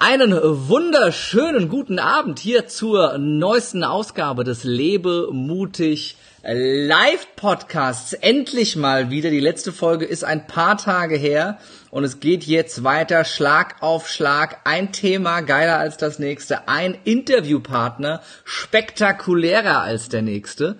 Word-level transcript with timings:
Einen 0.00 0.32
wunderschönen 0.32 1.68
guten 1.68 1.98
Abend 1.98 2.38
hier 2.38 2.68
zur 2.68 3.18
neuesten 3.18 3.82
Ausgabe 3.82 4.44
des 4.44 4.62
Lebe 4.62 5.28
mutig 5.32 6.16
Live 6.44 7.26
Podcasts. 7.34 8.12
Endlich 8.12 8.76
mal 8.76 9.10
wieder. 9.10 9.30
Die 9.30 9.40
letzte 9.40 9.72
Folge 9.72 10.04
ist 10.04 10.22
ein 10.22 10.46
paar 10.46 10.78
Tage 10.78 11.16
her 11.16 11.58
und 11.90 12.04
es 12.04 12.20
geht 12.20 12.44
jetzt 12.44 12.84
weiter 12.84 13.24
Schlag 13.24 13.82
auf 13.82 14.08
Schlag. 14.08 14.60
Ein 14.62 14.92
Thema 14.92 15.40
geiler 15.40 15.80
als 15.80 15.96
das 15.96 16.20
nächste. 16.20 16.68
Ein 16.68 16.96
Interviewpartner 17.02 18.22
spektakulärer 18.44 19.82
als 19.82 20.08
der 20.08 20.22
nächste. 20.22 20.76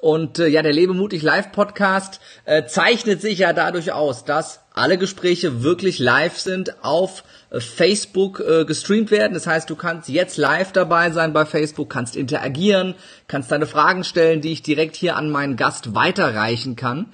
Und 0.00 0.38
äh, 0.38 0.46
ja, 0.46 0.62
der 0.62 0.72
Lebe 0.72 0.94
mutig 0.94 1.22
Live 1.22 1.50
Podcast 1.50 2.20
äh, 2.44 2.64
zeichnet 2.66 3.20
sich 3.20 3.40
ja 3.40 3.52
dadurch 3.52 3.92
aus, 3.92 4.24
dass 4.24 4.60
alle 4.72 4.96
Gespräche 4.96 5.64
wirklich 5.64 5.98
live 5.98 6.38
sind 6.38 6.84
auf 6.84 7.24
Facebook 7.58 8.40
äh, 8.40 8.64
gestreamt 8.64 9.10
werden. 9.10 9.34
Das 9.34 9.46
heißt, 9.46 9.68
du 9.68 9.74
kannst 9.74 10.08
jetzt 10.08 10.36
live 10.36 10.72
dabei 10.72 11.10
sein 11.10 11.32
bei 11.32 11.44
Facebook, 11.44 11.90
kannst 11.90 12.16
interagieren, 12.16 12.94
kannst 13.26 13.50
deine 13.50 13.66
Fragen 13.66 14.04
stellen, 14.04 14.40
die 14.40 14.52
ich 14.52 14.62
direkt 14.62 14.94
hier 14.94 15.16
an 15.16 15.30
meinen 15.30 15.56
Gast 15.56 15.94
weiterreichen 15.94 16.76
kann. 16.76 17.06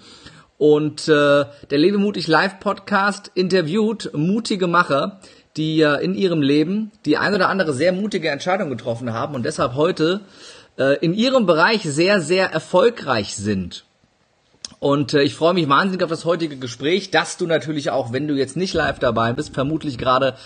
Und 0.59 1.09
äh, 1.09 1.45
der 1.71 1.79
Lebe 1.79 1.99
mutig 1.99 2.29
Live 2.29 2.61
Podcast 2.61 3.31
interviewt 3.35 4.11
mutige 4.15 4.67
Macher, 4.67 5.21
die 5.57 5.81
äh, 5.81 6.03
in 6.03 6.15
ihrem 6.15 6.43
Leben 6.43 6.93
die 7.05 7.17
ein 7.17 7.35
oder 7.35 7.49
andere 7.49 7.73
sehr 7.73 7.93
mutige 7.93 8.29
Entscheidung 8.29 8.71
getroffen 8.71 9.13
haben 9.13 9.35
und 9.35 9.45
deshalb 9.45 9.75
heute 9.75 10.21
äh, 10.79 10.99
in 10.99 11.15
ihrem 11.15 11.47
Bereich 11.47 11.83
sehr, 11.83 12.21
sehr 12.21 12.51
erfolgreich 12.53 13.35
sind. 13.37 13.85
Und 14.87 15.15
äh, 15.15 15.23
ich 15.25 15.35
freue 15.35 15.53
mich 15.53 15.69
wahnsinnig 15.69 16.05
auf 16.05 16.11
das 16.11 16.25
heutige 16.25 16.59
Gespräch, 16.59 17.11
dass 17.11 17.37
du 17.37 17.49
natürlich 17.49 17.91
auch, 17.91 18.13
wenn 18.13 18.29
du 18.29 18.35
jetzt 18.35 18.57
nicht 18.57 18.73
live 18.73 19.01
dabei 19.01 19.33
bist, 19.33 19.53
vermutlich 19.53 19.99
gerade 19.99 20.37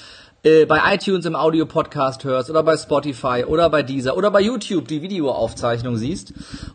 äh, 0.45 0.65
bei 0.65 0.95
iTunes 0.95 1.27
im 1.27 1.37
Audio-Podcast 1.37 2.25
hörst 2.25 2.49
oder 2.49 2.63
bei 2.63 2.79
Spotify 2.79 3.45
oder 3.47 3.69
bei 3.69 3.83
Deezer 3.83 4.17
oder 4.17 4.31
bei 4.31 4.41
YouTube 4.41 4.89
die 4.89 5.03
Videoaufzeichnung 5.03 5.99
siehst. 5.99 6.33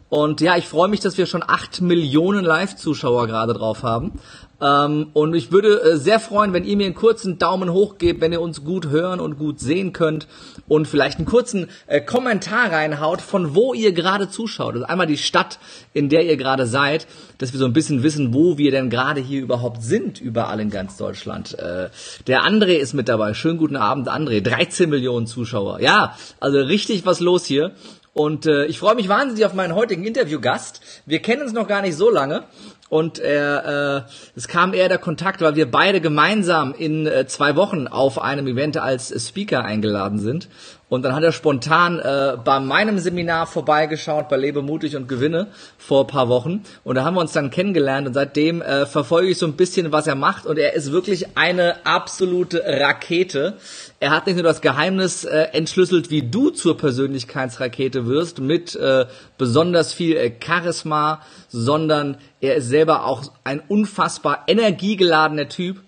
Und 0.09 0.41
ja, 0.41 0.57
ich 0.57 0.67
freue 0.67 0.89
mich, 0.89 0.99
dass 0.99 1.17
wir 1.17 1.25
schon 1.25 1.41
acht 1.41 1.81
Millionen 1.81 2.45
Live-Zuschauer 2.45 3.25
gerade 3.25 3.55
drauf 3.55 3.81
haben. 3.81 4.19
Ähm, 4.61 5.07
und 5.13 5.33
ich 5.33 5.51
würde 5.51 5.81
äh, 5.81 5.97
sehr 5.97 6.19
freuen, 6.19 6.53
wenn 6.53 6.63
ihr 6.63 6.77
mir 6.77 6.85
einen 6.85 6.95
kurzen 6.95 7.37
Daumen 7.37 7.71
hoch 7.71 7.97
gebt, 7.97 8.21
wenn 8.21 8.31
ihr 8.31 8.41
uns 8.41 8.63
gut 8.63 8.87
hören 8.87 9.19
und 9.19 9.37
gut 9.37 9.59
sehen 9.59 9.91
könnt 9.91 10.27
und 10.67 10.87
vielleicht 10.87 11.17
einen 11.17 11.25
kurzen 11.25 11.69
äh, 11.87 11.99
Kommentar 11.99 12.71
reinhaut, 12.71 13.21
von 13.21 13.53
wo 13.55 13.73
ihr 13.73 13.91
gerade 13.91 14.29
zuschaut. 14.29 14.75
Also 14.75 14.85
einmal 14.85 15.07
die 15.07 15.17
Stadt, 15.17 15.59
in 15.93 16.09
der 16.09 16.25
ihr 16.25 16.37
gerade 16.37 16.67
seid, 16.67 17.07
dass 17.37 17.51
wir 17.51 17.59
so 17.59 17.65
ein 17.65 17.73
bisschen 17.73 18.03
wissen, 18.03 18.33
wo 18.33 18.57
wir 18.57 18.71
denn 18.71 18.89
gerade 18.89 19.19
hier 19.19 19.41
überhaupt 19.41 19.83
sind, 19.83 20.21
überall 20.21 20.59
in 20.59 20.69
ganz 20.69 20.95
Deutschland. 20.97 21.57
Äh, 21.59 21.89
der 22.27 22.43
André 22.43 22.77
ist 22.77 22.93
mit 22.93 23.09
dabei. 23.09 23.33
Schönen 23.33 23.57
guten 23.57 23.75
Abend, 23.75 24.07
André. 24.09 24.41
13 24.41 24.89
Millionen 24.89 25.27
Zuschauer. 25.27 25.81
Ja, 25.81 26.15
also 26.39 26.59
richtig 26.59 27.05
was 27.05 27.19
los 27.19 27.45
hier. 27.45 27.71
Und 28.13 28.45
äh, 28.45 28.65
ich 28.67 28.79
freue 28.79 28.95
mich 28.95 29.09
wahnsinnig 29.09 29.45
auf 29.45 29.53
meinen 29.53 29.75
heutigen 29.75 30.05
Interviewgast. 30.05 30.79
Wir 31.05 31.19
kennen 31.19 31.41
uns 31.41 31.51
noch 31.51 31.67
gar 31.67 31.81
nicht 31.81 31.97
so 31.97 32.09
lange. 32.09 32.45
Und 32.87 33.17
er, 33.17 34.05
äh, 34.05 34.11
es 34.35 34.47
kam 34.47 34.73
eher 34.73 34.89
der 34.89 34.99
Kontakt, 34.99 35.41
weil 35.41 35.55
wir 35.55 35.69
beide 35.69 36.01
gemeinsam 36.01 36.73
in 36.77 37.07
äh, 37.07 37.25
zwei 37.25 37.55
Wochen 37.55 37.87
auf 37.87 38.21
einem 38.21 38.45
Event 38.45 38.77
als 38.77 39.27
Speaker 39.27 39.63
eingeladen 39.63 40.19
sind. 40.19 40.47
Und 40.87 41.01
dann 41.01 41.15
hat 41.15 41.23
er 41.23 41.31
spontan 41.31 41.97
äh, 41.97 42.37
bei 42.43 42.59
meinem 42.59 42.99
Seminar 42.99 43.47
vorbeigeschaut, 43.47 44.29
bei 44.29 44.37
Lebe 44.37 44.61
mutig 44.61 44.95
und 44.95 45.07
Gewinne 45.07 45.47
vor 45.79 46.03
ein 46.03 46.07
paar 46.07 46.29
Wochen. 46.29 46.63
Und 46.83 46.95
da 46.95 47.03
haben 47.03 47.15
wir 47.15 47.21
uns 47.21 47.31
dann 47.31 47.49
kennengelernt 47.49 48.07
und 48.07 48.13
seitdem 48.13 48.61
äh, 48.61 48.85
verfolge 48.85 49.29
ich 49.29 49.39
so 49.39 49.47
ein 49.47 49.53
bisschen, 49.53 49.91
was 49.91 50.05
er 50.05 50.13
macht. 50.13 50.45
Und 50.45 50.59
er 50.59 50.73
ist 50.73 50.91
wirklich 50.91 51.35
eine 51.35 51.87
absolute 51.87 52.63
Rakete. 52.65 53.55
Er 53.99 54.11
hat 54.11 54.27
nicht 54.27 54.35
nur 54.35 54.43
das 54.43 54.61
Geheimnis 54.61 55.23
äh, 55.23 55.47
entschlüsselt, 55.53 56.11
wie 56.11 56.21
du 56.21 56.51
zur 56.51 56.77
Persönlichkeitsrakete 56.77 58.05
wirst, 58.05 58.39
mit 58.39 58.75
äh, 58.75 59.07
besonders 59.39 59.91
viel 59.91 60.15
äh, 60.15 60.31
Charisma, 60.39 61.21
sondern 61.49 62.17
er 62.41 62.57
ist 62.57 62.69
selber 62.75 63.05
auch 63.05 63.23
ein 63.45 63.61
unfassbar 63.69 64.43
energiegeladener 64.47 65.47
Typ. 65.47 65.81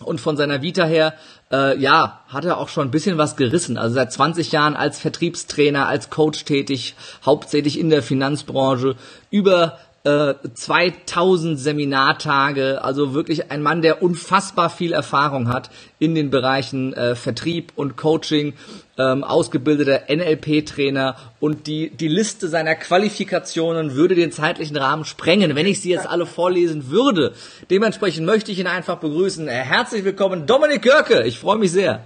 Und 0.00 0.20
von 0.20 0.36
seiner 0.36 0.60
Vita 0.60 0.84
her 0.84 1.14
äh, 1.50 1.78
ja, 1.78 2.20
hat 2.28 2.44
er 2.44 2.58
auch 2.58 2.68
schon 2.68 2.88
ein 2.88 2.90
bisschen 2.90 3.16
was 3.16 3.36
gerissen. 3.36 3.78
Also 3.78 3.94
seit 3.94 4.12
20 4.12 4.52
Jahren 4.52 4.76
als 4.76 4.98
Vertriebstrainer, 4.98 5.88
als 5.88 6.10
Coach 6.10 6.44
tätig, 6.44 6.94
hauptsächlich 7.24 7.78
in 7.80 7.88
der 7.88 8.02
Finanzbranche, 8.02 8.96
über 9.30 9.78
äh, 10.02 10.34
2000 10.52 11.58
Seminartage, 11.58 12.84
also 12.84 13.14
wirklich 13.14 13.50
ein 13.50 13.62
Mann, 13.62 13.80
der 13.80 14.02
unfassbar 14.02 14.68
viel 14.68 14.92
Erfahrung 14.92 15.48
hat 15.48 15.70
in 15.98 16.14
den 16.14 16.28
Bereichen 16.28 16.92
äh, 16.92 17.14
Vertrieb 17.14 17.72
und 17.76 17.96
Coaching, 17.96 18.52
ähm, 18.98 19.24
ausgebildeter 19.24 20.02
NLP-Trainer 20.08 21.16
und 21.40 21.66
die, 21.66 21.90
die 21.90 22.08
Liste 22.08 22.48
seiner 22.48 22.74
Qualifikationen 22.74 23.94
würde 23.94 24.14
den 24.14 24.32
zeitlichen 24.32 24.76
Rahmen 24.76 25.04
sprengen, 25.04 25.56
wenn 25.56 25.66
ich 25.66 25.80
sie 25.80 25.90
jetzt 25.90 26.08
alle 26.08 26.26
vorlesen 26.26 26.90
würde. 26.90 27.34
Dementsprechend 27.70 28.26
möchte 28.26 28.52
ich 28.52 28.58
ihn 28.58 28.66
einfach 28.66 28.98
begrüßen. 28.98 29.48
Herzlich 29.48 30.04
willkommen, 30.04 30.46
Dominik 30.46 30.82
Görke. 30.82 31.24
Ich 31.24 31.38
freue 31.38 31.58
mich 31.58 31.72
sehr. 31.72 32.04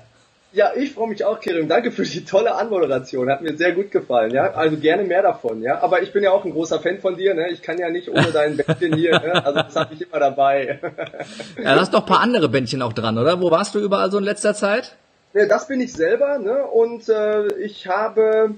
Ja, 0.51 0.71
ich 0.75 0.93
freue 0.93 1.09
mich 1.09 1.23
auch, 1.27 1.41
Kerem. 1.41 1.69
Danke 1.69 1.93
für 1.93 2.05
die 2.05 2.25
tolle 2.25 2.55
Anmoderation. 2.55 3.31
Hat 3.31 3.43
mir 3.43 3.55
sehr 3.55 3.73
gut 3.73 3.91
gefallen. 3.91 4.33
Ja, 4.33 4.55
also 4.55 4.79
gerne 4.79 5.05
mehr 5.05 5.23
davon. 5.23 5.61
Ja, 5.61 5.83
aber 5.83 6.03
ich 6.03 6.13
bin 6.15 6.23
ja 6.23 6.31
auch 6.31 6.43
ein 6.43 6.53
großer 6.53 6.81
Fan 6.81 7.01
von 7.01 7.19
dir. 7.19 7.35
Ne? 7.35 7.51
Ich 7.51 7.61
kann 7.61 7.77
ja 7.77 7.91
nicht 7.91 8.09
ohne 8.09 8.33
dein 8.33 8.57
Bändchen 8.57 8.97
hier. 8.97 9.13
Ne? 9.21 9.45
Also 9.45 9.61
das 9.61 9.77
habe 9.77 9.93
ich 9.93 10.01
immer 10.01 10.19
dabei. 10.19 10.81
ja, 11.63 11.75
du 11.75 11.81
hast 11.81 11.93
doch 11.93 12.07
paar 12.07 12.21
andere 12.21 12.49
Bändchen 12.49 12.81
auch 12.81 12.95
dran, 12.95 13.19
oder? 13.19 13.43
Wo 13.43 13.51
warst 13.51 13.75
du 13.75 13.79
überall 13.79 14.11
so 14.11 14.17
in 14.17 14.25
letzter 14.25 14.55
Zeit? 14.55 14.97
Ja, 15.39 15.47
das 15.47 15.69
bin 15.69 15.81
ich 15.81 15.93
selber. 15.93 16.39
Ne? 16.39 16.65
Und 16.65 17.09
äh, 17.09 17.47
ich 17.59 17.87
habe 17.87 18.55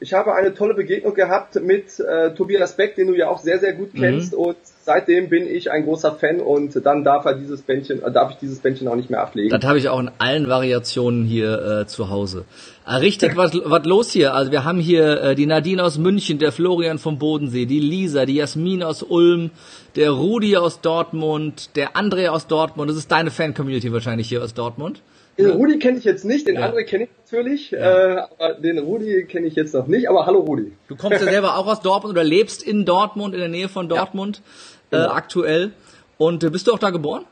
ich 0.00 0.14
habe 0.14 0.34
eine 0.34 0.52
tolle 0.52 0.74
Begegnung 0.74 1.14
gehabt 1.14 1.60
mit 1.62 2.00
äh, 2.00 2.34
Tobias 2.34 2.74
Beck, 2.74 2.96
den 2.96 3.06
du 3.06 3.14
ja 3.14 3.28
auch 3.28 3.38
sehr, 3.38 3.60
sehr 3.60 3.74
gut 3.74 3.90
kennst. 3.94 4.32
Mhm. 4.32 4.38
Und 4.38 4.56
seitdem 4.82 5.28
bin 5.28 5.46
ich 5.46 5.70
ein 5.70 5.84
großer 5.84 6.12
Fan 6.12 6.40
und 6.40 6.84
dann 6.84 7.04
darf 7.04 7.26
er 7.26 7.34
dieses 7.34 7.60
Bändchen, 7.62 8.02
äh, 8.02 8.10
darf 8.10 8.32
ich 8.32 8.38
dieses 8.38 8.60
Bändchen 8.60 8.88
auch 8.88 8.96
nicht 8.96 9.10
mehr 9.10 9.20
ablegen. 9.20 9.50
Das 9.50 9.62
habe 9.62 9.78
ich 9.78 9.90
auch 9.90 10.00
in 10.00 10.10
allen 10.18 10.48
Variationen 10.48 11.24
hier 11.24 11.82
äh, 11.82 11.86
zu 11.86 12.08
Hause. 12.08 12.46
Ah, 12.84 12.96
richtig 12.96 13.36
was, 13.36 13.52
was 13.64 13.84
los 13.84 14.10
hier. 14.10 14.34
Also 14.34 14.50
wir 14.50 14.64
haben 14.64 14.80
hier 14.80 15.22
äh, 15.22 15.34
die 15.34 15.46
Nadine 15.46 15.84
aus 15.84 15.98
München, 15.98 16.38
der 16.38 16.50
Florian 16.50 16.98
vom 16.98 17.18
Bodensee, 17.18 17.66
die 17.66 17.78
Lisa, 17.78 18.24
die 18.24 18.36
Jasmin 18.36 18.82
aus 18.82 19.02
Ulm, 19.02 19.50
der 19.96 20.10
Rudi 20.10 20.56
aus 20.56 20.80
Dortmund, 20.80 21.76
der 21.76 21.92
André 21.92 22.28
aus 22.28 22.46
Dortmund. 22.46 22.90
Das 22.90 22.96
ist 22.96 23.12
deine 23.12 23.30
Fan-Community 23.30 23.92
wahrscheinlich 23.92 24.28
hier 24.28 24.42
aus 24.42 24.54
Dortmund. 24.54 25.02
Den 25.38 25.50
Rudi 25.50 25.78
kenne 25.78 25.98
ich 25.98 26.04
jetzt 26.04 26.24
nicht, 26.24 26.46
den 26.46 26.56
ja. 26.56 26.68
André 26.68 26.84
kenne 26.84 27.04
ich 27.04 27.10
natürlich, 27.24 27.70
ja. 27.70 27.78
äh, 27.78 28.26
aber 28.38 28.54
den 28.54 28.78
Rudi 28.78 29.24
kenne 29.24 29.46
ich 29.46 29.54
jetzt 29.54 29.72
noch 29.72 29.86
nicht. 29.86 30.08
Aber 30.08 30.26
hallo 30.26 30.40
Rudi. 30.40 30.72
Du 30.88 30.96
kommst 30.96 31.20
ja 31.20 31.30
selber 31.30 31.56
auch 31.56 31.66
aus 31.66 31.80
Dortmund 31.80 32.12
oder 32.12 32.24
lebst 32.24 32.62
in 32.62 32.84
Dortmund, 32.84 33.34
in 33.34 33.40
der 33.40 33.48
Nähe 33.48 33.68
von 33.68 33.88
Dortmund 33.88 34.42
ja. 34.90 34.98
genau. 34.98 35.10
äh, 35.10 35.16
aktuell. 35.16 35.72
Und 36.18 36.44
äh, 36.44 36.50
bist 36.50 36.66
du 36.66 36.72
auch 36.72 36.78
da 36.78 36.90
geboren? 36.90 37.24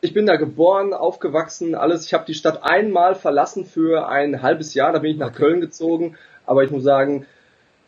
Ich 0.00 0.14
bin 0.14 0.26
da 0.26 0.36
geboren, 0.36 0.94
aufgewachsen, 0.94 1.74
alles. 1.74 2.06
Ich 2.06 2.14
habe 2.14 2.24
die 2.26 2.34
Stadt 2.34 2.60
einmal 2.62 3.14
verlassen 3.14 3.66
für 3.66 4.08
ein 4.08 4.42
halbes 4.42 4.74
Jahr, 4.74 4.92
da 4.92 4.98
bin 4.98 5.12
ich 5.12 5.18
nach 5.18 5.28
okay. 5.28 5.42
Köln 5.42 5.60
gezogen. 5.60 6.16
Aber 6.46 6.64
ich 6.64 6.70
muss 6.70 6.82
sagen, 6.82 7.26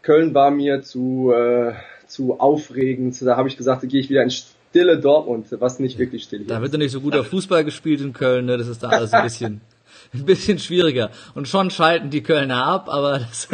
Köln 0.03 0.35
war 0.35 0.51
mir 0.51 0.83
zu, 0.83 1.33
äh, 1.33 1.73
zu 2.07 2.39
aufregend. 2.39 3.21
Da 3.21 3.37
habe 3.37 3.49
ich 3.49 3.57
gesagt, 3.57 3.83
da 3.83 3.87
gehe 3.87 4.01
ich 4.01 4.11
wieder 4.11 4.23
ins 4.23 4.54
stille 4.75 4.99
Dortmund, 4.99 5.47
was 5.61 5.79
nicht 5.79 5.99
wirklich 5.99 6.25
still 6.25 6.41
ist. 6.41 6.51
Da 6.51 6.61
wird 6.61 6.73
ja 6.73 6.79
nicht 6.79 6.91
so 6.91 7.01
guter 7.01 7.23
Fußball 7.23 7.65
gespielt 7.65 8.01
in 8.01 8.13
Köln, 8.13 8.47
ne? 8.47 8.59
das 8.59 8.67
ist 8.67 8.83
da 8.83 8.89
alles 8.89 9.13
ein 9.13 9.23
bisschen, 9.23 9.61
ein 10.13 10.25
bisschen 10.25 10.59
schwieriger. 10.59 11.11
Und 11.37 11.47
schon 11.47 11.71
schalten 11.71 12.11
die 12.11 12.25
Kölner 12.25 12.67
ab, 12.67 12.89
aber 12.89 13.21
das, 13.21 13.47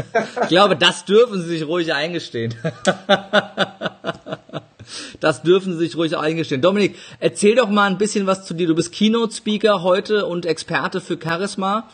ich 0.42 0.48
glaube, 0.48 0.76
das 0.76 1.04
dürfen 1.04 1.42
sie 1.42 1.48
sich 1.48 1.66
ruhig 1.66 1.92
eingestehen. 1.92 2.54
Das 5.20 5.42
dürfen 5.42 5.74
Sie 5.74 5.86
sich 5.86 5.96
ruhig 5.96 6.16
eingestehen. 6.16 6.62
Dominik, 6.62 6.96
erzähl 7.20 7.54
doch 7.54 7.68
mal 7.68 7.86
ein 7.86 7.98
bisschen 7.98 8.26
was 8.26 8.44
zu 8.44 8.54
dir. 8.54 8.66
Du 8.66 8.74
bist 8.74 8.92
Keynote-Speaker 8.92 9.82
heute 9.82 10.26
und 10.26 10.46
Experte 10.46 11.00
für 11.00 11.16
Charisma. 11.22 11.88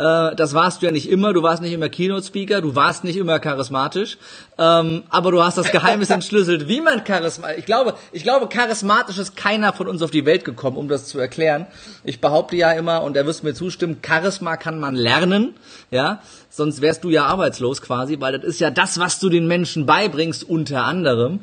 Äh, 0.00 0.34
das 0.34 0.54
warst 0.54 0.80
du 0.80 0.86
ja 0.86 0.92
nicht 0.92 1.10
immer. 1.10 1.34
Du 1.34 1.42
warst 1.42 1.60
nicht 1.60 1.74
immer 1.74 1.90
Keynote-Speaker, 1.90 2.62
du 2.62 2.74
warst 2.74 3.04
nicht 3.04 3.16
immer 3.16 3.38
charismatisch. 3.38 4.16
Ähm, 4.56 5.02
aber 5.10 5.30
du 5.30 5.42
hast 5.42 5.58
das 5.58 5.70
Geheimnis 5.70 6.08
entschlüsselt, 6.18 6.68
wie 6.68 6.80
man 6.80 7.04
charismatisch. 7.04 7.58
Ich 7.58 7.66
glaube, 7.66 7.94
ich 8.12 8.22
glaube, 8.22 8.48
charismatisch 8.48 9.18
ist 9.18 9.36
keiner 9.36 9.74
von 9.74 9.88
uns 9.88 10.00
auf 10.00 10.10
die 10.10 10.24
Welt 10.24 10.46
gekommen, 10.46 10.78
um 10.78 10.88
das 10.88 11.06
zu 11.06 11.18
erklären. 11.18 11.66
Ich 12.02 12.22
behaupte 12.22 12.56
ja 12.56 12.72
immer, 12.72 13.02
und 13.02 13.14
er 13.14 13.26
wirst 13.26 13.44
mir 13.44 13.52
zustimmen, 13.52 13.98
Charisma 14.04 14.56
kann 14.56 14.80
man 14.80 14.94
lernen, 14.94 15.54
ja. 15.90 16.22
Sonst 16.48 16.80
wärst 16.80 17.04
du 17.04 17.10
ja 17.10 17.26
arbeitslos 17.26 17.82
quasi, 17.82 18.18
weil 18.20 18.38
das 18.38 18.44
ist 18.44 18.60
ja 18.60 18.70
das, 18.70 18.98
was 18.98 19.20
du 19.20 19.28
den 19.28 19.46
Menschen 19.46 19.84
beibringst, 19.84 20.48
unter 20.48 20.84
anderem. 20.84 21.40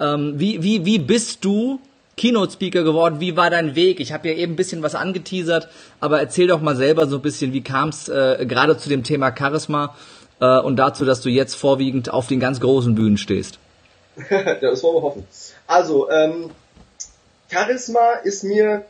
Ähm, 0.00 0.34
wie, 0.36 0.62
wie, 0.62 0.86
wie 0.86 0.98
bist 0.98 1.44
du 1.44 1.78
Keynote-Speaker 2.18 2.82
geworden. 2.82 3.20
Wie 3.20 3.36
war 3.36 3.48
dein 3.48 3.74
Weg? 3.74 4.00
Ich 4.00 4.12
habe 4.12 4.28
ja 4.28 4.34
eben 4.34 4.52
ein 4.52 4.56
bisschen 4.56 4.82
was 4.82 4.94
angeteasert, 4.94 5.68
aber 6.00 6.20
erzähl 6.20 6.48
doch 6.48 6.60
mal 6.60 6.76
selber 6.76 7.06
so 7.06 7.16
ein 7.16 7.22
bisschen, 7.22 7.54
wie 7.54 7.62
kam 7.62 7.88
es 7.88 8.08
äh, 8.10 8.44
gerade 8.46 8.76
zu 8.76 8.90
dem 8.90 9.04
Thema 9.04 9.34
Charisma 9.34 9.96
äh, 10.40 10.58
und 10.58 10.76
dazu, 10.76 11.06
dass 11.06 11.22
du 11.22 11.30
jetzt 11.30 11.54
vorwiegend 11.54 12.12
auf 12.12 12.26
den 12.26 12.40
ganz 12.40 12.60
großen 12.60 12.94
Bühnen 12.94 13.16
stehst. 13.16 13.58
ja, 14.30 14.54
das 14.60 14.82
wollen 14.82 14.96
wir 14.96 15.02
hoffen. 15.02 15.26
Also, 15.66 16.10
ähm, 16.10 16.50
Charisma 17.50 18.14
ist 18.24 18.44
mir 18.44 18.84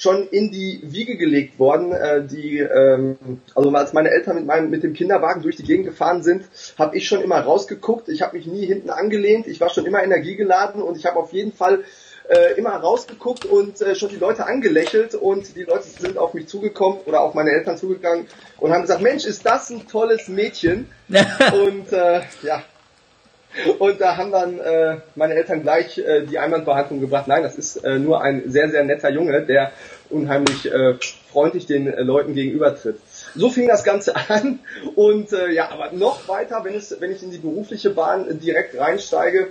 schon 0.00 0.28
in 0.28 0.50
die 0.50 0.80
Wiege 0.82 1.16
gelegt 1.16 1.58
worden. 1.58 1.92
Äh, 1.92 2.24
die, 2.24 2.58
ähm, 2.58 3.18
also 3.54 3.70
als 3.70 3.92
meine 3.92 4.10
Eltern 4.10 4.36
mit 4.36 4.46
meinem 4.46 4.70
mit 4.70 4.82
dem 4.82 4.94
Kinderwagen 4.94 5.42
durch 5.42 5.56
die 5.56 5.62
Gegend 5.62 5.86
gefahren 5.86 6.22
sind, 6.22 6.46
habe 6.78 6.96
ich 6.96 7.06
schon 7.06 7.20
immer 7.20 7.38
rausgeguckt. 7.40 8.08
Ich 8.08 8.22
habe 8.22 8.36
mich 8.36 8.46
nie 8.46 8.64
hinten 8.64 8.90
angelehnt. 8.90 9.46
Ich 9.46 9.60
war 9.60 9.68
schon 9.68 9.84
immer 9.84 10.02
energiegeladen 10.02 10.80
und 10.80 10.96
ich 10.96 11.04
habe 11.04 11.18
auf 11.18 11.32
jeden 11.32 11.52
Fall 11.52 11.84
äh, 12.28 12.54
immer 12.58 12.70
rausgeguckt 12.70 13.44
und 13.44 13.80
äh, 13.80 13.94
schon 13.94 14.10
die 14.10 14.16
Leute 14.16 14.46
angelächelt 14.46 15.14
und 15.14 15.56
die 15.56 15.64
Leute 15.64 15.84
sind 15.84 16.18
auf 16.18 16.34
mich 16.34 16.46
zugekommen 16.48 17.00
oder 17.06 17.20
auf 17.20 17.34
meine 17.34 17.50
Eltern 17.50 17.76
zugegangen 17.76 18.26
und 18.58 18.72
haben 18.72 18.82
gesagt, 18.82 19.00
Mensch, 19.00 19.24
ist 19.24 19.44
das 19.46 19.70
ein 19.70 19.86
tolles 19.88 20.28
Mädchen? 20.28 20.90
und 21.08 21.92
äh, 21.92 22.20
ja, 22.42 22.62
und 23.78 24.00
da 24.00 24.16
haben 24.16 24.30
dann 24.30 24.60
äh, 24.60 24.98
meine 25.16 25.34
Eltern 25.34 25.62
gleich 25.62 25.98
äh, 25.98 26.24
die 26.24 26.38
Einwandbehandlung 26.38 27.00
gebracht. 27.00 27.26
Nein, 27.26 27.42
das 27.42 27.56
ist 27.56 27.76
äh, 27.78 27.98
nur 27.98 28.22
ein 28.22 28.44
sehr, 28.46 28.70
sehr 28.70 28.84
netter 28.84 29.10
Junge, 29.10 29.42
der 29.42 29.72
unheimlich 30.08 30.70
äh, 30.70 30.94
freundlich 31.30 31.66
den 31.66 31.88
äh, 31.88 32.02
Leuten 32.02 32.34
gegenübertritt. 32.34 33.00
So 33.34 33.50
fing 33.50 33.66
das 33.66 33.82
Ganze 33.82 34.14
an. 34.28 34.60
Und 34.94 35.32
äh, 35.32 35.50
ja, 35.50 35.70
aber 35.70 35.90
noch 35.92 36.28
weiter, 36.28 36.60
wenn, 36.62 36.74
es, 36.74 37.00
wenn 37.00 37.10
ich 37.10 37.22
in 37.22 37.32
die 37.32 37.38
berufliche 37.38 37.90
Bahn 37.90 38.38
direkt 38.38 38.78
reinsteige, 38.78 39.48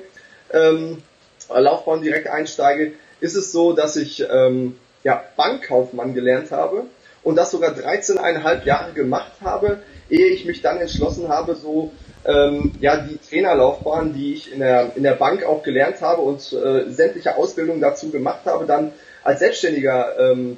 ähm, 0.51 1.03
Laufbahn 1.49 2.01
direkt 2.01 2.27
einsteige, 2.27 2.93
ist 3.19 3.35
es 3.35 3.51
so, 3.51 3.73
dass 3.73 3.95
ich 3.95 4.25
ähm, 4.29 4.77
ja, 5.03 5.23
Bankkaufmann 5.35 6.13
gelernt 6.13 6.51
habe 6.51 6.85
und 7.23 7.35
das 7.35 7.51
sogar 7.51 7.71
13,5 7.71 8.65
Jahre 8.65 8.93
gemacht 8.93 9.31
habe, 9.43 9.79
ehe 10.09 10.27
ich 10.27 10.45
mich 10.45 10.61
dann 10.61 10.77
entschlossen 10.77 11.29
habe, 11.29 11.55
so 11.55 11.91
ähm, 12.25 12.73
ja 12.79 12.97
die 12.97 13.17
Trainerlaufbahn, 13.17 14.13
die 14.13 14.33
ich 14.33 14.51
in 14.51 14.59
der, 14.59 14.91
in 14.95 15.03
der 15.03 15.13
Bank 15.13 15.43
auch 15.43 15.63
gelernt 15.63 16.01
habe 16.01 16.21
und 16.21 16.53
äh, 16.53 16.89
sämtliche 16.89 17.35
Ausbildungen 17.35 17.81
dazu 17.81 18.09
gemacht 18.09 18.41
habe, 18.45 18.65
dann 18.65 18.91
als 19.23 19.39
Selbstständiger 19.39 20.17
ähm, 20.19 20.57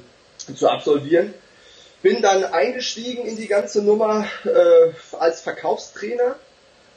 zu 0.54 0.68
absolvieren. 0.68 1.34
Bin 2.02 2.20
dann 2.20 2.44
eingestiegen 2.44 3.24
in 3.26 3.36
die 3.36 3.46
ganze 3.46 3.82
Nummer 3.82 4.26
äh, 4.44 5.16
als 5.16 5.40
Verkaufstrainer 5.40 6.36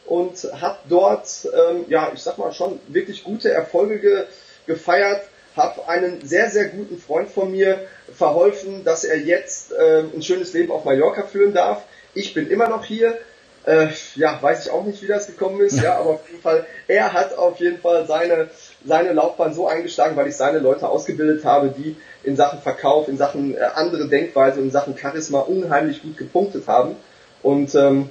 und 0.06 0.48
habe 0.62 0.78
dort, 0.90 1.28
ähm, 1.46 1.86
ja, 1.88 2.12
ich 2.14 2.22
sag 2.22 2.38
mal 2.38 2.52
schon 2.54 2.80
wirklich 2.88 3.24
gute 3.24 3.52
Erfolge 3.52 4.00
ge 4.00 4.26
gefeiert. 4.68 5.22
Habe 5.56 5.88
einen 5.88 6.26
sehr, 6.28 6.50
sehr 6.50 6.66
guten 6.66 6.98
Freund 6.98 7.30
von 7.30 7.52
mir 7.52 7.80
verholfen, 8.14 8.84
dass 8.84 9.06
er 9.06 9.18
jetzt 9.18 9.72
äh, 9.72 10.00
ein 10.14 10.22
schönes 10.22 10.52
Leben 10.54 10.72
auf 10.72 10.84
Mallorca 10.84 11.24
führen 11.24 11.54
darf. 11.54 11.84
Ich 12.14 12.34
bin 12.34 12.50
immer 12.50 12.68
noch 12.68 12.84
hier, 12.84 13.18
äh, 13.66 13.88
ja, 14.16 14.38
weiß 14.42 14.66
ich 14.66 14.72
auch 14.72 14.84
nicht, 14.84 15.02
wie 15.02 15.08
das 15.08 15.28
gekommen 15.28 15.62
ist, 15.62 15.82
ja, 15.82 15.98
aber 15.98 16.12
auf 16.12 16.30
jeden 16.30 16.42
Fall, 16.42 16.66
er 16.88 17.14
hat 17.14 17.38
auf 17.38 17.60
jeden 17.60 17.80
Fall 17.80 18.06
seine, 18.06 18.50
seine 18.86 19.14
Laufbahn 19.14 19.54
so 19.54 19.68
eingeschlagen, 19.68 20.16
weil 20.16 20.28
ich 20.28 20.36
seine 20.36 20.60
Leute 20.60 20.90
ausgebildet 20.90 21.46
habe, 21.46 21.74
die 21.76 21.96
in 22.24 22.36
Sachen 22.36 22.60
Verkauf, 22.60 23.08
in 23.08 23.18
Sachen 23.18 23.56
äh, 23.56 23.60
andere 23.76 24.08
Denkweise, 24.08 24.60
in 24.60 24.72
Sachen 24.72 24.98
Charisma 24.98 25.40
unheimlich 25.40 26.02
gut 26.02 26.18
gepunktet 26.18 26.68
haben. 26.68 26.96
Und 27.42 27.76
ähm, 27.76 28.10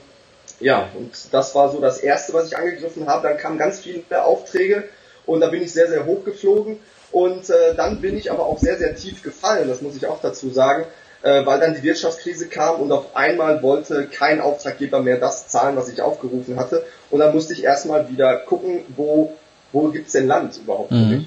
ja, 0.64 0.88
und 0.96 1.12
das 1.30 1.54
war 1.54 1.70
so 1.70 1.78
das 1.78 1.98
erste, 1.98 2.32
was 2.32 2.46
ich 2.46 2.56
angegriffen 2.56 3.06
habe. 3.06 3.28
Dann 3.28 3.36
kamen 3.36 3.58
ganz 3.58 3.80
viele 3.80 4.24
Aufträge 4.24 4.84
und 5.26 5.40
da 5.40 5.48
bin 5.48 5.62
ich 5.62 5.74
sehr, 5.74 5.88
sehr 5.88 6.06
hoch 6.06 6.24
geflogen. 6.24 6.78
Und 7.12 7.50
äh, 7.50 7.74
dann 7.76 8.00
bin 8.00 8.16
ich 8.16 8.32
aber 8.32 8.46
auch 8.46 8.58
sehr, 8.58 8.78
sehr 8.78 8.96
tief 8.96 9.22
gefallen, 9.22 9.68
das 9.68 9.82
muss 9.82 9.94
ich 9.94 10.06
auch 10.06 10.22
dazu 10.22 10.48
sagen, 10.48 10.86
äh, 11.22 11.44
weil 11.44 11.60
dann 11.60 11.74
die 11.74 11.82
Wirtschaftskrise 11.82 12.48
kam 12.48 12.80
und 12.80 12.90
auf 12.92 13.14
einmal 13.14 13.62
wollte 13.62 14.06
kein 14.06 14.40
Auftraggeber 14.40 15.00
mehr 15.02 15.18
das 15.18 15.48
zahlen, 15.48 15.76
was 15.76 15.90
ich 15.90 16.00
aufgerufen 16.00 16.58
hatte. 16.58 16.82
Und 17.10 17.20
dann 17.20 17.34
musste 17.34 17.52
ich 17.52 17.62
erstmal 17.62 18.08
wieder 18.08 18.38
gucken, 18.38 18.86
wo, 18.96 19.36
wo 19.70 19.88
gibt's 19.88 20.12
denn 20.12 20.26
Land 20.26 20.56
überhaupt 20.56 20.88
für 20.88 20.94
mhm. 20.94 21.10
mich. 21.10 21.26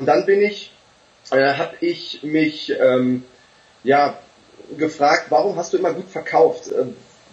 Und 0.00 0.06
dann 0.06 0.26
bin 0.26 0.42
ich, 0.42 0.72
äh, 1.30 1.54
habe 1.54 1.76
ich 1.80 2.24
mich 2.24 2.74
ähm, 2.78 3.24
ja 3.84 4.18
gefragt, 4.76 5.26
warum 5.28 5.56
hast 5.56 5.72
du 5.72 5.78
immer 5.78 5.92
gut 5.92 6.08
verkauft? 6.08 6.72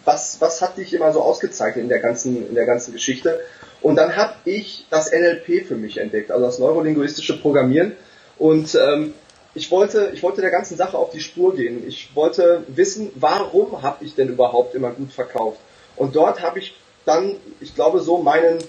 Was, 0.06 0.42
was 0.42 0.62
hat 0.62 0.78
dich 0.78 0.94
immer 0.94 1.12
so 1.14 1.22
ausgezeichnet 1.22 1.84
in 1.84 1.90
der 1.90 2.00
ganzen, 2.00 2.48
in 2.50 2.56
der 2.56 2.66
ganzen 2.66 2.94
Geschichte? 2.94 3.40
Und 3.82 3.96
dann 3.96 4.16
habe 4.16 4.34
ich 4.46 4.86
das 4.90 5.12
NLP 5.12 5.66
für 5.68 5.76
mich 5.76 5.98
entdeckt, 5.98 6.32
also 6.32 6.46
das 6.46 6.60
neurolinguistische 6.60 7.40
Programmieren. 7.40 7.96
Und 8.38 8.76
ähm, 8.76 9.14
ich 9.54 9.70
wollte, 9.72 10.12
ich 10.14 10.24
wollte 10.24 10.42
der 10.42 10.52
ganzen 10.52 10.78
Sache 10.78 10.98
auf 10.98 11.12
die 11.12 11.20
Spur 11.20 11.56
gehen. 11.56 11.88
Ich 11.88 12.16
wollte 12.16 12.64
wissen, 12.68 13.12
warum 13.16 13.82
habe 13.82 14.06
ich 14.06 14.16
denn 14.16 14.30
überhaupt 14.30 14.76
immer 14.76 14.92
gut 14.92 15.12
verkauft? 15.12 15.60
Und 15.96 16.16
dort 16.16 16.42
habe 16.42 16.60
ich 16.60 16.76
dann, 17.06 17.36
ich 17.60 17.76
glaube, 17.76 18.00
so 18.00 18.18
meinen, 18.20 18.60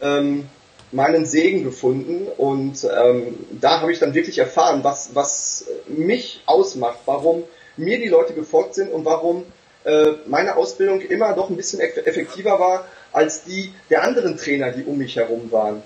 ähm, 0.00 0.48
meinen 0.92 1.26
Segen 1.26 1.64
gefunden. 1.64 2.28
Und 2.36 2.84
ähm, 2.84 3.36
da 3.60 3.80
habe 3.80 3.92
ich 3.92 3.98
dann 3.98 4.14
wirklich 4.14 4.38
erfahren, 4.38 4.84
was, 4.84 5.14
was 5.14 5.66
mich 5.86 6.40
ausmacht, 6.46 7.00
warum 7.04 7.42
mir 7.76 7.98
die 7.98 8.08
Leute 8.08 8.32
gefolgt 8.32 8.74
sind 8.74 8.90
und 8.92 9.04
warum 9.04 9.44
äh, 9.86 10.16
meine 10.26 10.56
Ausbildung 10.56 11.00
immer 11.00 11.32
doch 11.32 11.48
ein 11.48 11.56
bisschen 11.56 11.80
effektiver 11.80 12.58
war 12.58 12.88
als 13.12 13.44
die 13.44 13.72
der 13.88 14.02
anderen 14.02 14.36
Trainer, 14.36 14.72
die 14.72 14.82
um 14.82 14.98
mich 14.98 15.14
herum 15.14 15.52
waren. 15.52 15.80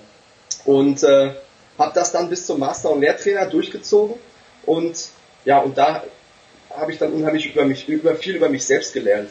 Und 0.65 1.03
äh, 1.03 1.31
habe 1.77 1.91
das 1.93 2.11
dann 2.11 2.27
bis 2.27 2.47
zum 2.47 2.59
Master- 2.59 2.89
und 2.89 3.01
Lehrtrainer 3.01 3.45
durchgezogen 3.45 4.15
und 4.65 5.09
ja, 5.45 5.59
und 5.59 5.77
da 5.77 6.03
habe 6.71 6.91
ich 6.91 6.97
dann 6.97 7.13
unheimlich 7.13 7.53
über 7.53 7.63
mich, 7.63 7.87
über 7.87 8.15
viel 8.15 8.35
über 8.35 8.49
mich 8.49 8.65
selbst 8.65 8.93
gelernt. 8.93 9.29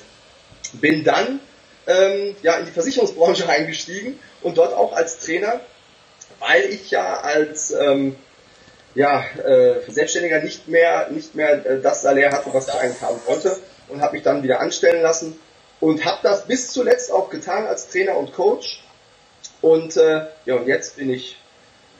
Bin 0.74 1.02
dann 1.02 1.40
ähm, 1.86 2.36
ja 2.42 2.54
in 2.54 2.66
die 2.66 2.72
Versicherungsbranche 2.72 3.48
eingestiegen 3.48 4.20
und 4.42 4.56
dort 4.56 4.72
auch 4.72 4.92
als 4.92 5.18
Trainer, 5.18 5.60
weil 6.38 6.66
ich 6.66 6.92
ja 6.92 7.20
als 7.20 7.72
ähm, 7.72 8.14
ja, 8.94 9.24
äh, 9.44 9.80
Selbstständiger 9.88 10.42
nicht 10.42 10.68
mehr 10.68 11.10
nicht 11.10 11.34
mehr 11.34 11.66
äh, 11.66 11.80
das 11.80 12.02
Salär 12.02 12.30
hatte, 12.30 12.50
was 12.52 12.68
ich 12.68 12.74
eigentlich 12.74 13.02
haben 13.02 13.20
wollte 13.26 13.58
und 13.90 14.00
habe 14.00 14.14
mich 14.14 14.22
dann 14.22 14.42
wieder 14.42 14.60
anstellen 14.60 15.02
lassen 15.02 15.38
und 15.80 16.04
habe 16.04 16.18
das 16.22 16.46
bis 16.46 16.72
zuletzt 16.72 17.12
auch 17.12 17.30
getan 17.30 17.66
als 17.66 17.88
Trainer 17.88 18.16
und 18.16 18.32
Coach 18.32 18.82
und 19.60 19.96
äh, 19.96 20.26
ja 20.44 20.54
und 20.56 20.66
jetzt 20.66 20.96
bin 20.96 21.10
ich 21.10 21.36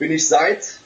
bin 0.01 0.11
ich 0.11 0.27
seit, 0.27 0.79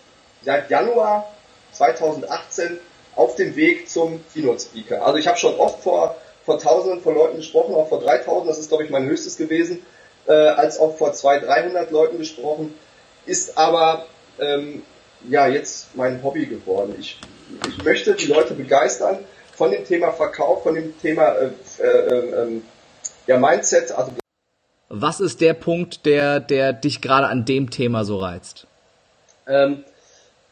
seit 0.44 0.70
Januar 0.70 1.34
2018 1.72 2.80
auf 3.16 3.36
dem 3.36 3.56
Weg 3.56 3.90
zum 3.90 4.20
Keynote 4.34 4.60
Speaker. 4.60 5.06
Also 5.06 5.18
ich 5.18 5.28
habe 5.28 5.38
schon 5.38 5.56
oft 5.56 5.82
vor, 5.82 6.18
vor 6.46 6.60
Tausenden 6.60 7.02
von 7.02 7.16
Leuten 7.16 7.38
gesprochen, 7.38 7.76
auch 7.76 7.88
vor 7.88 8.02
3000, 8.02 8.50
das 8.50 8.60
ist 8.60 8.68
glaube 8.68 8.84
ich 8.84 8.90
mein 8.90 9.06
höchstes 9.06 9.38
gewesen, 9.38 9.86
äh, 10.28 10.34
als 10.34 10.80
auch 10.80 10.98
vor 10.98 11.14
200, 11.14 11.48
300 11.50 11.92
Leuten 11.92 12.18
gesprochen, 12.18 12.74
ist 13.26 13.58
aber 13.58 14.06
ähm, 14.38 14.84
ja 15.30 15.48
jetzt 15.48 15.96
mein 15.96 16.22
Hobby 16.22 16.46
geworden. 16.46 16.96
Ich, 17.00 17.18
ich 17.70 17.84
möchte 17.86 18.16
die 18.16 18.28
Leute 18.28 18.54
begeistern 18.54 19.20
von 19.56 19.72
dem 19.72 19.86
Thema 19.86 20.12
Verkauf, 20.12 20.64
von 20.64 20.76
dem 20.76 21.00
Thema 21.00 21.30
äh, 21.30 21.50
äh, 21.80 21.88
äh, 21.88 22.62
ja, 23.28 23.38
Mindset. 23.38 23.92
Also 23.92 24.12
Was 24.90 25.20
ist 25.20 25.42
der 25.42 25.54
Punkt, 25.54 26.06
der, 26.06 26.40
der 26.40 26.74
dich 26.74 27.02
gerade 27.02 27.28
an 27.28 27.46
dem 27.46 27.70
Thema 27.70 28.04
so 28.04 28.18
reizt? 28.18 28.68
Ähm, 29.48 29.84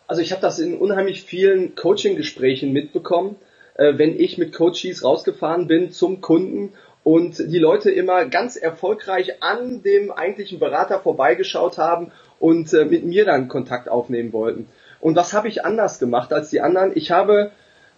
also 0.07 0.21
ich 0.21 0.31
habe 0.31 0.41
das 0.41 0.59
in 0.59 0.77
unheimlich 0.77 1.23
vielen 1.23 1.75
Coaching-Gesprächen 1.75 2.71
mitbekommen, 2.71 3.35
äh, 3.75 3.97
wenn 3.97 4.19
ich 4.19 4.37
mit 4.37 4.53
Coaches 4.53 5.03
rausgefahren 5.03 5.67
bin 5.67 5.91
zum 5.91 6.21
Kunden 6.21 6.73
und 7.03 7.37
die 7.37 7.59
Leute 7.59 7.91
immer 7.91 8.25
ganz 8.25 8.55
erfolgreich 8.55 9.43
an 9.43 9.83
dem 9.83 10.11
eigentlichen 10.11 10.59
Berater 10.59 10.99
vorbeigeschaut 10.99 11.77
haben 11.77 12.11
und 12.39 12.73
äh, 12.73 12.85
mit 12.85 13.03
mir 13.03 13.25
dann 13.25 13.49
Kontakt 13.49 13.89
aufnehmen 13.89 14.31
wollten. 14.31 14.67
Und 15.01 15.17
was 15.17 15.33
habe 15.33 15.49
ich 15.49 15.65
anders 15.65 15.99
gemacht 15.99 16.31
als 16.31 16.49
die 16.49 16.61
anderen? 16.61 16.93
Ich 16.95 17.11
habe 17.11 17.51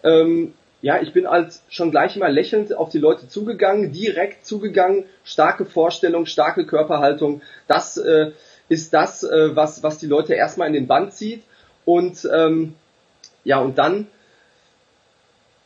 ähm, 0.04 0.54
ja, 0.82 1.02
ich 1.02 1.14
bin 1.14 1.26
als 1.26 1.64
schon 1.70 1.92
gleich 1.92 2.16
mal 2.16 2.34
lächelnd 2.34 2.76
auf 2.76 2.90
die 2.90 3.00
Leute 3.00 3.28
zugegangen, 3.28 3.92
direkt 3.92 4.46
zugegangen, 4.46 5.06
starke 5.24 5.66
Vorstellung, 5.66 6.26
starke 6.26 6.66
Körperhaltung. 6.66 7.42
Das 7.68 7.98
äh, 7.98 8.32
ist 8.70 8.94
das, 8.94 9.24
äh, 9.24 9.56
was, 9.56 9.84
was 9.84 9.98
die 9.98 10.08
Leute 10.08 10.34
erstmal 10.34 10.68
in 10.68 10.74
den 10.74 10.88
Band 10.88 11.14
zieht. 11.14 11.44
Und 11.86 12.28
ähm, 12.34 12.76
ja, 13.44 13.60
und 13.60 13.78
dann 13.78 14.08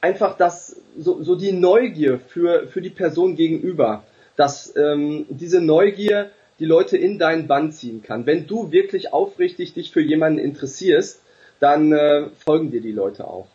einfach 0.01 0.38
das, 0.38 0.80
so, 0.98 1.24
so 1.24 1.36
die 1.36 1.51
Neugier 1.51 2.20
für, 2.20 2.68
für 2.68 2.82
die 2.82 2.89
Person 2.89 3.36
gegenüber, 3.36 4.04
dass 4.36 4.75
ähm, 4.75 5.25
diese 5.30 5.62
Neugier 5.62 6.32
die 6.60 6.66
Leute 6.66 6.98
in 6.98 7.20
deinen 7.20 7.48
Band 7.48 7.74
ziehen 7.74 8.04
kann. 8.04 8.25
Wenn 8.25 8.48
du 8.48 8.72
wirklich 8.72 9.13
aufrichtig 9.13 9.74
dich 9.74 9.92
für 9.92 10.01
jemanden 10.01 10.39
interessierst, 10.39 11.22
dann 11.60 11.92
äh, 11.92 12.28
folgen 12.46 12.72
dir 12.72 12.82
die 12.82 12.92
Leute 12.92 13.28
auch. 13.28 13.48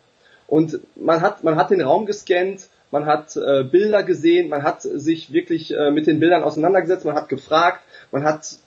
Und 0.47 0.79
man 0.95 1.21
hat, 1.21 1.43
man 1.43 1.55
hat 1.55 1.71
den 1.71 1.81
Raum 1.81 2.05
gescannt, 2.05 2.67
man 2.91 3.05
hat 3.05 3.35
äh, 3.35 3.63
Bilder 3.63 4.03
gesehen, 4.03 4.49
man 4.49 4.63
hat 4.63 4.81
sich 4.81 5.33
wirklich 5.33 5.75
äh, 5.75 5.91
mit 5.91 6.07
den 6.07 6.19
Bildern 6.19 6.43
auseinandergesetzt, 6.43 7.05
man 7.05 7.15
hat 7.15 7.29
gefragt, 7.29 7.81
man 8.11 8.23
hat 8.23 8.57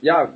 ja, 0.00 0.32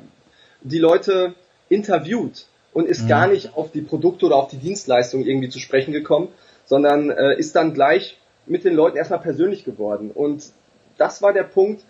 die 0.62 0.78
Leute 0.78 1.35
interviewt 1.68 2.47
und 2.73 2.88
ist 2.88 3.04
mhm. 3.04 3.08
gar 3.08 3.26
nicht 3.26 3.56
auf 3.56 3.70
die 3.70 3.82
Produkte 3.82 4.26
oder 4.26 4.37
auf 4.37 4.49
die 4.49 4.56
Dienstleistung 4.56 5.25
irgendwie 5.25 5.49
zu 5.49 5.58
sprechen 5.58 5.92
gekommen, 5.92 6.28
sondern 6.64 7.11
äh, 7.11 7.37
ist 7.38 7.56
dann 7.56 7.75
gleich 7.75 8.18
mit 8.47 8.64
den 8.64 8.75
Leuten 8.75 8.97
erstmal 8.97 9.20
persönlich 9.20 9.64
geworden. 9.64 10.11
Und 10.11 10.50
das 10.97 11.23
war 11.23 11.32
der 11.32 11.44
Punkt, 11.44 11.82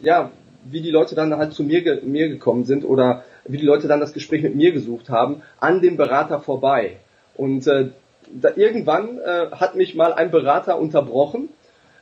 ja, 0.00 0.30
wie 0.64 0.80
die 0.80 0.90
Leute 0.90 1.14
dann 1.14 1.36
halt 1.36 1.52
zu 1.52 1.62
mir, 1.62 2.00
mir 2.02 2.28
gekommen 2.28 2.64
sind 2.64 2.84
oder 2.84 3.24
wie 3.44 3.58
die 3.58 3.66
Leute 3.66 3.88
dann 3.88 4.00
das 4.00 4.12
Gespräch 4.12 4.42
mit 4.42 4.54
mir 4.54 4.72
gesucht 4.72 5.08
haben, 5.08 5.42
an 5.58 5.80
dem 5.80 5.96
Berater 5.96 6.40
vorbei. 6.40 6.96
Und 7.34 7.66
äh, 7.66 7.88
da, 8.30 8.50
irgendwann 8.56 9.18
äh, 9.18 9.50
hat 9.52 9.74
mich 9.74 9.94
mal 9.94 10.12
ein 10.12 10.30
Berater 10.30 10.78
unterbrochen 10.78 11.48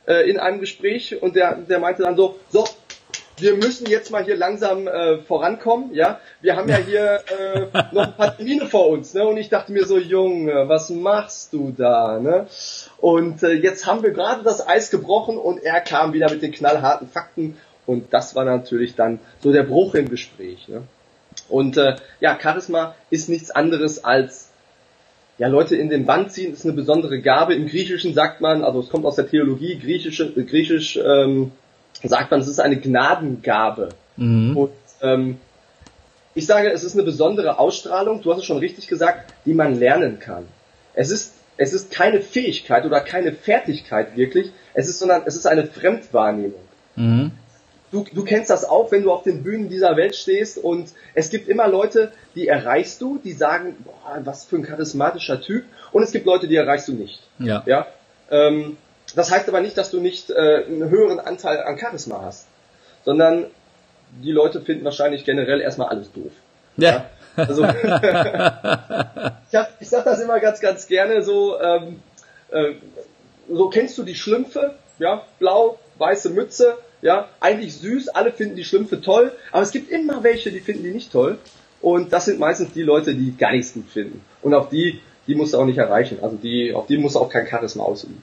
äh, 0.07 0.29
in 0.29 0.39
einem 0.39 0.59
Gespräch 0.59 1.21
und 1.21 1.35
der, 1.35 1.55
der 1.55 1.79
meinte 1.79 2.03
dann 2.03 2.15
so, 2.15 2.37
so, 2.49 2.65
wir 3.37 3.55
müssen 3.55 3.87
jetzt 3.87 4.11
mal 4.11 4.23
hier 4.23 4.35
langsam 4.35 4.87
äh, 4.87 5.17
vorankommen, 5.19 5.93
ja. 5.93 6.19
Wir 6.41 6.55
haben 6.55 6.69
ja 6.69 6.77
hier 6.85 7.21
äh, 7.27 7.79
noch 7.91 8.03
ein 8.03 8.15
paar 8.15 8.35
Termine 8.35 8.67
vor 8.67 8.89
uns, 8.89 9.13
ne? 9.13 9.25
Und 9.25 9.37
ich 9.37 9.49
dachte 9.49 9.71
mir 9.71 9.85
so, 9.85 9.97
Junge, 9.97 10.69
was 10.69 10.89
machst 10.89 11.53
du 11.53 11.73
da, 11.75 12.19
ne? 12.19 12.45
Und 12.97 13.41
äh, 13.41 13.53
jetzt 13.53 13.87
haben 13.87 14.03
wir 14.03 14.11
gerade 14.11 14.43
das 14.43 14.67
Eis 14.67 14.91
gebrochen 14.91 15.37
und 15.37 15.63
er 15.63 15.81
kam 15.81 16.13
wieder 16.13 16.29
mit 16.29 16.41
den 16.43 16.51
knallharten 16.51 17.07
Fakten 17.07 17.57
und 17.85 18.13
das 18.13 18.35
war 18.35 18.45
natürlich 18.45 18.95
dann 18.95 19.19
so 19.39 19.51
der 19.51 19.63
Bruch 19.63 19.95
im 19.95 20.09
Gespräch. 20.09 20.67
Ne? 20.67 20.83
Und 21.49 21.77
äh, 21.77 21.95
ja, 22.19 22.37
Charisma 22.39 22.95
ist 23.09 23.29
nichts 23.29 23.51
anderes 23.51 24.03
als 24.03 24.50
ja, 25.41 25.47
Leute 25.47 25.75
in 25.75 25.89
den 25.89 26.05
Band 26.05 26.31
ziehen, 26.31 26.53
ist 26.53 26.65
eine 26.65 26.73
besondere 26.73 27.19
Gabe. 27.19 27.55
Im 27.55 27.65
Griechischen 27.65 28.13
sagt 28.13 28.41
man, 28.41 28.63
also 28.63 28.79
es 28.79 28.89
kommt 28.89 29.05
aus 29.05 29.15
der 29.15 29.27
Theologie, 29.27 29.79
Griechische, 29.79 30.31
Griechisch 30.33 30.97
ähm, 31.03 31.51
sagt 32.03 32.29
man, 32.29 32.41
es 32.41 32.47
ist 32.47 32.59
eine 32.59 32.77
Gnadengabe. 32.79 33.89
Mhm. 34.17 34.55
Und 34.55 34.71
ähm, 35.01 35.37
ich 36.35 36.45
sage, 36.45 36.69
es 36.71 36.83
ist 36.83 36.93
eine 36.93 37.01
besondere 37.01 37.57
Ausstrahlung, 37.57 38.21
du 38.21 38.31
hast 38.31 38.41
es 38.41 38.45
schon 38.45 38.59
richtig 38.59 38.87
gesagt, 38.87 39.33
die 39.47 39.55
man 39.55 39.79
lernen 39.79 40.19
kann. 40.19 40.43
Es 40.93 41.09
ist, 41.09 41.33
es 41.57 41.73
ist 41.73 41.89
keine 41.89 42.21
Fähigkeit 42.21 42.85
oder 42.85 42.99
keine 42.99 43.31
Fertigkeit 43.31 44.15
wirklich, 44.15 44.51
es 44.75 44.89
ist, 44.89 44.99
sondern 44.99 45.23
es 45.25 45.35
ist 45.35 45.47
eine 45.47 45.65
Fremdwahrnehmung. 45.65 46.61
Mhm 46.95 47.31
du, 47.91 48.05
du 48.11 48.23
kennst 48.23 48.49
das 48.49 48.65
auch, 48.65 48.91
wenn 48.91 49.03
du 49.03 49.11
auf 49.11 49.23
den 49.23 49.43
Bühnen 49.43 49.69
dieser 49.69 49.95
Welt 49.97 50.15
stehst 50.15 50.57
und 50.57 50.89
es 51.13 51.29
gibt 51.29 51.47
immer 51.47 51.67
Leute, 51.67 52.11
die 52.35 52.47
erreichst 52.47 53.01
du, 53.01 53.17
die 53.17 53.33
sagen, 53.33 53.75
boah, 53.83 54.19
was 54.23 54.45
für 54.45 54.57
ein 54.57 54.63
charismatischer 54.63 55.41
Typ 55.41 55.65
und 55.91 56.03
es 56.03 56.11
gibt 56.11 56.25
Leute, 56.25 56.47
die 56.47 56.55
erreichst 56.55 56.87
du 56.87 56.93
nicht. 56.93 57.21
Ja. 57.39 57.63
ja? 57.65 57.87
Ähm, 58.29 58.77
das 59.15 59.31
heißt 59.31 59.47
aber 59.49 59.61
nicht, 59.61 59.77
dass 59.77 59.91
du 59.91 59.99
nicht 59.99 60.29
äh, 60.29 60.65
einen 60.65 60.89
höheren 60.89 61.19
Anteil 61.19 61.61
an 61.61 61.77
Charisma 61.77 62.21
hast, 62.23 62.47
sondern 63.03 63.45
die 64.23 64.31
Leute 64.31 64.61
finden 64.61 64.85
wahrscheinlich 64.85 65.25
generell 65.25 65.61
erstmal 65.61 65.89
alles 65.89 66.11
doof. 66.11 66.31
Ja. 66.77 66.89
ja? 66.89 67.05
Also, 67.35 67.63
ich, 67.65 67.71
hab, 69.55 69.69
ich 69.79 69.89
sag 69.89 70.03
das 70.03 70.21
immer 70.21 70.39
ganz, 70.39 70.59
ganz 70.59 70.87
gerne 70.87 71.23
so, 71.23 71.59
ähm, 71.59 72.01
äh, 72.51 72.73
so 73.49 73.69
kennst 73.69 73.97
du 73.97 74.03
die 74.03 74.15
Schlümpfe, 74.15 74.75
ja, 74.99 75.23
blau, 75.39 75.79
weiße 75.97 76.29
Mütze, 76.29 76.77
ja, 77.01 77.29
eigentlich 77.39 77.75
süß, 77.75 78.09
alle 78.09 78.31
finden 78.31 78.55
die 78.55 78.63
Schlümpfe 78.63 79.01
toll, 79.01 79.31
aber 79.51 79.63
es 79.63 79.71
gibt 79.71 79.91
immer 79.91 80.23
welche, 80.23 80.51
die 80.51 80.59
finden 80.59 80.83
die 80.83 80.91
nicht 80.91 81.11
toll. 81.11 81.37
Und 81.81 82.13
das 82.13 82.25
sind 82.25 82.39
meistens 82.39 82.73
die 82.73 82.83
Leute, 82.83 83.15
die 83.15 83.35
gar 83.35 83.51
nichts 83.51 83.73
gut 83.73 83.89
finden. 83.89 84.21
Und 84.41 84.53
auf 84.53 84.69
die, 84.69 84.99
die 85.27 85.35
musst 85.35 85.53
du 85.53 85.57
auch 85.57 85.65
nicht 85.65 85.79
erreichen. 85.79 86.19
Also 86.21 86.37
die, 86.37 86.73
auf 86.73 86.85
die 86.85 86.97
musst 86.97 87.15
du 87.15 87.19
auch 87.19 87.29
kein 87.29 87.47
Charisma 87.47 87.83
ausüben. 87.83 88.21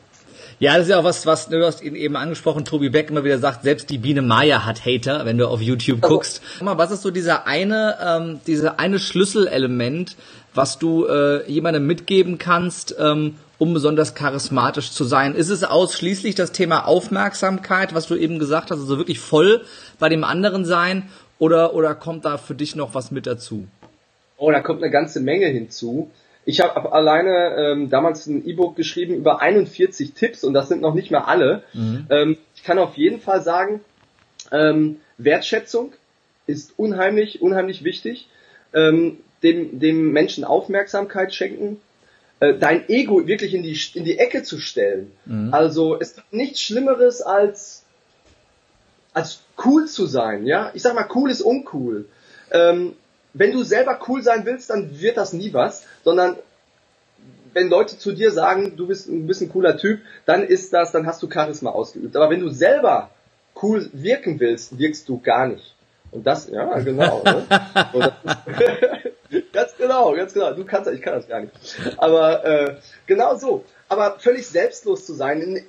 Ja, 0.60 0.74
das 0.74 0.82
ist 0.82 0.90
ja 0.90 0.98
auch 0.98 1.04
was, 1.04 1.24
was 1.24 1.48
du 1.48 1.64
hast 1.64 1.82
ihn 1.82 1.94
eben 1.94 2.16
angesprochen, 2.16 2.64
Tobi 2.64 2.88
Beck 2.88 3.10
immer 3.10 3.24
wieder 3.24 3.38
sagt, 3.38 3.62
selbst 3.62 3.90
die 3.90 3.98
Biene 3.98 4.22
Maya 4.22 4.64
hat 4.64 4.84
Hater, 4.84 5.24
wenn 5.24 5.38
du 5.38 5.46
auf 5.46 5.60
YouTube 5.60 6.02
also, 6.02 6.14
guckst. 6.14 6.42
Mal, 6.60 6.78
was 6.78 6.90
ist 6.90 7.02
so 7.02 7.12
dieser 7.12 7.46
eine, 7.46 7.96
ähm, 8.04 8.40
diese 8.46 8.78
eine 8.78 8.98
Schlüsselelement, 8.98 10.16
was 10.54 10.78
du 10.78 11.06
äh, 11.06 11.48
jemandem 11.48 11.86
mitgeben 11.86 12.38
kannst, 12.38 12.96
ähm, 12.98 13.36
um 13.58 13.74
besonders 13.74 14.14
charismatisch 14.14 14.92
zu 14.92 15.04
sein? 15.04 15.34
Ist 15.34 15.50
es 15.50 15.64
ausschließlich 15.64 16.34
das 16.34 16.52
Thema 16.52 16.86
Aufmerksamkeit, 16.86 17.94
was 17.94 18.06
du 18.06 18.16
eben 18.16 18.38
gesagt 18.38 18.70
hast, 18.70 18.78
also 18.78 18.98
wirklich 18.98 19.18
voll 19.18 19.62
bei 19.98 20.08
dem 20.08 20.24
anderen 20.24 20.64
sein, 20.64 21.08
oder, 21.38 21.74
oder 21.74 21.94
kommt 21.94 22.24
da 22.24 22.36
für 22.36 22.54
dich 22.54 22.74
noch 22.74 22.94
was 22.94 23.10
mit 23.10 23.26
dazu? 23.26 23.68
Oh, 24.36 24.50
da 24.50 24.60
kommt 24.60 24.82
eine 24.82 24.90
ganze 24.90 25.20
Menge 25.20 25.46
hinzu. 25.46 26.10
Ich 26.44 26.60
habe 26.60 26.92
alleine 26.92 27.56
ähm, 27.56 27.90
damals 27.90 28.26
ein 28.26 28.46
E-Book 28.46 28.74
geschrieben 28.74 29.14
über 29.14 29.42
41 29.42 30.14
Tipps 30.14 30.44
und 30.44 30.54
das 30.54 30.68
sind 30.68 30.80
noch 30.80 30.94
nicht 30.94 31.10
mehr 31.10 31.28
alle. 31.28 31.62
Mhm. 31.74 32.06
Ähm, 32.10 32.38
ich 32.54 32.62
kann 32.62 32.78
auf 32.78 32.96
jeden 32.96 33.20
Fall 33.20 33.42
sagen, 33.42 33.80
ähm, 34.50 34.96
Wertschätzung 35.18 35.92
ist 36.46 36.72
unheimlich, 36.76 37.42
unheimlich 37.42 37.84
wichtig. 37.84 38.28
Ähm, 38.72 39.18
dem, 39.42 39.78
dem 39.78 40.12
Menschen 40.12 40.44
Aufmerksamkeit 40.44 41.34
schenken, 41.34 41.80
dein 42.40 42.88
Ego 42.88 43.26
wirklich 43.26 43.54
in 43.54 43.62
die, 43.62 43.78
in 43.94 44.04
die 44.04 44.18
Ecke 44.18 44.42
zu 44.42 44.58
stellen. 44.58 45.12
Mhm. 45.26 45.52
Also 45.52 45.98
es 45.98 46.14
gibt 46.14 46.32
nichts 46.32 46.60
Schlimmeres 46.60 47.20
als, 47.22 47.82
als 49.12 49.40
cool 49.64 49.86
zu 49.86 50.06
sein, 50.06 50.46
ja. 50.46 50.70
Ich 50.74 50.82
sag 50.82 50.94
mal, 50.94 51.08
cool 51.14 51.30
ist 51.30 51.40
uncool. 51.40 52.06
Ähm, 52.50 52.94
wenn 53.34 53.52
du 53.52 53.62
selber 53.62 53.98
cool 54.08 54.22
sein 54.22 54.46
willst, 54.46 54.70
dann 54.70 55.00
wird 55.00 55.16
das 55.16 55.32
nie 55.32 55.52
was, 55.52 55.84
sondern 56.04 56.36
wenn 57.54 57.68
Leute 57.68 57.98
zu 57.98 58.12
dir 58.12 58.30
sagen, 58.30 58.76
du 58.76 58.86
bist, 58.86 59.08
du 59.08 59.26
bist 59.26 59.42
ein 59.42 59.50
cooler 59.50 59.76
Typ, 59.76 60.00
dann 60.26 60.44
ist 60.44 60.72
das, 60.72 60.92
dann 60.92 61.06
hast 61.06 61.22
du 61.22 61.30
Charisma 61.30 61.70
ausgeübt. 61.70 62.16
Aber 62.16 62.30
wenn 62.30 62.40
du 62.40 62.50
selber 62.50 63.10
cool 63.62 63.88
wirken 63.92 64.38
willst, 64.38 64.78
wirkst 64.78 65.08
du 65.08 65.18
gar 65.20 65.48
nicht. 65.48 65.74
Und 66.10 66.26
das, 66.26 66.48
ja, 66.48 66.78
genau. 66.78 67.22
ne? 67.22 67.44
ganz 69.52 69.76
genau, 69.76 70.12
ganz 70.14 70.32
genau. 70.32 70.52
Du 70.52 70.64
kannst, 70.64 70.90
ich 70.90 71.02
kann 71.02 71.14
das 71.14 71.28
gar 71.28 71.40
nicht. 71.40 71.52
Aber 71.96 72.44
äh, 72.44 72.76
genau 73.06 73.36
so. 73.36 73.64
Aber 73.88 74.18
völlig 74.18 74.46
selbstlos 74.46 75.06
zu 75.06 75.14
sein, 75.14 75.42
einen, 75.42 75.64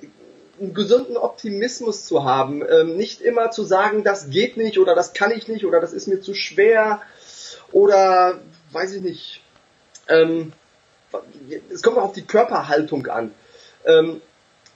einen 0.60 0.74
gesunden 0.74 1.16
Optimismus 1.16 2.04
zu 2.04 2.24
haben, 2.24 2.62
ähm, 2.68 2.96
nicht 2.96 3.20
immer 3.20 3.50
zu 3.50 3.64
sagen, 3.64 4.04
das 4.04 4.30
geht 4.30 4.56
nicht 4.56 4.78
oder 4.78 4.94
das 4.94 5.12
kann 5.12 5.30
ich 5.30 5.48
nicht 5.48 5.64
oder 5.64 5.80
das 5.80 5.92
ist 5.92 6.06
mir 6.06 6.20
zu 6.20 6.34
schwer 6.34 7.00
oder 7.72 8.40
weiß 8.72 8.92
ich 8.94 9.02
nicht. 9.02 9.42
Ähm, 10.08 10.52
es 11.72 11.82
kommt 11.82 11.98
auch 11.98 12.04
auf 12.04 12.12
die 12.12 12.26
Körperhaltung 12.26 13.06
an. 13.06 13.32
Ähm, 13.84 14.20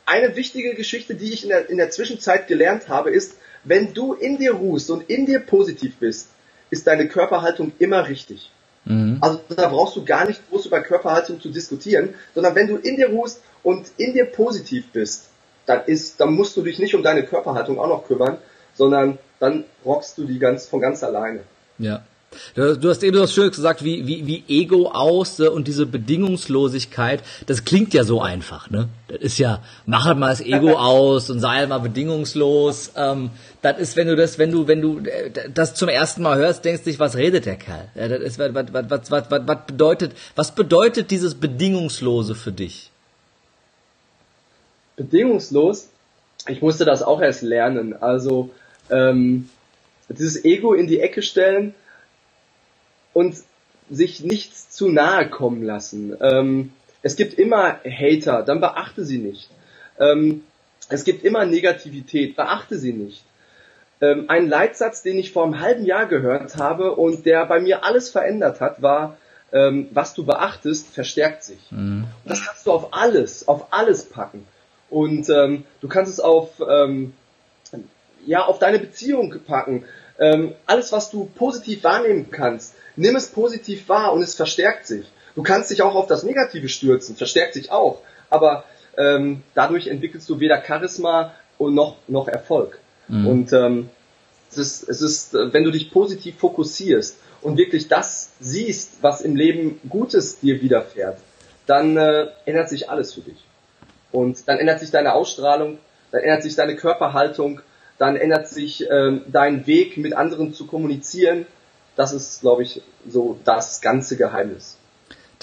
eine 0.07 0.37
wichtige 0.37 0.75
Geschichte, 0.75 1.15
die 1.15 1.33
ich 1.33 1.45
in 1.45 1.49
der, 1.49 1.69
in 1.69 1.79
der 1.79 1.91
Zwischenzeit 1.91 2.47
gelernt 2.47 2.89
habe, 2.89 3.11
ist, 3.11 3.37
wenn 3.65 3.95
du 3.95 4.15
in 4.15 4.39
dir 4.39 4.53
ruhst 4.53 4.91
und 4.91 5.09
in 5.09 5.27
dir 5.27 5.41
positiv 5.41 5.97
bist, 5.97 6.29
ist 6.71 6.87
deine 6.87 7.09
Körperhaltung 7.09 7.73
immer 7.79 8.09
richtig. 8.09 8.51
Mhm. 8.85 9.19
Also 9.21 9.41
da 9.55 9.69
brauchst 9.69 9.97
du 9.97 10.05
gar 10.05 10.27
nicht 10.27 10.49
groß 10.49 10.67
über 10.67 10.81
Körperhaltung 10.81 11.41
zu 11.41 11.49
diskutieren, 11.49 12.15
sondern 12.35 12.55
wenn 12.55 12.69
du 12.69 12.77
in 12.77 12.97
dir 12.97 13.09
ruhst 13.09 13.41
und 13.63 13.87
in 13.97 14.13
dir 14.13 14.27
positiv 14.27 14.87
bist, 14.93 15.29
dann 15.67 15.83
ist, 15.87 16.21
dann 16.21 16.35
musst 16.35 16.57
du 16.57 16.63
dich 16.63 16.79
nicht 16.79 16.95
um 16.95 17.03
deine 17.03 17.25
Körperhaltung 17.25 17.79
auch 17.79 17.89
noch 17.89 18.07
kümmern, 18.07 18.39
sondern 18.75 19.19
dann 19.41 19.65
rockst 19.85 20.19
du 20.19 20.25
die 20.25 20.39
ganz 20.39 20.67
von 20.67 20.81
ganz 20.81 21.03
alleine. 21.03 21.41
Ja. 21.79 22.03
Du 22.55 22.89
hast 22.89 23.03
eben 23.03 23.17
so 23.17 23.27
schön 23.27 23.51
gesagt, 23.51 23.85
wie, 23.85 24.07
wie, 24.07 24.27
wie 24.27 24.45
Ego 24.49 24.89
aus 24.89 25.41
äh, 25.41 25.49
und 25.49 25.69
diese 25.69 25.87
Bedingungslosigkeit, 25.87 27.23
das 27.47 27.65
klingt 27.65 27.95
ja 27.95 28.05
so 28.05 28.21
einfach, 28.21 28.71
ne? 28.71 28.89
Das 29.09 29.19
ist 29.21 29.39
ja, 29.39 29.63
mach 29.87 30.05
halt 30.05 30.19
mal 30.19 30.29
das 30.29 30.41
Ego 30.41 30.73
aus 30.79 31.31
und 31.31 31.41
sei 31.41 31.57
halt 31.57 31.69
mal 31.69 31.79
bedingungslos. 31.79 32.93
Ähm, 32.97 33.31
das 33.63 33.79
ist, 33.79 33.97
wenn 33.97 34.09
du 34.09 34.17
das, 34.17 34.39
wenn 34.39 34.51
du, 34.51 34.67
wenn 34.67 34.81
du 34.81 34.99
äh, 34.99 35.31
das 35.53 35.75
zum 35.75 35.89
ersten 35.89 36.23
Mal 36.23 36.39
hörst, 36.39 36.65
denkst 36.65 36.85
du 36.85 36.91
dich, 36.91 36.99
was 36.99 37.17
redet 37.17 37.47
der 37.47 37.57
Kerl? 37.57 37.89
Ja, 37.95 38.09
das 38.09 38.21
ist, 38.21 38.39
was, 38.39 38.53
was, 38.55 38.67
was, 38.73 39.11
was, 39.11 39.31
was, 39.31 39.47
was 39.47 39.67
bedeutet, 39.67 40.13
was 40.37 40.55
bedeutet 40.55 41.11
dieses 41.11 41.35
Bedingungslose 41.35 42.35
für 42.35 42.53
dich? 42.53 42.91
Bedingungslos? 44.97 45.89
Ich 46.47 46.61
musste 46.63 46.85
das 46.85 47.03
auch 47.03 47.21
erst 47.21 47.43
lernen. 47.43 47.95
Also, 47.95 48.51
ähm, 48.91 49.49
dieses 50.09 50.45
Ego 50.45 50.75
in 50.75 50.87
die 50.87 51.01
Ecke 51.01 51.23
stellen, 51.23 51.75
und 53.15 53.37
sich 53.91 54.23
nichts 54.23 54.71
zu 54.71 54.91
nahe 54.91 55.29
kommen 55.31 55.63
lassen. 55.63 56.15
Ähm, 56.21 56.73
es 57.03 57.17
gibt 57.17 57.35
immer 57.35 57.79
Hater, 57.85 58.43
dann 58.43 58.61
beachte 58.61 59.05
sie 59.05 59.19
nicht. 59.19 59.51
Ähm, 59.99 60.43
es 60.89 61.05
gibt 61.05 61.25
immer 61.25 61.47
Negativität, 61.47 62.37
beachte 62.37 62.79
sie 62.79 62.93
nicht. 62.93 63.25
Ähm, 64.01 64.25
ein 64.29 64.49
Leitsatz, 64.49 65.03
den 65.03 65.19
ich 65.19 65.33
vor 65.33 65.45
einem 65.45 65.61
halben 65.61 65.85
Jahr 65.85 66.07
gehört 66.07 66.57
habe 66.57 66.93
und 66.93 67.27
der 67.27 67.47
bei 67.47 67.61
mir 67.61 67.85
alles 67.85 68.11
verändert 68.11 68.61
hat, 68.61 68.83
war, 68.83 69.17
ähm, 69.53 69.89
was 69.93 70.15
du 70.15 70.27
beachtest, 70.27 70.93
verstärkt 70.93 71.45
sich. 71.45 71.71
Mhm. 71.71 72.07
Und 72.25 72.31
das 72.31 72.45
kannst 72.45 72.67
du 72.67 72.73
auf 72.73 72.93
alles, 72.93 73.47
auf 73.47 73.73
alles 73.73 74.05
packen. 74.05 74.47
Und 74.91 75.29
ähm, 75.31 75.65
du 75.81 75.89
kannst 75.89 76.13
es 76.13 76.21
auf, 76.21 76.61
ähm, 76.69 77.15
ja, 78.27 78.45
auf 78.45 78.59
deine 78.59 78.79
Beziehung 78.79 79.35
packen. 79.47 79.85
Ähm, 80.19 80.55
alles, 80.67 80.93
was 80.93 81.11
du 81.11 81.31
positiv 81.35 81.83
wahrnehmen 81.85 82.31
kannst, 82.31 82.75
nimm 82.97 83.17
es 83.17 83.29
positiv 83.29 83.89
wahr 83.89 84.13
und 84.13 84.23
es 84.23 84.35
verstärkt 84.35 84.87
sich. 84.87 85.07
Du 85.35 85.43
kannst 85.43 85.71
dich 85.71 85.83
auch 85.83 85.95
auf 85.95 86.07
das 86.07 86.23
Negative 86.23 86.69
stürzen, 86.69 87.17
verstärkt 87.17 87.55
sich 87.55 87.73
auch. 87.73 88.01
Aber 88.31 88.65
ähm, 88.97 89.43
dadurch 89.55 89.89
entwickelst 89.89 90.29
du 90.29 90.39
weder 90.41 90.63
Charisma 90.65 91.35
und 91.59 91.75
noch, 91.75 91.97
noch 92.07 92.29
Erfolg. 92.29 92.79
Mhm. 93.09 93.27
Und 93.27 93.53
ähm, 93.53 93.91
es 94.51 94.59
ist, 94.59 94.89
es 94.89 95.03
ist, 95.03 95.35
äh, 95.35 95.53
wenn 95.53 95.65
du 95.65 95.71
dich 95.71 95.91
positiv 95.91 96.39
fokussierst 96.39 97.17
und 97.43 97.57
wirklich 97.57 97.89
das 97.89 98.31
siehst, 98.41 99.03
was 99.03 99.21
im 99.21 99.37
Leben 99.37 99.81
Gutes 99.89 100.39
dir 100.39 100.63
widerfährt, 100.63 101.19
dann 101.67 101.97
äh, 101.97 102.29
ändert 102.45 102.69
sich 102.69 102.89
alles 102.89 103.15
für 103.15 103.21
dich. 103.21 103.45
Und 104.13 104.49
dann 104.49 104.59
ändert 104.59 104.81
sich 104.81 104.91
deine 104.91 105.15
Ausstrahlung, 105.15 105.79
dann 106.13 106.23
ändert 106.23 106.43
sich 106.43 106.55
deine 106.55 106.77
Körperhaltung, 106.77 107.61
dann 107.99 108.17
ändert 108.17 108.49
sich 108.49 108.89
äh, 108.89 109.21
dein 109.31 109.67
Weg, 109.67 109.97
mit 109.97 110.15
anderen 110.15 110.53
zu 110.53 110.67
kommunizieren, 110.67 111.47
das 111.97 112.13
ist, 112.13 112.41
glaube 112.41 112.63
ich, 112.63 112.83
so 113.09 113.39
das 113.45 113.81
ganze 113.81 114.17
Geheimnis. 114.17 114.77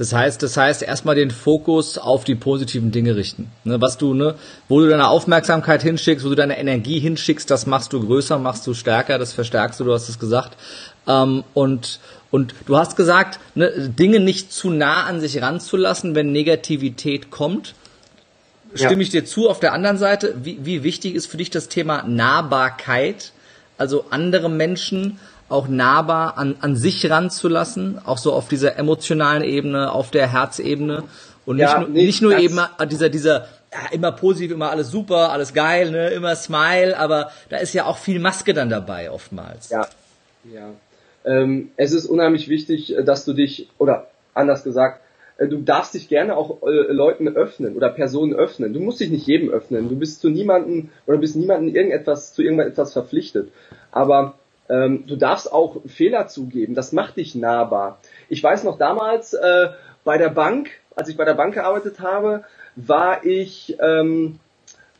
Das 0.02 0.14
heißt, 0.14 0.42
das 0.42 0.58
heißt, 0.58 0.82
erstmal 0.82 1.16
den 1.16 1.32
Fokus 1.32 1.98
auf 1.98 2.24
die 2.24 2.36
positiven 2.36 2.92
Dinge 2.92 3.16
richten. 3.16 3.52
Ne, 3.64 3.80
was 3.82 3.98
du, 3.98 4.14
ne, 4.14 4.36
wo 4.68 4.80
du 4.80 4.90
deine 4.90 5.10
Aufmerksamkeit 5.10 5.84
hinschickst, 5.84 6.26
wo 6.26 6.30
du 6.30 6.36
deine 6.36 6.58
Energie 6.58 7.00
hinschickst, 7.00 7.52
das 7.52 7.68
machst 7.68 7.94
du 7.94 8.04
größer, 8.04 8.40
machst 8.40 8.66
du 8.66 8.74
stärker, 8.74 9.20
das 9.20 9.34
verstärkst 9.34 9.80
du, 9.80 9.84
du 9.84 9.94
hast 9.94 10.10
es 10.10 10.18
gesagt. 10.18 10.58
Ähm, 11.08 11.44
und, 11.54 12.00
und 12.32 12.56
du 12.66 12.78
hast 12.78 12.96
gesagt, 12.96 13.40
ne, 13.54 13.72
Dinge 13.90 14.20
nicht 14.20 14.52
zu 14.52 14.70
nah 14.72 15.04
an 15.04 15.20
sich 15.20 15.42
ranzulassen, 15.42 16.16
wenn 16.16 16.32
Negativität 16.32 17.30
kommt. 17.30 17.76
Stimme 18.74 18.94
ja. 18.94 19.00
ich 19.02 19.10
dir 19.10 19.26
zu. 19.26 19.50
Auf 19.50 19.60
der 19.60 19.74
anderen 19.74 19.98
Seite, 19.98 20.36
wie, 20.44 20.66
wie 20.66 20.84
wichtig 20.84 21.16
ist 21.16 21.28
für 21.28 21.38
dich 21.38 21.50
das 21.50 21.68
Thema 21.68 22.04
Nahbarkeit? 22.04 23.32
Also 23.78 24.06
andere 24.10 24.50
Menschen 24.50 25.20
auch 25.50 25.68
nahbar 25.68 26.38
an, 26.38 26.56
an 26.62 26.76
sich 26.76 27.10
ranzulassen, 27.10 28.00
auch 28.06 28.18
so 28.18 28.34
auf 28.34 28.48
dieser 28.48 28.78
emotionalen 28.78 29.44
Ebene, 29.44 29.92
auf 29.92 30.12
der 30.12 30.32
Herzebene 30.32 31.04
und 31.46 31.58
ja, 31.58 31.80
nicht, 31.80 31.90
nee, 31.90 32.06
nicht 32.06 32.22
nur 32.22 32.38
eben 32.38 32.60
dieser, 32.90 33.10
dieser 33.10 33.48
ja, 33.74 33.80
immer 33.92 34.12
positiv, 34.12 34.52
immer 34.52 34.70
alles 34.70 34.92
super, 34.92 35.32
alles 35.32 35.54
geil, 35.54 35.92
ne, 35.92 36.10
immer 36.10 36.36
Smile, 36.36 36.98
aber 36.98 37.32
da 37.50 37.58
ist 37.58 37.74
ja 37.74 37.86
auch 37.86 37.98
viel 37.98 38.20
Maske 38.20 38.54
dann 38.54 38.70
dabei 38.70 39.12
oftmals. 39.12 39.70
Ja, 39.70 39.88
ja. 40.54 40.70
Ähm, 41.24 41.72
es 41.78 41.92
ist 41.92 42.06
unheimlich 42.06 42.48
wichtig, 42.48 42.96
äh, 42.98 43.04
dass 43.04 43.26
du 43.26 43.34
dich, 43.34 43.70
oder 43.78 44.08
anders 44.34 44.64
gesagt, 44.64 45.02
du 45.48 45.58
darfst 45.62 45.94
dich 45.94 46.08
gerne 46.08 46.36
auch 46.36 46.62
äh, 46.64 46.92
Leuten 46.92 47.28
öffnen 47.28 47.76
oder 47.76 47.90
Personen 47.90 48.34
öffnen. 48.34 48.74
Du 48.74 48.80
musst 48.80 49.00
dich 49.00 49.10
nicht 49.10 49.28
jedem 49.28 49.50
öffnen. 49.50 49.90
Du 49.90 49.96
bist 49.98 50.22
zu 50.22 50.30
niemanden 50.30 50.92
oder 51.08 51.18
bist 51.18 51.36
niemanden 51.36 51.68
irgendetwas 51.68 52.34
zu 52.34 52.42
irgendetwas 52.44 52.94
verpflichtet. 52.94 53.52
Aber 53.92 54.36
ähm, 54.70 55.06
du 55.08 55.16
darfst 55.16 55.52
auch 55.52 55.78
Fehler 55.86 56.28
zugeben. 56.28 56.76
Das 56.76 56.92
macht 56.92 57.18
dich 57.18 57.36
nahbar. 57.36 58.00
Ich 58.30 58.44
weiß 58.44 58.64
noch 58.64 58.78
damals 58.78 59.34
äh, 59.34 59.70
bei 60.04 60.18
der 60.18 60.30
Bank, 60.30 60.70
als 60.96 61.10
ich 61.10 61.18
bei 61.18 61.26
der 61.26 61.34
Bank 61.34 61.54
gearbeitet 61.54 62.00
habe, 62.00 62.44
war 62.76 63.26
ich 63.26 63.78
ähm, 63.80 64.40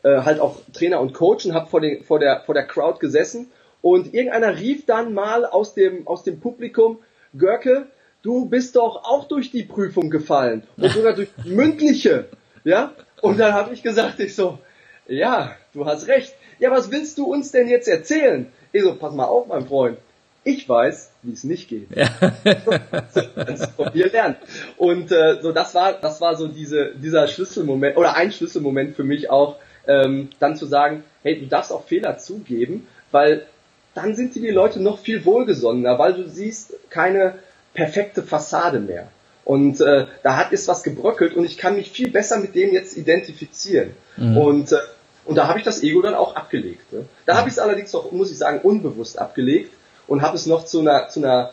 äh, 0.02 0.22
halt 0.22 0.40
auch 0.40 0.58
Trainer 0.72 1.00
und 1.00 1.14
Coach 1.14 1.46
und 1.46 1.54
habe 1.54 1.68
vor, 1.68 1.80
vor, 2.04 2.18
der, 2.18 2.40
vor 2.40 2.54
der 2.54 2.66
Crowd 2.66 2.98
gesessen 2.98 3.50
und 3.80 4.14
irgendeiner 4.14 4.56
rief 4.58 4.86
dann 4.86 5.14
mal 5.14 5.44
aus 5.44 5.74
dem, 5.74 6.06
aus 6.06 6.22
dem 6.22 6.40
Publikum, 6.40 6.98
Görke, 7.36 7.86
du 8.22 8.46
bist 8.46 8.76
doch 8.76 9.04
auch 9.04 9.28
durch 9.28 9.50
die 9.50 9.64
Prüfung 9.64 10.10
gefallen 10.10 10.62
und 10.76 10.92
sogar 10.92 11.14
durch 11.14 11.28
mündliche, 11.44 12.26
ja? 12.64 12.92
Und 13.20 13.38
dann 13.38 13.52
habe 13.52 13.72
ich 13.72 13.82
gesagt, 13.82 14.18
ich 14.20 14.34
so, 14.34 14.58
ja, 15.06 15.54
du 15.74 15.86
hast 15.86 16.08
recht. 16.08 16.34
Ja, 16.58 16.70
was 16.70 16.90
willst 16.90 17.18
du 17.18 17.24
uns 17.24 17.52
denn 17.52 17.68
jetzt 17.68 17.88
erzählen? 17.88 18.46
Ich 18.72 18.82
so, 18.82 18.94
pass 18.94 19.14
mal 19.14 19.24
auf, 19.24 19.46
mein 19.46 19.66
Freund. 19.66 19.98
Ich 20.44 20.68
weiß, 20.68 21.12
wie 21.22 21.32
es 21.32 21.44
nicht 21.44 21.68
geht. 21.68 21.88
Ja. 21.94 22.08
das 23.36 23.66
von 23.76 23.92
dir 23.92 24.10
lernen. 24.10 24.36
Und 24.76 25.12
äh, 25.12 25.40
so, 25.40 25.52
das 25.52 25.74
war, 25.74 25.92
das 25.92 26.20
war 26.20 26.36
so 26.36 26.48
diese, 26.48 26.92
dieser 26.96 27.28
Schlüsselmoment 27.28 27.96
oder 27.96 28.16
ein 28.16 28.32
Schlüsselmoment 28.32 28.96
für 28.96 29.04
mich 29.04 29.30
auch, 29.30 29.56
ähm, 29.86 30.30
dann 30.40 30.56
zu 30.56 30.66
sagen, 30.66 31.04
hey, 31.22 31.38
du 31.38 31.46
darfst 31.46 31.72
auch 31.72 31.84
Fehler 31.84 32.18
zugeben, 32.18 32.88
weil 33.12 33.46
dann 33.94 34.16
sind 34.16 34.34
dir 34.34 34.42
die 34.42 34.50
Leute 34.50 34.80
noch 34.80 34.98
viel 34.98 35.24
wohlgesonnener, 35.24 35.98
weil 35.98 36.14
du 36.14 36.28
siehst 36.28 36.74
keine 36.90 37.34
perfekte 37.74 38.22
Fassade 38.22 38.80
mehr. 38.80 39.08
Und 39.44 39.80
äh, 39.80 40.06
da 40.22 40.36
hat 40.36 40.52
ist 40.52 40.68
was 40.68 40.82
gebröckelt 40.82 41.34
und 41.34 41.44
ich 41.44 41.58
kann 41.58 41.76
mich 41.76 41.90
viel 41.90 42.10
besser 42.10 42.38
mit 42.38 42.54
dem 42.54 42.72
jetzt 42.72 42.96
identifizieren. 42.96 43.90
Mhm. 44.16 44.36
Und, 44.38 44.72
äh, 44.72 44.76
und 45.24 45.36
da 45.36 45.48
habe 45.48 45.58
ich 45.58 45.64
das 45.64 45.82
Ego 45.82 46.00
dann 46.00 46.14
auch 46.14 46.36
abgelegt. 46.36 46.92
Ne? 46.92 47.06
Da 47.26 47.36
habe 47.36 47.48
ich 47.48 47.54
es 47.54 47.58
allerdings 47.58 47.94
auch, 47.94 48.12
muss 48.12 48.30
ich 48.30 48.38
sagen, 48.38 48.60
unbewusst 48.60 49.18
abgelegt 49.18 49.72
und 50.06 50.22
habe 50.22 50.36
es 50.36 50.46
noch 50.46 50.64
zu 50.64 50.80
einer, 50.80 51.08
zu 51.08 51.20
einer, 51.20 51.52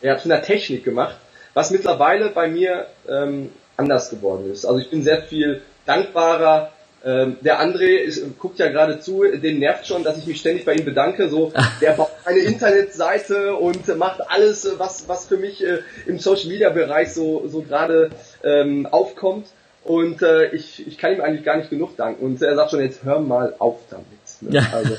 ja, 0.00 0.18
zu 0.18 0.30
einer 0.30 0.42
Technik 0.42 0.84
gemacht, 0.84 1.16
was 1.54 1.70
mittlerweile 1.70 2.30
bei 2.30 2.48
mir 2.48 2.86
ähm, 3.08 3.50
anders 3.76 4.10
geworden 4.10 4.50
ist. 4.50 4.64
Also 4.64 4.80
ich 4.80 4.90
bin 4.90 5.02
sehr 5.02 5.22
viel 5.22 5.62
dankbarer, 5.86 6.72
ähm, 7.04 7.36
der 7.40 7.60
André 7.60 7.96
ist, 7.96 8.38
guckt 8.38 8.58
ja 8.58 8.68
gerade 8.68 9.00
zu, 9.00 9.24
den 9.24 9.58
nervt 9.58 9.86
schon, 9.86 10.04
dass 10.04 10.18
ich 10.18 10.26
mich 10.26 10.40
ständig 10.40 10.64
bei 10.64 10.74
ihm 10.74 10.84
bedanke. 10.84 11.28
So, 11.28 11.52
der 11.80 11.92
baut 11.92 12.10
eine 12.24 12.38
Internetseite 12.40 13.56
und 13.56 13.96
macht 13.96 14.20
alles, 14.30 14.68
was 14.78 15.08
was 15.08 15.26
für 15.26 15.36
mich 15.36 15.64
äh, 15.64 15.80
im 16.06 16.18
Social 16.18 16.48
Media 16.48 16.70
Bereich 16.70 17.12
so 17.12 17.48
so 17.48 17.62
gerade 17.62 18.10
ähm, 18.44 18.86
aufkommt. 18.86 19.46
Und 19.84 20.22
äh, 20.22 20.46
ich, 20.54 20.86
ich 20.86 20.96
kann 20.96 21.12
ihm 21.12 21.20
eigentlich 21.20 21.44
gar 21.44 21.56
nicht 21.56 21.70
genug 21.70 21.96
danken. 21.96 22.24
Und 22.24 22.40
er 22.40 22.54
sagt 22.54 22.70
schon, 22.70 22.80
jetzt 22.80 23.02
hör 23.02 23.18
mal 23.18 23.54
auf 23.58 23.80
damit. 23.90 24.06
Ne? 24.40 24.60
Ja. 24.60 24.66
Also. 24.72 24.96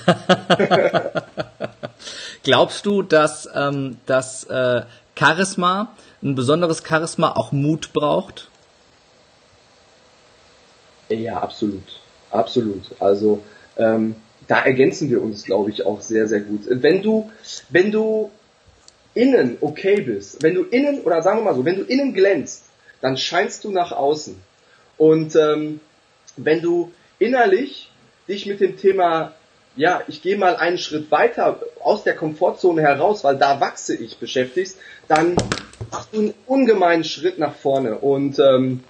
Glaubst 2.44 2.86
du, 2.86 3.02
dass 3.02 3.48
ähm, 3.56 3.98
das 4.06 4.44
äh, 4.46 4.82
Charisma, 5.18 5.94
ein 6.22 6.36
besonderes 6.36 6.84
Charisma 6.86 7.32
auch 7.32 7.54
Mut 7.54 7.94
braucht? 7.94 8.50
Ja, 11.10 11.38
absolut. 11.38 12.02
Absolut. 12.32 12.84
Also 13.00 13.44
ähm, 13.78 14.16
da 14.48 14.63
ergänzen 14.63 15.10
wir 15.10 15.22
uns, 15.22 15.44
glaube 15.44 15.70
ich, 15.70 15.86
auch 15.86 16.02
sehr, 16.02 16.28
sehr 16.28 16.42
gut. 16.42 16.62
Wenn 16.68 17.02
du, 17.02 17.32
wenn 17.70 17.92
du 17.92 18.32
innen 19.13 19.58
okay 19.62 20.02
bist, 20.02 20.42
wenn 20.42 20.56
du 20.56 20.63
innen, 20.63 21.02
oder 21.02 21.22
sagen 21.22 21.39
wir 21.39 21.44
mal 21.44 21.56
so, 21.56 21.66
wenn 21.66 21.78
du 21.78 21.84
innen 21.84 22.13
glänzt, 22.13 22.66
dann 23.02 23.18
scheinst 23.18 23.63
du 23.63 23.72
nach 23.72 23.92
außen. 23.92 24.36
Und 24.98 25.36
ähm, 25.36 25.80
wenn 26.38 26.62
du 26.62 26.92
innerlich 27.20 27.92
dich 28.28 28.46
mit 28.46 28.60
dem 28.60 28.78
Thema, 28.78 29.34
ja, 29.76 30.02
ich 30.08 30.22
gehe 30.22 30.38
mal 30.38 30.56
einen 30.56 30.78
Schritt 30.78 31.12
weiter 31.12 31.60
aus 31.82 32.04
der 32.04 32.16
Komfortzone 32.16 32.82
heraus, 32.82 33.24
weil 33.24 33.38
da 33.38 33.60
wachse 33.60 33.96
ich, 33.96 34.18
beschäftigst, 34.18 34.78
dann 35.08 35.36
machst 35.92 36.10
du 36.13 36.20
einen 36.20 36.34
ungemeinen 36.48 37.04
Schritt 37.04 37.39
nach 37.39 37.56
vorne. 37.56 37.98
Und 37.98 38.39
ähm, 38.39 38.84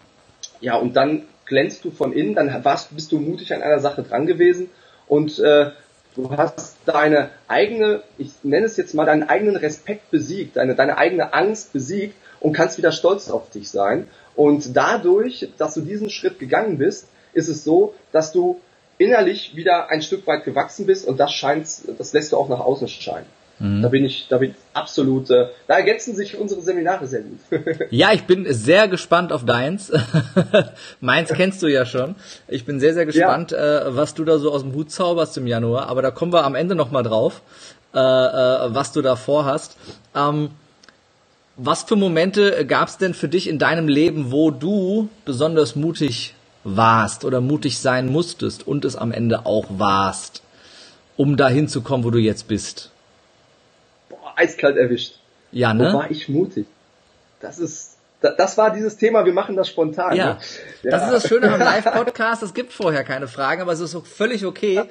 ja, 0.62 0.76
und 0.76 0.96
dann 0.96 1.24
glänzt 1.46 1.84
du 1.84 1.92
von 1.92 2.14
innen, 2.14 2.36
dann 2.36 2.64
warst, 2.64 2.96
bist 2.96 3.12
du 3.12 3.20
mutig 3.20 3.54
an 3.54 3.62
einer 3.62 3.80
Sache 3.80 4.04
dran 4.04 4.26
gewesen 4.26 4.70
und 5.08 5.40
äh, 5.40 5.72
du 6.16 6.30
hast 6.32 6.78
deine 6.86 7.30
eigene, 7.48 8.04
ich 8.18 8.32
nenne 8.44 8.66
es 8.66 8.78
jetzt 8.78 8.94
mal, 8.94 9.06
deinen 9.06 9.24
eigenen 9.24 9.56
Respekt 9.56 10.12
besiegt, 10.12 10.58
deine, 10.58 10.76
deine 10.76 10.98
eigene 10.98 11.34
Angst 11.34 11.74
besiegt 11.74 12.16
und 12.40 12.54
kannst 12.54 12.78
wieder 12.78 12.92
stolz 12.92 13.30
auf 13.30 13.50
dich 13.50 13.70
sein. 13.70 14.08
Und 14.36 14.76
dadurch, 14.76 15.50
dass 15.58 15.74
du 15.74 15.82
diesen 15.82 16.10
Schritt 16.10 16.40
gegangen 16.40 16.78
bist, 16.78 17.08
ist 17.34 17.48
es 17.48 17.64
so, 17.64 17.94
dass 18.12 18.32
du 18.32 18.60
innerlich 18.98 19.56
wieder 19.56 19.90
ein 19.90 20.02
Stück 20.02 20.26
weit 20.28 20.46
gewachsen 20.46 20.86
bist 20.86 21.08
und 21.08 21.20
das 21.20 21.34
scheint, 21.34 21.68
das 21.98 22.14
lässt 22.14 22.32
du 22.32 22.38
auch 22.38 22.50
nach 22.50 22.60
außen 22.60 22.88
scheinen. 22.88 23.26
Mhm. 23.60 23.82
Da 23.82 23.90
bin 23.90 24.06
ich, 24.06 24.28
da 24.30 24.38
bin 24.38 24.52
ich 24.52 24.56
absolut, 24.74 25.30
äh, 25.30 25.48
da 25.68 25.76
ergänzen 25.76 26.16
sich 26.16 26.38
unsere 26.38 26.62
Seminare 26.62 27.06
sehr 27.08 27.22
gut. 27.22 27.40
ja, 27.92 28.12
ich 28.12 28.24
bin 28.24 28.46
sehr 28.52 28.88
gespannt 28.88 29.32
auf 29.32 29.46
deins. 29.46 29.92
Meins 31.02 31.30
kennst 31.30 31.62
du 31.62 31.68
ja 31.68 31.86
schon. 31.86 32.16
Ich 32.48 32.66
bin 32.66 32.80
sehr, 32.80 32.94
sehr 32.94 33.06
gespannt, 33.06 33.52
ja. 33.52 33.88
äh, 33.88 33.96
was 33.96 34.16
du 34.16 34.26
da 34.26 34.38
so 34.40 34.52
aus 34.52 34.64
dem 34.64 34.74
Hut 34.74 34.92
zauberst 34.92 35.38
im 35.38 35.48
Januar. 35.48 35.88
Aber 35.88 36.02
da 36.02 36.12
kommen 36.12 36.34
wir 36.34 36.44
am 36.44 36.56
Ende 36.56 36.76
nochmal 36.76 37.04
drauf, 37.04 37.42
äh, 37.94 38.00
äh, 38.00 38.74
was 38.74 38.92
du 38.92 39.02
da 39.02 39.16
vorhast. 39.16 39.78
Ähm, 40.16 40.50
was 41.56 41.84
für 41.84 41.96
Momente 41.96 42.66
gab 42.66 42.88
es 42.88 42.98
denn 42.98 43.14
für 43.14 43.30
dich 43.30 43.48
in 43.48 43.60
deinem 43.60 43.88
Leben, 43.88 44.32
wo 44.32 44.50
du 44.50 45.10
besonders 45.24 45.76
mutig 45.76 46.34
warst 46.64 47.26
oder 47.26 47.42
mutig 47.42 47.78
sein 47.78 48.12
musstest 48.12 48.66
und 48.66 48.86
es 48.86 48.96
am 48.96 49.12
Ende 49.12 49.46
auch 49.46 49.66
warst, 49.70 50.42
um 51.16 51.38
dahin 51.38 51.68
zu 51.68 51.82
kommen, 51.82 52.04
wo 52.04 52.10
du 52.10 52.18
jetzt 52.18 52.48
bist? 52.48 52.93
Eiskalt 54.36 54.78
erwischt. 54.78 55.20
Ja, 55.52 55.74
ne? 55.74 55.92
Wo 55.92 55.98
war 56.00 56.12
ich 56.12 56.30
mutig? 56.30 56.66
Das 57.40 57.60
ist, 57.60 57.98
das 58.22 58.58
war 58.58 58.72
dieses 58.72 58.98
Thema, 58.98 59.26
wir 59.26 59.34
machen 59.34 59.56
das 59.56 59.68
spontan. 59.68 60.16
Ja, 60.16 60.26
ne? 60.26 60.38
ja. 60.84 60.92
das 60.92 61.04
ist 61.06 61.12
das 61.12 61.28
Schöne 61.28 61.48
beim 61.48 61.60
Live-Podcast, 61.60 62.44
es 62.44 62.54
gibt 62.54 62.74
vorher 62.74 63.04
keine 63.04 63.28
Fragen, 63.28 63.62
aber 63.62 63.74
es 63.74 63.80
ist 63.80 63.96
auch 63.96 64.06
völlig 64.06 64.46
okay, 64.46 64.84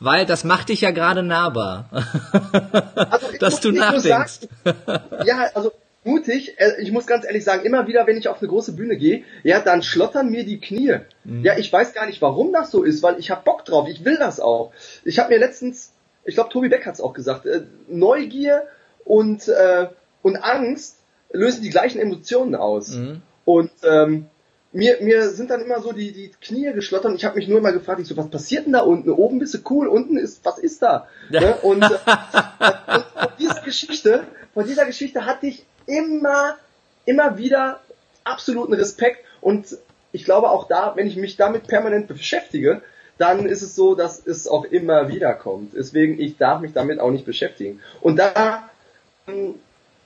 weil 0.00 0.26
das 0.26 0.44
macht 0.44 0.68
dich 0.68 0.80
ja 0.80 0.90
gerade 0.90 1.22
nahbar, 1.22 1.88
also 3.10 3.26
dass 3.38 3.60
du 3.60 3.72
nachdenkst. 3.72 4.40
Sagen, 4.64 4.78
ja, 5.24 5.50
also 5.54 5.72
mutig, 6.04 6.58
äh, 6.58 6.80
ich 6.80 6.92
muss 6.92 7.06
ganz 7.06 7.24
ehrlich 7.24 7.44
sagen, 7.44 7.64
immer 7.64 7.86
wieder, 7.86 8.06
wenn 8.06 8.16
ich 8.16 8.28
auf 8.28 8.40
eine 8.40 8.48
große 8.48 8.72
Bühne 8.72 8.96
gehe, 8.96 9.24
ja, 9.42 9.60
dann 9.60 9.82
schlottern 9.82 10.30
mir 10.30 10.44
die 10.44 10.60
Knie. 10.60 10.98
Mhm. 11.24 11.44
Ja, 11.44 11.58
ich 11.58 11.72
weiß 11.72 11.92
gar 11.92 12.06
nicht, 12.06 12.22
warum 12.22 12.52
das 12.52 12.70
so 12.70 12.82
ist, 12.82 13.02
weil 13.02 13.18
ich 13.18 13.30
habe 13.30 13.42
Bock 13.44 13.64
drauf, 13.64 13.88
ich 13.88 14.04
will 14.04 14.16
das 14.18 14.40
auch. 14.40 14.72
Ich 15.04 15.18
habe 15.18 15.30
mir 15.30 15.38
letztens, 15.38 15.92
ich 16.24 16.34
glaube, 16.34 16.50
Tobi 16.50 16.68
Beck 16.68 16.86
hat 16.86 16.94
es 16.94 17.00
auch 17.00 17.12
gesagt, 17.12 17.46
äh, 17.46 17.62
Neugier 17.88 18.62
und, 19.04 19.48
äh, 19.48 19.88
und 20.22 20.36
Angst 20.36 20.96
lösen 21.32 21.62
die 21.62 21.70
gleichen 21.70 22.00
Emotionen 22.00 22.54
aus. 22.54 22.90
Mhm. 22.90 23.22
Und 23.44 23.70
ähm, 23.82 24.26
mir, 24.72 24.98
mir 25.00 25.30
sind 25.30 25.50
dann 25.50 25.62
immer 25.62 25.80
so 25.80 25.92
die, 25.92 26.12
die 26.12 26.30
Knie 26.40 26.72
geschlottert 26.72 27.10
und 27.10 27.16
ich 27.16 27.24
habe 27.24 27.36
mich 27.36 27.48
nur 27.48 27.58
immer 27.58 27.72
gefragt, 27.72 28.00
ich 28.00 28.06
so, 28.06 28.16
was 28.16 28.30
passiert 28.30 28.66
denn 28.66 28.72
da 28.72 28.80
unten? 28.80 29.10
Oben 29.10 29.38
bist 29.38 29.54
du 29.54 29.58
cool, 29.70 29.88
unten 29.88 30.16
ist, 30.16 30.44
was 30.44 30.58
ist 30.58 30.82
da? 30.82 31.08
Ja. 31.30 31.40
Ne? 31.40 31.54
Und, 31.62 31.82
äh, 31.82 31.86
und 31.88 33.04
von 33.14 33.28
dieser 33.38 33.60
Geschichte, 33.62 34.24
von 34.54 34.66
dieser 34.66 34.86
Geschichte 34.86 35.26
hatte 35.26 35.46
ich 35.46 35.64
immer, 35.86 36.56
immer 37.04 37.36
wieder 37.38 37.80
absoluten 38.22 38.74
Respekt 38.74 39.24
und 39.40 39.76
ich 40.12 40.24
glaube 40.24 40.50
auch 40.50 40.68
da, 40.68 40.92
wenn 40.96 41.06
ich 41.06 41.16
mich 41.16 41.36
damit 41.36 41.66
permanent 41.66 42.08
beschäftige, 42.08 42.82
dann 43.18 43.46
ist 43.46 43.62
es 43.62 43.74
so, 43.74 43.94
dass 43.94 44.24
es 44.24 44.48
auch 44.48 44.64
immer 44.64 45.08
wieder 45.08 45.34
kommt. 45.34 45.74
Deswegen, 45.74 46.18
ich 46.18 46.38
darf 46.38 46.60
mich 46.60 46.72
damit 46.72 47.00
auch 47.00 47.10
nicht 47.10 47.26
beschäftigen. 47.26 47.80
Und 48.00 48.16
da 48.16 48.69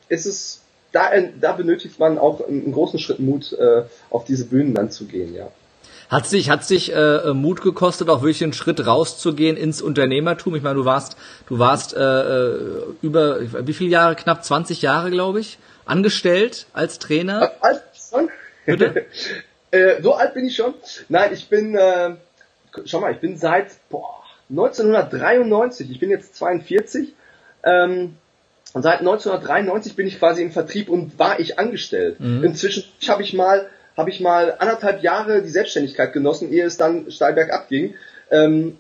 ist 0.08 0.26
es 0.26 0.60
da, 0.92 1.10
da 1.40 1.52
benötigt 1.52 1.98
man 1.98 2.18
auch 2.18 2.46
einen 2.46 2.72
großen 2.72 2.98
Schritt 2.98 3.18
Mut, 3.18 3.52
äh, 3.52 3.82
auf 4.10 4.24
diese 4.24 4.46
Bühnen 4.46 4.74
dann 4.74 4.90
zu 4.90 5.06
gehen, 5.06 5.34
ja. 5.34 5.48
Hat 6.08 6.26
sich, 6.26 6.50
hat 6.50 6.64
sich 6.64 6.94
äh, 6.94 7.32
Mut 7.32 7.62
gekostet, 7.62 8.08
auch 8.08 8.20
wirklich 8.20 8.42
einen 8.44 8.52
Schritt 8.52 8.87
rauszugehen 8.87 9.56
ins 9.56 9.82
Unternehmertum? 9.82 10.54
Ich 10.54 10.62
meine, 10.62 10.76
du 10.76 10.84
warst, 10.84 11.16
du 11.48 11.58
warst 11.58 11.94
äh, 11.94 12.00
äh 12.00 12.82
über 13.02 13.40
wie 13.66 13.72
viele 13.72 13.90
Jahre, 13.90 14.14
knapp 14.14 14.44
20 14.44 14.82
Jahre, 14.82 15.10
glaube 15.10 15.40
ich, 15.40 15.58
angestellt 15.87 16.66
als 16.72 16.98
Trainer. 16.98 17.52
Alt 17.60 17.82
schon? 17.94 18.28
Bitte? 18.66 19.06
äh, 19.70 20.02
so 20.02 20.14
alt 20.14 20.34
bin 20.34 20.44
ich 20.44 20.54
schon. 20.54 20.74
Nein, 21.08 21.32
ich 21.32 21.48
bin, 21.48 21.74
äh, 21.74 22.14
schau 22.84 23.00
mal, 23.00 23.12
ich 23.12 23.20
bin 23.20 23.37
seit 23.37 23.68
boah, 23.88 24.22
1993, 24.50 25.90
ich 25.90 25.98
bin 25.98 26.10
jetzt 26.10 26.37
42. 26.37 27.14
Ähm, 27.64 28.16
und 28.74 28.82
seit 28.82 28.98
1993 28.98 29.94
bin 29.94 30.06
ich 30.06 30.18
quasi 30.18 30.42
im 30.42 30.50
Vertrieb 30.50 30.88
und 30.88 31.18
war 31.18 31.38
ich 31.38 31.58
angestellt. 31.58 32.18
Mhm. 32.18 32.44
Inzwischen 32.44 32.84
habe 33.08 33.22
ich 33.22 33.32
mal 33.32 33.66
habe 33.96 34.10
ich 34.10 34.18
mal 34.18 34.56
anderthalb 34.58 35.04
Jahre 35.04 35.42
die 35.42 35.48
Selbstständigkeit 35.48 36.12
genossen, 36.12 36.52
ehe 36.52 36.64
es 36.64 36.76
dann 36.76 37.10
steil 37.12 37.34
bergab 37.34 37.68
ging. 37.68 37.94
Ähm, 38.32 38.76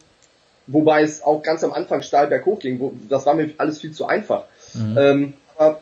wobei 0.66 1.02
es 1.02 1.22
auch 1.22 1.44
ganz 1.44 1.62
am 1.62 1.72
Anfang 1.72 2.02
steil 2.02 2.26
berghoch 2.26 2.58
ging. 2.58 2.80
Wo, 2.80 2.92
das 3.08 3.24
war 3.24 3.34
mir 3.34 3.50
alles 3.58 3.80
viel 3.80 3.92
zu 3.92 4.06
einfach. 4.06 4.46
Mhm. 4.74 4.98
Ähm, 4.98 5.32
aber 5.56 5.80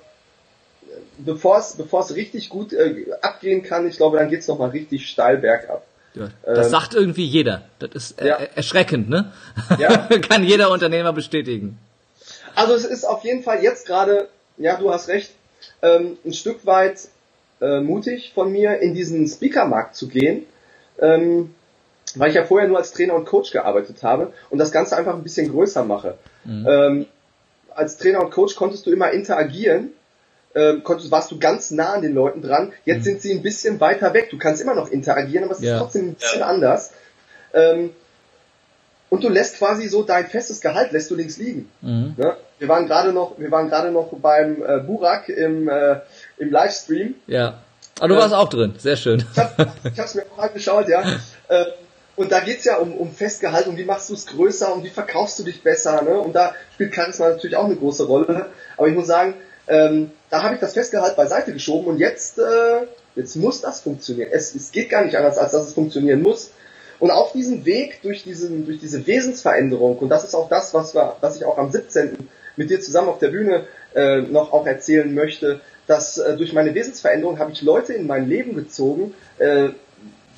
bevor 1.17 1.59
es 1.59 1.77
bevor 1.77 2.01
es 2.01 2.15
richtig 2.15 2.51
gut 2.51 2.75
äh, 2.75 3.07
abgehen 3.23 3.63
kann, 3.63 3.89
ich 3.89 3.97
glaube, 3.97 4.19
dann 4.19 4.29
geht's 4.29 4.47
noch 4.47 4.59
mal 4.59 4.69
richtig 4.69 5.09
steil 5.09 5.39
bergab. 5.39 5.87
Ja, 6.15 6.29
das 6.45 6.67
ähm, 6.67 6.71
sagt 6.71 6.93
irgendwie 6.93 7.25
jeder. 7.25 7.63
Das 7.79 7.91
ist 7.95 8.21
äh, 8.21 8.29
ja. 8.29 8.35
erschreckend, 8.55 9.09
ne? 9.09 9.33
Ja. 9.79 9.97
kann 10.29 10.45
jeder 10.45 10.71
Unternehmer 10.71 11.15
bestätigen. 11.15 11.79
Also 12.55 12.75
es 12.75 12.85
ist 12.85 13.05
auf 13.05 13.25
jeden 13.25 13.43
Fall 13.43 13.63
jetzt 13.63 13.87
gerade, 13.87 14.29
ja, 14.57 14.77
du 14.77 14.93
hast 14.93 15.09
recht, 15.09 15.33
ähm, 15.81 16.19
ein 16.25 16.33
Stück 16.33 16.67
weit 16.67 17.09
äh, 17.61 17.81
mutig 17.81 18.33
von 18.35 18.51
mir, 18.51 18.79
in 18.79 18.95
diesen 18.95 19.27
Speakermarkt 19.27 19.95
zu 19.95 20.09
gehen, 20.09 20.47
ähm, 20.99 21.55
weil 22.15 22.31
ich 22.31 22.37
ja 22.37 22.45
vorher 22.45 22.69
nur 22.69 22.79
als 22.79 22.93
Trainer 22.93 23.15
und 23.15 23.25
Coach 23.25 23.53
gearbeitet 23.53 24.03
habe 24.03 24.33
und 24.51 24.59
das 24.59 24.73
Ganze 24.73 24.97
einfach 24.97 25.15
ein 25.15 25.23
bisschen 25.23 25.51
größer 25.51 25.85
mache. 25.85 26.19
Mhm. 26.45 26.67
Ähm, 26.69 27.07
als 27.75 27.97
Trainer 27.97 28.21
und 28.21 28.31
Coach 28.31 28.57
konntest 28.57 28.87
du 28.87 28.93
immer 28.93 29.11
interagieren, 29.13 29.93
ähm, 30.55 30.83
konntest, 30.85 31.11
warst 31.11 31.31
du 31.31 31.39
ganz 31.39 31.71
nah 31.71 31.95
an 31.95 32.03
den 32.03 32.15
Leuten 32.15 32.43
dran. 32.43 32.73
Jetzt 32.85 33.01
mhm. 33.01 33.05
sind 33.05 33.23
sie 33.23 33.33
ein 33.33 33.43
bisschen 33.43 33.81
weiter 33.81 34.13
weg. 34.13 34.29
Du 34.31 34.39
kannst 34.39 34.61
immer 34.61 34.75
noch 34.75 34.91
interagieren, 34.91 35.45
aber 35.45 35.55
es 35.55 35.63
ja. 35.63 35.75
ist 35.75 35.81
trotzdem 35.81 36.09
ein 36.09 36.15
bisschen 36.15 36.41
ja. 36.41 36.47
anders. 36.47 36.93
Ähm, 37.55 37.91
und 39.13 39.23
du 39.23 39.29
lässt 39.29 39.59
quasi 39.59 39.89
so 39.89 40.03
dein 40.05 40.27
festes 40.27 40.63
Gehalt 40.63 40.91
lässt 40.93 41.11
du 41.11 41.15
links 41.15 41.37
liegen. 41.37 41.71
Mhm. 41.83 42.15
Ja? 42.17 42.39
Wir 42.59 42.69
waren 42.69 42.87
gerade 42.87 43.13
noch, 43.13 43.39
wir 43.39 43.51
waren 43.51 43.69
gerade 43.69 43.91
noch 43.91 44.09
beim 44.11 44.63
äh, 44.63 44.79
Burak 44.79 45.29
im 45.29 45.69
äh, 45.69 45.97
im 46.39 46.51
Livestream. 46.51 47.15
Ja. 47.27 47.59
Aber 47.99 48.09
du 48.09 48.17
warst 48.17 48.33
äh, 48.33 48.37
auch 48.37 48.49
drin, 48.49 48.73
sehr 48.79 48.97
schön. 48.97 49.23
Ich, 49.31 49.39
hab, 49.39 49.61
ich 49.85 50.01
hab's 50.01 50.15
mir 50.15 50.25
auch 50.35 50.39
angeschaut, 50.39 50.89
ja. 50.89 51.05
Äh, 51.49 51.67
und 52.17 52.33
da 52.33 52.41
geht's 52.41 52.65
ja 52.65 52.77
um, 52.77 52.97
um 52.97 53.13
Festgehalt 53.13 53.67
und 53.67 53.77
wie 53.77 53.85
machst 53.85 54.09
du 54.09 54.15
es 54.15 54.25
größer 54.27 54.73
und 54.73 54.85
wie 54.85 54.89
verkaufst 54.89 55.39
du 55.39 55.43
dich 55.43 55.63
besser, 55.63 56.01
ne? 56.01 56.19
Und 56.19 56.35
da 56.35 56.55
spielt 56.73 56.95
Charisma 56.95 57.29
natürlich 57.29 57.57
auch 57.57 57.67
eine 57.67 57.77
große 57.77 58.05
Rolle. 58.05 58.47
Aber 58.79 58.89
ich 58.89 58.95
muss 58.95 59.09
sagen, 59.09 59.35
ähm, 59.67 60.13
da 60.31 60.43
habe 60.43 60.55
ich 60.55 60.61
das 60.61 60.73
Festgehalt 60.73 61.17
beiseite 61.17 61.53
geschoben 61.53 61.89
und 61.89 61.99
jetzt, 61.99 62.39
äh, 62.39 62.87
jetzt 63.17 63.37
muss 63.37 63.61
das 63.61 63.83
funktionieren. 63.83 64.31
Es, 64.33 64.55
es 64.55 64.71
geht 64.71 64.89
gar 64.89 65.05
nicht 65.05 65.17
anders, 65.17 65.37
als 65.37 65.53
dass 65.53 65.67
es 65.67 65.75
funktionieren 65.75 66.23
muss. 66.23 66.53
Und 67.03 67.11
auf 67.11 67.33
diesem 67.33 67.65
Weg 67.65 68.01
durch, 68.03 68.23
diesen, 68.23 68.65
durch 68.65 68.79
diese 68.79 69.05
Wesensveränderung, 69.09 69.99
und 69.99 70.09
das 70.09 70.23
ist 70.23 70.37
auch 70.37 70.49
das, 70.49 70.73
was, 70.73 70.95
wir, 70.95 71.17
was 71.21 71.35
ich 71.35 71.45
auch 71.45 71.59
am 71.59 71.73
17. 71.73 72.29
mit 72.55 72.71
dir 72.71 72.81
zusammen 72.81 73.09
auf 73.09 73.19
der 73.19 73.31
Bühne 73.31 73.65
äh, 73.93 74.21
noch 74.21 74.53
auch 74.53 74.65
erzählen 74.65 75.13
möchte, 75.13 75.61
dass 75.89 76.19
äh, 76.19 76.37
durch 76.37 76.53
meine 76.53 76.77
Wesensveränderung 76.77 77.41
habe 77.41 77.51
ich 77.51 77.61
Leute 77.63 77.93
in 77.93 78.07
mein 78.07 78.29
Leben 78.29 78.55
gezogen, 78.55 79.15
äh, 79.39 79.71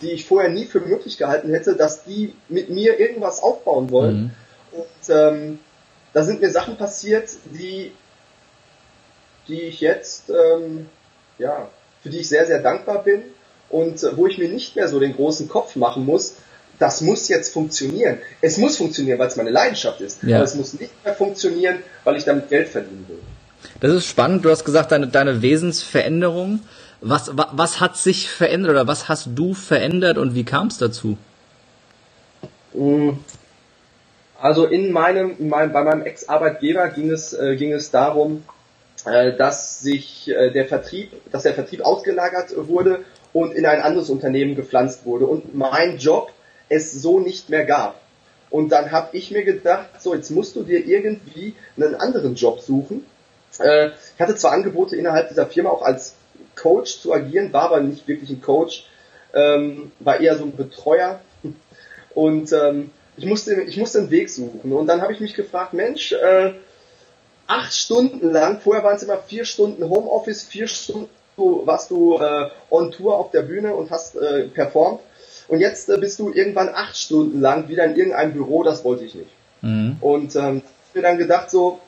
die 0.00 0.12
ich 0.12 0.24
vorher 0.24 0.48
nie 0.48 0.64
für 0.64 0.80
möglich 0.80 1.18
gehalten 1.18 1.50
hätte, 1.50 1.76
dass 1.76 2.04
die 2.04 2.32
mit 2.48 2.70
mir 2.70 2.98
irgendwas 2.98 3.42
aufbauen 3.42 3.90
wollen. 3.90 4.32
Mhm. 4.72 4.78
Und 4.78 5.14
ähm, 5.14 5.58
da 6.14 6.24
sind 6.24 6.40
mir 6.40 6.50
Sachen 6.50 6.78
passiert, 6.78 7.28
die, 7.44 7.92
die 9.48 9.60
ich 9.60 9.82
jetzt, 9.82 10.30
ähm, 10.30 10.88
ja, 11.36 11.68
für 12.02 12.08
die 12.08 12.20
ich 12.20 12.28
sehr, 12.30 12.46
sehr 12.46 12.62
dankbar 12.62 13.04
bin 13.04 13.20
und 13.68 14.02
äh, 14.02 14.16
wo 14.16 14.26
ich 14.26 14.38
mir 14.38 14.48
nicht 14.48 14.76
mehr 14.76 14.88
so 14.88 14.98
den 14.98 15.14
großen 15.14 15.46
Kopf 15.46 15.76
machen 15.76 16.06
muss, 16.06 16.36
das 16.78 17.00
muss 17.00 17.28
jetzt 17.28 17.52
funktionieren. 17.52 18.18
Es 18.40 18.58
muss 18.58 18.76
funktionieren, 18.76 19.18
weil 19.18 19.28
es 19.28 19.36
meine 19.36 19.50
Leidenschaft 19.50 20.00
ist. 20.00 20.22
Ja. 20.22 20.36
Aber 20.36 20.44
es 20.44 20.54
muss 20.54 20.74
nicht 20.74 20.92
mehr 21.04 21.14
funktionieren, 21.14 21.78
weil 22.04 22.16
ich 22.16 22.24
damit 22.24 22.48
Geld 22.48 22.68
verdienen 22.68 23.04
will. 23.08 23.18
Das 23.80 23.92
ist 23.92 24.06
spannend. 24.06 24.44
Du 24.44 24.50
hast 24.50 24.64
gesagt, 24.64 24.92
deine, 24.92 25.08
deine 25.08 25.42
Wesensveränderung. 25.42 26.60
Was, 27.00 27.36
was, 27.36 27.48
was 27.52 27.80
hat 27.80 27.96
sich 27.96 28.30
verändert 28.30 28.70
oder 28.70 28.86
was 28.86 29.08
hast 29.08 29.28
du 29.34 29.54
verändert 29.54 30.18
und 30.18 30.34
wie 30.34 30.44
kam 30.44 30.68
es 30.68 30.78
dazu? 30.78 31.18
Mm. 32.72 33.10
Also 34.40 34.66
in 34.66 34.92
meinem, 34.92 35.36
in 35.38 35.48
meinem 35.48 35.72
bei 35.72 35.82
meinem 35.84 36.02
Ex-Arbeitgeber 36.02 36.88
ging 36.88 37.10
es, 37.10 37.32
äh, 37.32 37.56
ging 37.56 37.72
es 37.72 37.90
darum, 37.90 38.44
äh, 39.06 39.36
dass 39.36 39.80
sich 39.80 40.28
äh, 40.28 40.50
der 40.50 40.66
Vertrieb, 40.66 41.12
dass 41.30 41.44
der 41.44 41.54
Vertrieb 41.54 41.82
ausgelagert 41.82 42.54
wurde 42.56 43.04
und 43.32 43.54
in 43.54 43.64
ein 43.64 43.80
anderes 43.80 44.10
Unternehmen 44.10 44.54
gepflanzt 44.54 45.06
wurde 45.06 45.26
und 45.26 45.54
mein 45.54 45.98
Job 45.98 46.32
es 46.68 46.92
so 46.92 47.20
nicht 47.20 47.50
mehr 47.50 47.64
gab. 47.64 48.00
Und 48.50 48.68
dann 48.70 48.92
habe 48.92 49.16
ich 49.16 49.30
mir 49.30 49.44
gedacht, 49.44 50.00
so 50.00 50.14
jetzt 50.14 50.30
musst 50.30 50.54
du 50.56 50.62
dir 50.62 50.86
irgendwie 50.86 51.54
einen 51.76 51.96
anderen 51.96 52.36
Job 52.36 52.60
suchen. 52.60 53.04
Äh, 53.58 53.88
ich 53.88 54.20
hatte 54.20 54.36
zwar 54.36 54.52
Angebote 54.52 54.96
innerhalb 54.96 55.28
dieser 55.28 55.46
Firma 55.46 55.70
auch 55.70 55.82
als 55.82 56.14
Coach 56.54 57.00
zu 57.00 57.12
agieren, 57.12 57.52
war 57.52 57.62
aber 57.62 57.80
nicht 57.80 58.06
wirklich 58.06 58.30
ein 58.30 58.40
Coach, 58.40 58.86
ähm, 59.34 59.90
war 59.98 60.20
eher 60.20 60.36
so 60.38 60.44
ein 60.44 60.56
Betreuer. 60.56 61.20
Und 62.14 62.52
ähm, 62.52 62.90
ich 63.16 63.26
musste 63.26 63.60
ich 63.62 63.76
musste 63.76 63.98
einen 63.98 64.10
Weg 64.10 64.30
suchen. 64.30 64.72
Und 64.72 64.86
dann 64.86 65.02
habe 65.02 65.12
ich 65.12 65.20
mich 65.20 65.34
gefragt, 65.34 65.72
Mensch, 65.72 66.12
äh, 66.12 66.52
acht 67.48 67.74
Stunden 67.74 68.30
lang, 68.30 68.60
vorher 68.60 68.84
waren 68.84 68.96
es 68.96 69.02
immer 69.02 69.18
vier 69.18 69.44
Stunden 69.44 69.82
Homeoffice, 69.82 70.44
vier 70.44 70.68
Stunden 70.68 71.08
warst 71.36 71.90
du 71.90 72.18
äh, 72.18 72.50
on 72.70 72.92
Tour 72.92 73.18
auf 73.18 73.32
der 73.32 73.42
Bühne 73.42 73.74
und 73.74 73.90
hast 73.90 74.16
performt 74.54 75.00
und 75.48 75.60
jetzt 75.60 75.88
äh, 75.88 75.98
bist 75.98 76.18
du 76.18 76.32
irgendwann 76.32 76.68
acht 76.68 76.96
Stunden 76.96 77.40
lang 77.40 77.68
wieder 77.68 77.84
in 77.84 77.96
irgendeinem 77.96 78.32
Büro, 78.32 78.62
das 78.62 78.84
wollte 78.84 79.04
ich 79.04 79.14
nicht. 79.14 79.30
Mhm. 79.62 79.96
Und 80.00 80.36
ähm, 80.36 80.62
mir 80.94 81.02
dann 81.02 81.18
gedacht 81.18 81.50
so, 81.50 81.80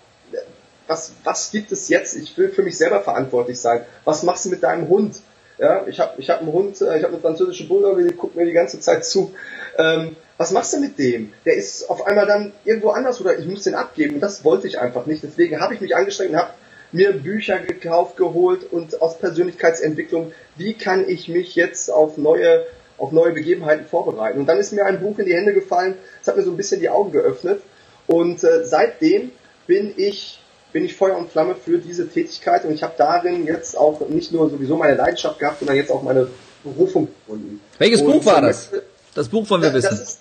was, 0.86 1.12
was 1.24 1.50
gibt 1.50 1.72
es 1.72 1.88
jetzt? 1.88 2.16
Ich 2.16 2.36
will 2.38 2.48
für 2.48 2.62
mich 2.62 2.76
selber 2.76 3.00
verantwortlich 3.00 3.58
sein. 3.58 3.82
Was 4.04 4.22
machst 4.22 4.44
du 4.44 4.50
mit 4.50 4.62
deinem 4.62 4.88
Hund? 4.88 5.20
Ja, 5.58 5.86
ich 5.86 6.00
habe 6.00 6.20
ich 6.20 6.28
hab 6.28 6.40
einen 6.40 6.52
Hund, 6.52 6.80
äh, 6.80 6.98
ich 6.98 7.02
habe 7.02 7.14
eine 7.14 7.22
französische 7.22 7.66
Bulldogge, 7.66 8.04
die 8.04 8.14
guckt 8.14 8.36
mir 8.36 8.44
die 8.44 8.52
ganze 8.52 8.78
Zeit 8.78 9.04
zu. 9.04 9.32
Ähm, 9.78 10.16
was 10.36 10.50
machst 10.50 10.74
du 10.74 10.80
mit 10.80 10.98
dem? 10.98 11.32
Der 11.46 11.54
ist 11.54 11.88
auf 11.88 12.06
einmal 12.06 12.26
dann 12.26 12.52
irgendwo 12.64 12.90
anders 12.90 13.20
oder 13.22 13.38
ich 13.38 13.46
muss 13.46 13.62
den 13.62 13.74
abgeben. 13.74 14.20
Das 14.20 14.44
wollte 14.44 14.66
ich 14.66 14.78
einfach 14.78 15.06
nicht. 15.06 15.22
Deswegen 15.22 15.60
habe 15.60 15.74
ich 15.74 15.80
mich 15.80 15.96
angestrengt 15.96 16.32
und 16.32 16.36
habe 16.36 16.50
mir 16.92 17.12
Bücher 17.12 17.58
gekauft, 17.58 18.16
geholt 18.16 18.70
und 18.70 19.00
aus 19.00 19.18
Persönlichkeitsentwicklung, 19.18 20.32
wie 20.56 20.74
kann 20.74 21.08
ich 21.08 21.28
mich 21.28 21.54
jetzt 21.54 21.90
auf 21.90 22.18
neue, 22.18 22.64
auf 22.98 23.12
neue 23.12 23.32
Begebenheiten 23.32 23.86
vorbereiten? 23.86 24.38
Und 24.38 24.46
dann 24.46 24.58
ist 24.58 24.72
mir 24.72 24.84
ein 24.86 25.00
Buch 25.00 25.18
in 25.18 25.26
die 25.26 25.34
Hände 25.34 25.52
gefallen, 25.52 25.94
das 26.20 26.28
hat 26.28 26.36
mir 26.36 26.42
so 26.42 26.50
ein 26.50 26.56
bisschen 26.56 26.80
die 26.80 26.88
Augen 26.88 27.12
geöffnet. 27.12 27.62
Und 28.06 28.42
äh, 28.44 28.64
seitdem 28.64 29.32
bin 29.66 29.94
ich 29.96 30.40
bin 30.72 30.84
ich 30.84 30.94
Feuer 30.94 31.16
und 31.16 31.30
Flamme 31.30 31.54
für 31.54 31.78
diese 31.78 32.06
Tätigkeit 32.06 32.66
und 32.66 32.72
ich 32.74 32.82
habe 32.82 32.92
darin 32.98 33.46
jetzt 33.46 33.78
auch 33.78 34.06
nicht 34.10 34.30
nur 34.32 34.50
sowieso 34.50 34.76
meine 34.76 34.94
Leidenschaft 34.94 35.38
gehabt, 35.38 35.60
sondern 35.60 35.76
jetzt 35.76 35.90
auch 35.90 36.02
meine 36.02 36.28
Berufung 36.64 37.08
gefunden. 37.08 37.60
Welches 37.78 38.02
und 38.02 38.12
Buch 38.12 38.26
war 38.26 38.42
das? 38.42 38.70
Das 39.14 39.28
Buch 39.28 39.48
wollen 39.48 39.62
wir 39.62 39.72
wissen. 39.72 39.88
Das 39.88 40.00
ist, 40.00 40.20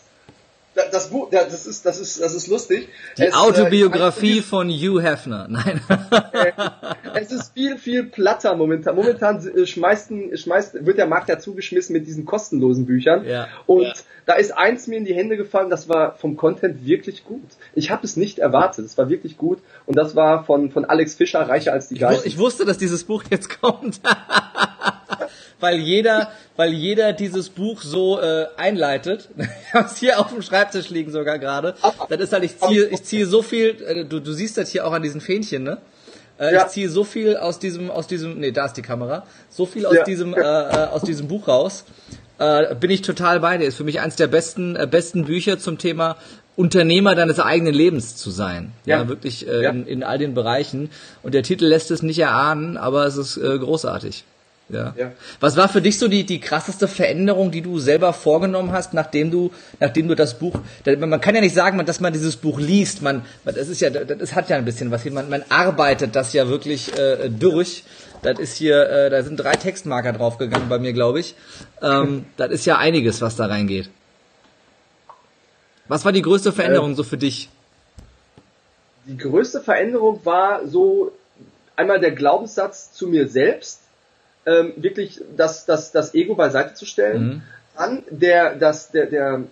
das 0.92 1.10
Buch, 1.10 1.30
das 1.30 1.66
ist, 1.66 1.86
das 1.86 2.00
ist, 2.00 2.22
das 2.22 2.34
ist 2.34 2.48
lustig. 2.48 2.88
Die 3.18 3.24
es, 3.24 3.34
äh, 3.34 3.38
Autobiografie 3.38 4.40
äh, 4.40 4.42
von 4.42 4.70
Hugh 4.70 5.02
Hefner. 5.02 5.48
Nein. 5.50 5.82
es 7.16 7.32
ist 7.32 7.54
viel, 7.54 7.78
viel 7.78 8.04
platter 8.04 8.56
momentan. 8.56 8.96
Momentan 8.96 9.46
äh, 9.48 9.66
schmeißen, 9.66 10.38
schmeißt, 10.38 10.86
wird 10.86 10.98
der 10.98 11.08
Markt 11.08 11.30
ja 11.30 11.40
zugeschmissen 11.40 11.94
mit 11.94 12.08
diesen 12.08 12.26
kostenlosen 12.26 12.86
Büchern. 12.86 13.26
Ja. 13.26 13.48
Und 13.66 13.84
ja. 13.84 13.94
da 14.26 14.34
ist 14.34 14.52
eins 14.52 14.88
mir 14.88 14.98
in 14.98 15.06
die 15.06 15.14
Hände 15.14 15.38
gefallen, 15.38 15.70
das 15.70 15.90
war 15.90 16.16
vom 16.16 16.38
Content 16.38 16.86
wirklich 16.86 17.24
gut. 17.24 17.42
Ich 17.74 17.92
habe 17.92 18.06
es 18.06 18.18
nicht 18.18 18.40
erwartet. 18.40 18.86
Es 18.86 18.98
war 18.98 19.10
wirklich 19.10 19.38
gut. 19.38 19.60
Und 19.86 19.98
das 19.98 20.16
war 20.16 20.44
von, 20.46 20.72
von 20.72 20.86
Alex 20.86 21.16
Fischer, 21.16 21.42
Reicher 21.42 21.74
als 21.74 21.90
die 21.90 21.96
Geister. 21.96 22.26
Ich 22.26 22.38
wusste, 22.38 22.66
dass 22.66 22.78
dieses 22.78 23.04
Buch 23.04 23.24
jetzt 23.30 23.62
kommt. 23.62 24.02
weil 25.60 25.80
jeder, 25.80 26.32
weil 26.56 26.74
jeder 26.74 27.14
dieses 27.14 27.50
Buch 27.50 27.82
so 27.82 28.20
äh, 28.20 28.48
einleitet. 28.58 29.30
Ich 29.68 29.74
habe 29.74 29.88
es 29.88 29.98
hier 29.98 30.20
auf 30.20 30.30
dem 30.30 30.42
Schreibtisch 30.42 30.90
liegen 30.90 31.12
sogar 31.12 31.38
gerade. 31.38 31.76
Das 32.08 32.20
ist 32.22 32.32
halt, 32.32 32.46
ich 32.46 32.58
ziehe, 32.58 32.86
ich 32.88 33.04
ziehe 33.04 33.26
so 33.26 33.42
viel. 33.42 33.76
Äh, 33.86 34.06
du, 34.06 34.22
du 34.22 34.32
siehst 34.32 34.58
das 34.58 34.70
hier 34.70 34.88
auch 34.88 34.94
an 34.94 35.02
diesen 35.02 35.20
Fähnchen, 35.20 35.64
ne? 35.64 35.80
Äh, 36.38 36.54
ja. 36.54 36.66
Ich 36.66 36.72
ziehe 36.72 36.90
so 36.90 37.04
viel 37.04 37.38
aus 37.38 37.60
diesem, 37.60 37.90
aus 37.90 38.08
diesem, 38.08 38.40
nee, 38.40 38.52
da 38.52 38.66
ist 38.66 38.74
die 38.74 38.82
Kamera. 38.82 39.26
So 39.50 39.66
viel 39.66 39.86
aus 39.86 39.96
ja. 39.96 40.04
diesem, 40.04 40.34
äh, 40.34 40.40
äh, 40.40 40.88
aus 40.88 41.02
diesem 41.02 41.28
Buch 41.28 41.48
raus. 41.48 41.86
Äh, 42.38 42.76
bin 42.76 42.92
ich 42.92 43.02
total 43.02 43.40
bei 43.40 43.58
dir. 43.58 43.66
Ist 43.66 43.78
für 43.78 43.84
mich 43.84 44.02
eins 44.02 44.16
der 44.16 44.28
besten, 44.28 44.76
äh, 44.76 44.88
besten 44.90 45.26
Bücher 45.26 45.58
zum 45.60 45.78
Thema 45.78 46.18
Unternehmer 46.58 47.16
deines 47.16 47.40
eigenen 47.40 47.74
Lebens 47.74 48.16
zu 48.16 48.32
sein. 48.32 48.74
Ja, 48.86 49.02
ja 49.02 49.08
wirklich 49.08 49.48
äh, 49.48 49.64
ja. 49.64 49.70
In, 49.70 49.88
in 49.88 50.04
all 50.04 50.18
den 50.18 50.34
Bereichen. 50.34 50.90
Und 51.24 51.34
der 51.34 51.44
Titel 51.44 51.66
lässt 51.66 51.92
es 51.92 52.02
nicht 52.02 52.20
erahnen, 52.20 52.78
aber 52.78 53.06
es 53.06 53.18
ist 53.18 53.38
äh, 53.38 53.58
großartig. 53.58 54.26
Ja. 54.68 54.96
ja. 54.98 55.12
Was 55.40 55.58
war 55.58 55.70
für 55.70 55.82
dich 55.82 56.00
so 56.00 56.08
die, 56.08 56.24
die 56.24 56.40
krasseste 56.40 56.88
Veränderung, 56.88 57.52
die 57.52 57.62
du 57.62 57.78
selber 57.78 58.14
vorgenommen 58.14 58.72
hast, 58.72 58.94
nachdem 58.94 59.30
du, 59.30 59.52
nachdem 59.80 60.08
du 60.08 60.16
das 60.16 60.40
Buch, 60.40 60.60
man 60.86 61.22
kann 61.22 61.36
ja 61.36 61.42
nicht 61.42 61.54
sagen, 61.54 61.84
dass 61.86 62.00
man 62.00 62.14
dieses 62.14 62.36
Buch 62.38 62.60
liest, 62.60 63.04
man, 63.04 63.24
das 63.44 63.68
ist 63.68 63.82
ja, 63.82 63.92
das 63.92 64.34
hat 64.34 64.50
ja 64.50 64.58
ein 64.58 64.66
bisschen 64.66 64.90
was, 64.90 65.06
man, 65.06 65.30
man 65.30 65.44
arbeitet 65.50 66.16
das 66.16 66.34
ja 66.34 66.48
wirklich 66.48 66.98
äh, 66.98 67.30
durch. 67.30 67.84
Das 68.24 68.40
ist 68.40 68.58
hier, 68.58 68.90
äh, 68.90 69.10
da 69.12 69.22
sind 69.22 69.38
drei 69.38 69.54
Textmarker 69.54 70.14
draufgegangen 70.14 70.68
bei 70.68 70.80
mir, 70.80 70.94
glaube 70.94 71.20
ich. 71.20 71.36
Ähm, 71.84 72.26
das 72.38 72.50
ist 72.50 72.66
ja 72.66 72.78
einiges, 72.78 73.22
was 73.22 73.36
da 73.36 73.46
reingeht. 73.46 73.92
Was 75.88 76.06
war 76.06 76.12
die 76.12 76.24
größte 76.24 76.52
Veränderung 76.52 76.94
äh, 76.94 76.96
so 76.96 77.04
für 77.04 77.18
dich? 77.18 77.50
Die 79.06 79.18
größte 79.18 79.62
Veränderung 79.62 80.22
war 80.26 80.66
so 80.66 81.12
einmal 81.76 82.00
der 82.00 82.12
Glaubenssatz 82.12 82.92
zu 82.94 83.08
mir 83.08 83.28
selbst, 83.28 83.82
ähm, 84.46 84.74
wirklich 84.76 85.22
das, 85.36 85.66
das, 85.66 85.92
das 85.92 86.14
Ego 86.14 86.36
beiseite 86.36 86.74
zu 86.74 86.86
stellen. 86.86 87.24
Mhm. 87.24 87.42
Dann 87.78 88.04
der, 88.10 88.56
das, 88.56 88.92
der, 88.92 89.08
der, 89.08 89.44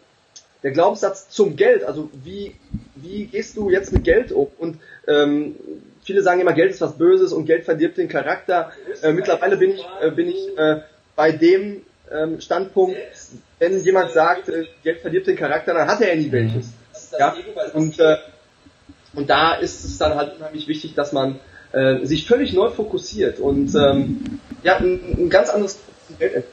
der 0.63 0.71
Glaubenssatz 0.71 1.29
zum 1.29 1.55
Geld, 1.55 1.83
also 1.83 2.09
wie, 2.23 2.55
wie 2.95 3.25
gehst 3.25 3.57
du 3.57 3.69
jetzt 3.69 3.91
mit 3.91 4.03
Geld 4.03 4.31
um? 4.31 4.47
Und 4.57 4.79
ähm, 5.07 5.55
viele 6.03 6.21
sagen 6.21 6.39
immer, 6.39 6.53
Geld 6.53 6.71
ist 6.71 6.81
was 6.81 6.97
Böses 6.97 7.33
und 7.33 7.45
Geld 7.45 7.65
verdirbt 7.65 7.97
den 7.97 8.07
Charakter. 8.07 8.71
Äh, 9.01 9.11
mittlerweile 9.11 9.57
bin 9.57 9.71
ich, 9.71 9.85
äh, 10.01 10.11
bin 10.11 10.29
ich 10.29 10.57
äh, 10.57 10.81
bei 11.15 11.31
dem 11.31 11.81
ähm, 12.11 12.39
Standpunkt, 12.39 12.97
wenn 13.59 13.79
jemand 13.83 14.11
sagt, 14.11 14.49
äh, 14.49 14.65
Geld 14.83 15.01
verdirbt 15.01 15.27
den 15.27 15.35
Charakter, 15.35 15.73
dann 15.73 15.87
hat 15.87 16.01
er 16.01 16.15
ja 16.15 16.15
nie 16.15 16.31
welches. 16.31 16.69
Ja? 17.17 17.35
Und, 17.73 17.99
äh, 17.99 18.17
und 19.13 19.29
da 19.29 19.55
ist 19.55 19.83
es 19.83 19.97
dann 19.97 20.15
halt 20.15 20.35
unheimlich 20.37 20.67
wichtig, 20.67 20.95
dass 20.95 21.11
man 21.11 21.39
äh, 21.71 22.05
sich 22.05 22.27
völlig 22.27 22.53
neu 22.53 22.69
fokussiert 22.69 23.39
und 23.39 23.73
ähm, 23.75 24.39
ja, 24.63 24.77
ein, 24.77 24.99
ein 25.17 25.29
ganz 25.29 25.49
anderes 25.49 25.79
entwickelt. 26.09 26.45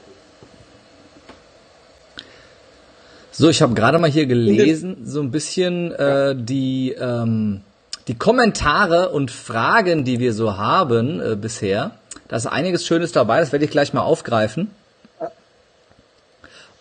So, 3.32 3.48
ich 3.48 3.62
habe 3.62 3.74
gerade 3.74 3.98
mal 3.98 4.10
hier 4.10 4.26
gelesen, 4.26 4.98
so 5.04 5.20
ein 5.20 5.30
bisschen 5.30 5.92
äh, 5.92 6.34
die, 6.36 6.92
ähm, 6.92 7.62
die 8.08 8.16
Kommentare 8.18 9.10
und 9.10 9.30
Fragen, 9.30 10.04
die 10.04 10.18
wir 10.18 10.34
so 10.34 10.58
haben 10.58 11.20
äh, 11.20 11.36
bisher. 11.36 11.92
Da 12.28 12.36
ist 12.36 12.46
einiges 12.46 12.84
Schönes 12.86 13.12
dabei, 13.12 13.40
das 13.40 13.52
werde 13.52 13.64
ich 13.64 13.70
gleich 13.70 13.92
mal 13.92 14.02
aufgreifen. 14.02 14.70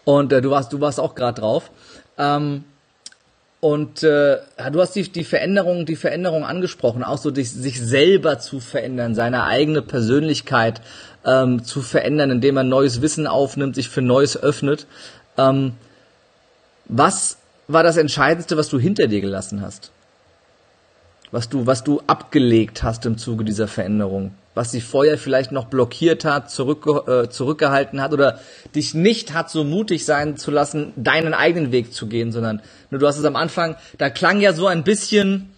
Und 0.03 0.33
äh, 0.33 0.41
du 0.41 0.49
warst, 0.49 0.73
du 0.73 0.81
warst 0.81 0.99
auch 0.99 1.15
gerade 1.15 1.39
drauf. 1.39 1.71
Ähm, 2.17 2.63
und 3.61 4.03
äh, 4.03 4.37
du 4.71 4.81
hast 4.81 4.95
die, 4.95 5.11
die 5.11 5.25
Veränderung, 5.25 5.85
die 5.85 5.97
Veränderung 5.97 6.45
angesprochen, 6.45 7.03
auch 7.03 7.17
so 7.17 7.29
dich, 7.29 7.51
sich 7.51 7.81
selber 7.81 8.39
zu 8.39 8.61
verändern, 8.61 9.15
seine 9.15 9.43
eigene 9.43 9.81
Persönlichkeit 9.81 10.81
ähm, 11.29 11.63
zu 11.63 11.81
verändern, 11.81 12.31
indem 12.31 12.55
man 12.55 12.69
neues 12.69 13.01
Wissen 13.01 13.27
aufnimmt, 13.27 13.75
sich 13.75 13.89
für 13.89 14.01
Neues 14.01 14.41
öffnet. 14.41 14.87
Ähm, 15.37 15.73
was 16.85 17.37
war 17.67 17.83
das 17.83 17.97
Entscheidendste, 17.97 18.57
was 18.57 18.69
du 18.69 18.79
hinter 18.79 19.07
dir 19.07 19.21
gelassen 19.21 19.61
hast? 19.61 19.91
Was 21.31 21.47
du, 21.49 21.67
was 21.67 21.83
du 21.83 22.01
abgelegt 22.07 22.81
hast 22.81 23.05
im 23.05 23.17
Zuge 23.17 23.43
dieser 23.43 23.67
Veränderung? 23.67 24.31
was 24.59 24.71
sich 24.71 24.83
vorher 24.83 25.17
vielleicht 25.17 25.53
noch 25.53 25.67
blockiert 25.67 26.25
hat, 26.25 26.51
zurück, 26.51 26.85
äh, 27.07 27.29
zurückgehalten 27.29 28.01
hat 28.01 28.11
oder 28.11 28.39
dich 28.75 28.93
nicht 28.93 29.33
hat 29.33 29.49
so 29.49 29.63
mutig 29.63 30.03
sein 30.03 30.35
zu 30.35 30.51
lassen, 30.51 30.91
deinen 30.97 31.33
eigenen 31.33 31.71
Weg 31.71 31.93
zu 31.93 32.07
gehen, 32.07 32.33
sondern 32.33 32.61
nur 32.89 32.99
du 32.99 33.07
hast 33.07 33.17
es 33.17 33.23
am 33.23 33.37
Anfang, 33.37 33.77
da 33.97 34.09
klang 34.09 34.41
ja 34.41 34.51
so 34.51 34.67
ein 34.67 34.83
bisschen 34.83 35.49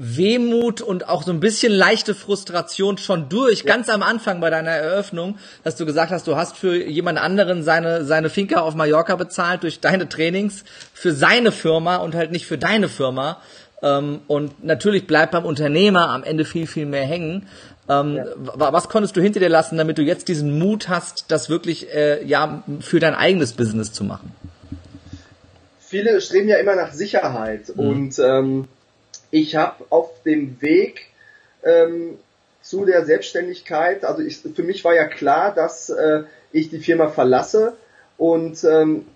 Wehmut 0.00 0.80
und 0.80 1.08
auch 1.08 1.24
so 1.24 1.32
ein 1.32 1.40
bisschen 1.40 1.72
leichte 1.72 2.14
Frustration 2.14 2.98
schon 2.98 3.28
durch, 3.28 3.64
ja. 3.64 3.74
ganz 3.74 3.88
am 3.88 4.04
Anfang 4.04 4.40
bei 4.40 4.48
deiner 4.48 4.70
Eröffnung, 4.70 5.38
dass 5.64 5.74
du 5.74 5.86
gesagt 5.86 6.12
hast, 6.12 6.28
du 6.28 6.36
hast 6.36 6.56
für 6.56 6.76
jemand 6.76 7.18
anderen 7.18 7.64
seine, 7.64 8.04
seine 8.04 8.30
Finca 8.30 8.60
auf 8.60 8.76
Mallorca 8.76 9.16
bezahlt 9.16 9.64
durch 9.64 9.80
deine 9.80 10.08
Trainings, 10.08 10.62
für 10.94 11.12
seine 11.12 11.50
Firma 11.50 11.96
und 11.96 12.14
halt 12.14 12.30
nicht 12.30 12.46
für 12.46 12.58
deine 12.58 12.88
Firma. 12.88 13.42
Ähm, 13.82 14.20
und 14.28 14.64
natürlich 14.64 15.08
bleibt 15.08 15.32
beim 15.32 15.44
Unternehmer 15.44 16.10
am 16.10 16.22
Ende 16.22 16.44
viel, 16.44 16.68
viel 16.68 16.86
mehr 16.86 17.04
hängen. 17.04 17.48
Ähm, 17.88 18.16
ja. 18.16 18.24
Was 18.54 18.88
konntest 18.88 19.16
du 19.16 19.20
hinter 19.20 19.40
dir 19.40 19.48
lassen, 19.48 19.78
damit 19.78 19.98
du 19.98 20.02
jetzt 20.02 20.28
diesen 20.28 20.60
Mut 20.60 20.88
hast, 20.88 21.24
das 21.32 21.50
wirklich 21.50 21.92
äh, 21.92 22.24
ja 22.24 22.62
für 22.80 23.00
dein 23.00 23.16
eigenes 23.16 23.52
Business 23.52 23.92
zu 23.92 24.04
machen? 24.04 24.30
Viele 25.80 26.20
streben 26.20 26.48
ja 26.48 26.58
immer 26.58 26.76
nach 26.76 26.92
Sicherheit 26.92 27.74
mhm. 27.74 27.88
und 27.88 28.18
ähm, 28.20 28.68
ich 29.30 29.56
habe 29.56 29.84
auf 29.90 30.22
dem 30.22 30.60
Weg 30.60 31.06
ähm, 31.62 32.18
zu 32.62 32.84
der 32.84 33.04
Selbstständigkeit, 33.04 34.04
also 34.04 34.22
ich, 34.22 34.38
für 34.38 34.62
mich 34.62 34.84
war 34.84 34.94
ja 34.94 35.06
klar, 35.06 35.54
dass 35.54 35.90
äh, 35.90 36.24
ich 36.52 36.70
die 36.70 36.80
Firma 36.80 37.08
verlasse 37.08 37.76
und 38.16 38.62
ähm, 38.64 39.06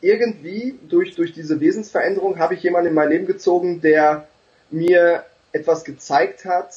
irgendwie 0.00 0.78
durch, 0.88 1.14
durch 1.14 1.32
diese 1.32 1.60
Wesensveränderung 1.60 2.38
habe 2.38 2.54
ich 2.54 2.62
jemanden 2.62 2.88
in 2.88 2.94
mein 2.94 3.10
Leben 3.10 3.26
gezogen, 3.26 3.80
der 3.80 4.26
mir 4.70 5.24
etwas 5.52 5.84
gezeigt 5.84 6.44
hat, 6.44 6.74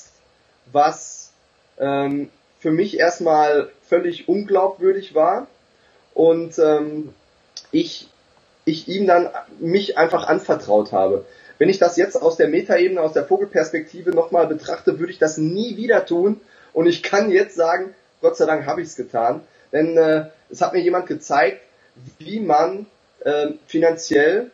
was 0.71 1.31
ähm, 1.77 2.29
für 2.59 2.71
mich 2.71 2.99
erstmal 2.99 3.69
völlig 3.87 4.27
unglaubwürdig 4.27 5.15
war 5.15 5.47
und 6.13 6.57
ähm, 6.59 7.13
ich, 7.71 8.09
ich 8.65 8.87
ihm 8.87 9.07
dann 9.07 9.29
mich 9.59 9.97
einfach 9.97 10.27
anvertraut 10.27 10.91
habe. 10.91 11.25
Wenn 11.57 11.69
ich 11.69 11.79
das 11.79 11.97
jetzt 11.97 12.21
aus 12.21 12.37
der 12.37 12.47
Metaebene, 12.47 13.01
aus 13.01 13.13
der 13.13 13.25
Vogelperspektive 13.25 14.11
nochmal 14.11 14.47
betrachte, 14.47 14.99
würde 14.99 15.11
ich 15.11 15.19
das 15.19 15.37
nie 15.37 15.77
wieder 15.77 16.05
tun. 16.05 16.41
Und 16.73 16.87
ich 16.87 17.03
kann 17.03 17.29
jetzt 17.31 17.55
sagen, 17.55 17.93
Gott 18.21 18.37
sei 18.37 18.45
Dank 18.45 18.65
habe 18.65 18.81
ich 18.81 18.87
es 18.87 18.95
getan. 18.95 19.41
Denn 19.71 19.97
äh, 19.97 20.25
es 20.49 20.61
hat 20.61 20.73
mir 20.73 20.81
jemand 20.81 21.07
gezeigt, 21.07 21.61
wie 22.19 22.39
man 22.39 22.85
äh, 23.23 23.49
finanziell 23.67 24.51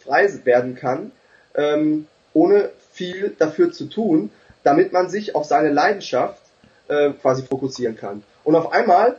frei 0.00 0.28
werden 0.44 0.74
kann, 0.74 1.12
ähm, 1.54 2.06
ohne 2.32 2.70
viel 2.92 3.34
dafür 3.38 3.72
zu 3.72 3.86
tun, 3.86 4.30
damit 4.62 4.92
man 4.92 5.08
sich 5.08 5.34
auf 5.34 5.44
seine 5.44 5.70
Leidenschaft 5.70 6.40
äh, 6.88 7.10
quasi 7.10 7.42
fokussieren 7.42 7.96
kann. 7.96 8.22
Und 8.44 8.54
auf 8.56 8.72
einmal 8.72 9.18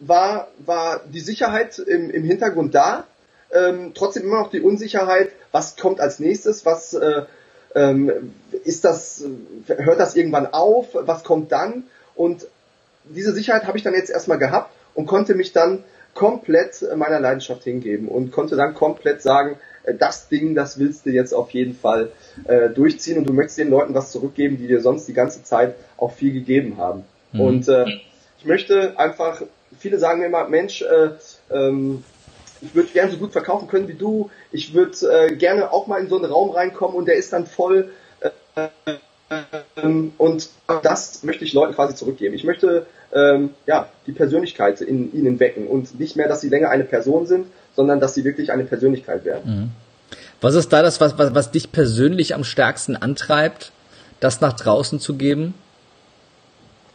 war, 0.00 0.48
war 0.58 1.00
die 1.06 1.20
Sicherheit 1.20 1.78
im, 1.78 2.10
im 2.10 2.24
Hintergrund 2.24 2.74
da, 2.74 3.06
ähm, 3.54 3.92
trotzdem 3.94 4.24
immer 4.24 4.40
noch 4.40 4.50
die 4.50 4.60
Unsicherheit, 4.60 5.30
was 5.52 5.76
kommt 5.76 6.00
als 6.00 6.18
nächstes, 6.18 6.66
was 6.66 6.94
äh, 6.94 7.22
ähm, 7.74 8.32
ist 8.64 8.84
das, 8.84 9.24
hört 9.66 10.00
das 10.00 10.16
irgendwann 10.16 10.52
auf, 10.52 10.88
was 10.92 11.24
kommt 11.24 11.52
dann? 11.52 11.84
Und 12.14 12.46
diese 13.04 13.32
Sicherheit 13.32 13.66
habe 13.66 13.76
ich 13.78 13.84
dann 13.84 13.94
jetzt 13.94 14.10
erstmal 14.10 14.38
gehabt 14.38 14.72
und 14.94 15.06
konnte 15.06 15.34
mich 15.34 15.52
dann 15.52 15.84
komplett 16.14 16.84
meiner 16.96 17.20
Leidenschaft 17.20 17.64
hingeben 17.64 18.08
und 18.08 18.30
konnte 18.30 18.56
dann 18.56 18.74
komplett 18.74 19.22
sagen, 19.22 19.58
äh, 19.84 19.94
das 19.94 20.28
Ding, 20.28 20.54
das 20.54 20.78
willst 20.78 21.06
du 21.06 21.10
jetzt 21.10 21.32
auf 21.32 21.50
jeden 21.50 21.74
Fall 21.74 22.10
äh, 22.44 22.70
durchziehen 22.70 23.18
und 23.18 23.28
du 23.28 23.32
möchtest 23.32 23.58
den 23.58 23.70
Leuten 23.70 23.94
was 23.94 24.12
zurückgeben, 24.12 24.58
die 24.58 24.66
dir 24.66 24.80
sonst 24.80 25.06
die 25.06 25.14
ganze 25.14 25.42
Zeit 25.42 25.74
auch 25.96 26.12
viel 26.12 26.32
gegeben 26.32 26.78
haben. 26.78 27.04
Mhm. 27.32 27.40
Und 27.40 27.68
äh, 27.68 27.86
ich 28.38 28.44
möchte 28.44 28.98
einfach, 28.98 29.42
viele 29.78 29.98
sagen 29.98 30.20
mir 30.20 30.26
immer, 30.26 30.48
Mensch, 30.48 30.82
äh, 30.82 31.10
ähm, 31.50 32.04
ich 32.64 32.74
würde 32.74 32.88
gerne 32.90 33.12
so 33.12 33.18
gut 33.18 33.32
verkaufen 33.32 33.68
können 33.68 33.88
wie 33.88 33.94
du, 33.94 34.30
ich 34.52 34.74
würde 34.74 34.96
äh, 35.08 35.36
gerne 35.36 35.72
auch 35.72 35.86
mal 35.86 36.00
in 36.00 36.08
so 36.08 36.16
einen 36.16 36.30
Raum 36.30 36.50
reinkommen 36.50 36.96
und 36.96 37.06
der 37.06 37.16
ist 37.16 37.32
dann 37.32 37.46
voll 37.46 37.90
äh, 38.20 38.68
ähm, 39.76 40.12
und 40.18 40.48
das 40.82 41.22
möchte 41.22 41.44
ich 41.44 41.52
Leuten 41.52 41.74
quasi 41.74 41.94
zurückgeben. 41.94 42.34
Ich 42.34 42.44
möchte 42.44 42.86
ähm, 43.12 43.50
ja 43.66 43.88
die 44.06 44.12
Persönlichkeit 44.12 44.80
in 44.80 45.12
ihnen 45.12 45.40
wecken 45.40 45.66
und 45.66 45.98
nicht 45.98 46.16
mehr, 46.16 46.28
dass 46.28 46.40
sie 46.40 46.48
länger 46.48 46.70
eine 46.70 46.84
Person 46.84 47.26
sind, 47.26 47.46
sondern 47.74 48.00
dass 48.00 48.14
sie 48.14 48.24
wirklich 48.24 48.52
eine 48.52 48.64
Persönlichkeit 48.64 49.24
werden. 49.24 49.42
Mhm. 49.46 49.70
Was 50.40 50.54
ist 50.54 50.72
da 50.72 50.82
das, 50.82 51.00
was, 51.00 51.18
was, 51.18 51.34
was 51.34 51.50
dich 51.50 51.72
persönlich 51.72 52.34
am 52.34 52.44
stärksten 52.44 52.96
antreibt, 52.96 53.72
das 54.20 54.40
nach 54.40 54.52
draußen 54.52 55.00
zu 55.00 55.14
geben? 55.14 55.54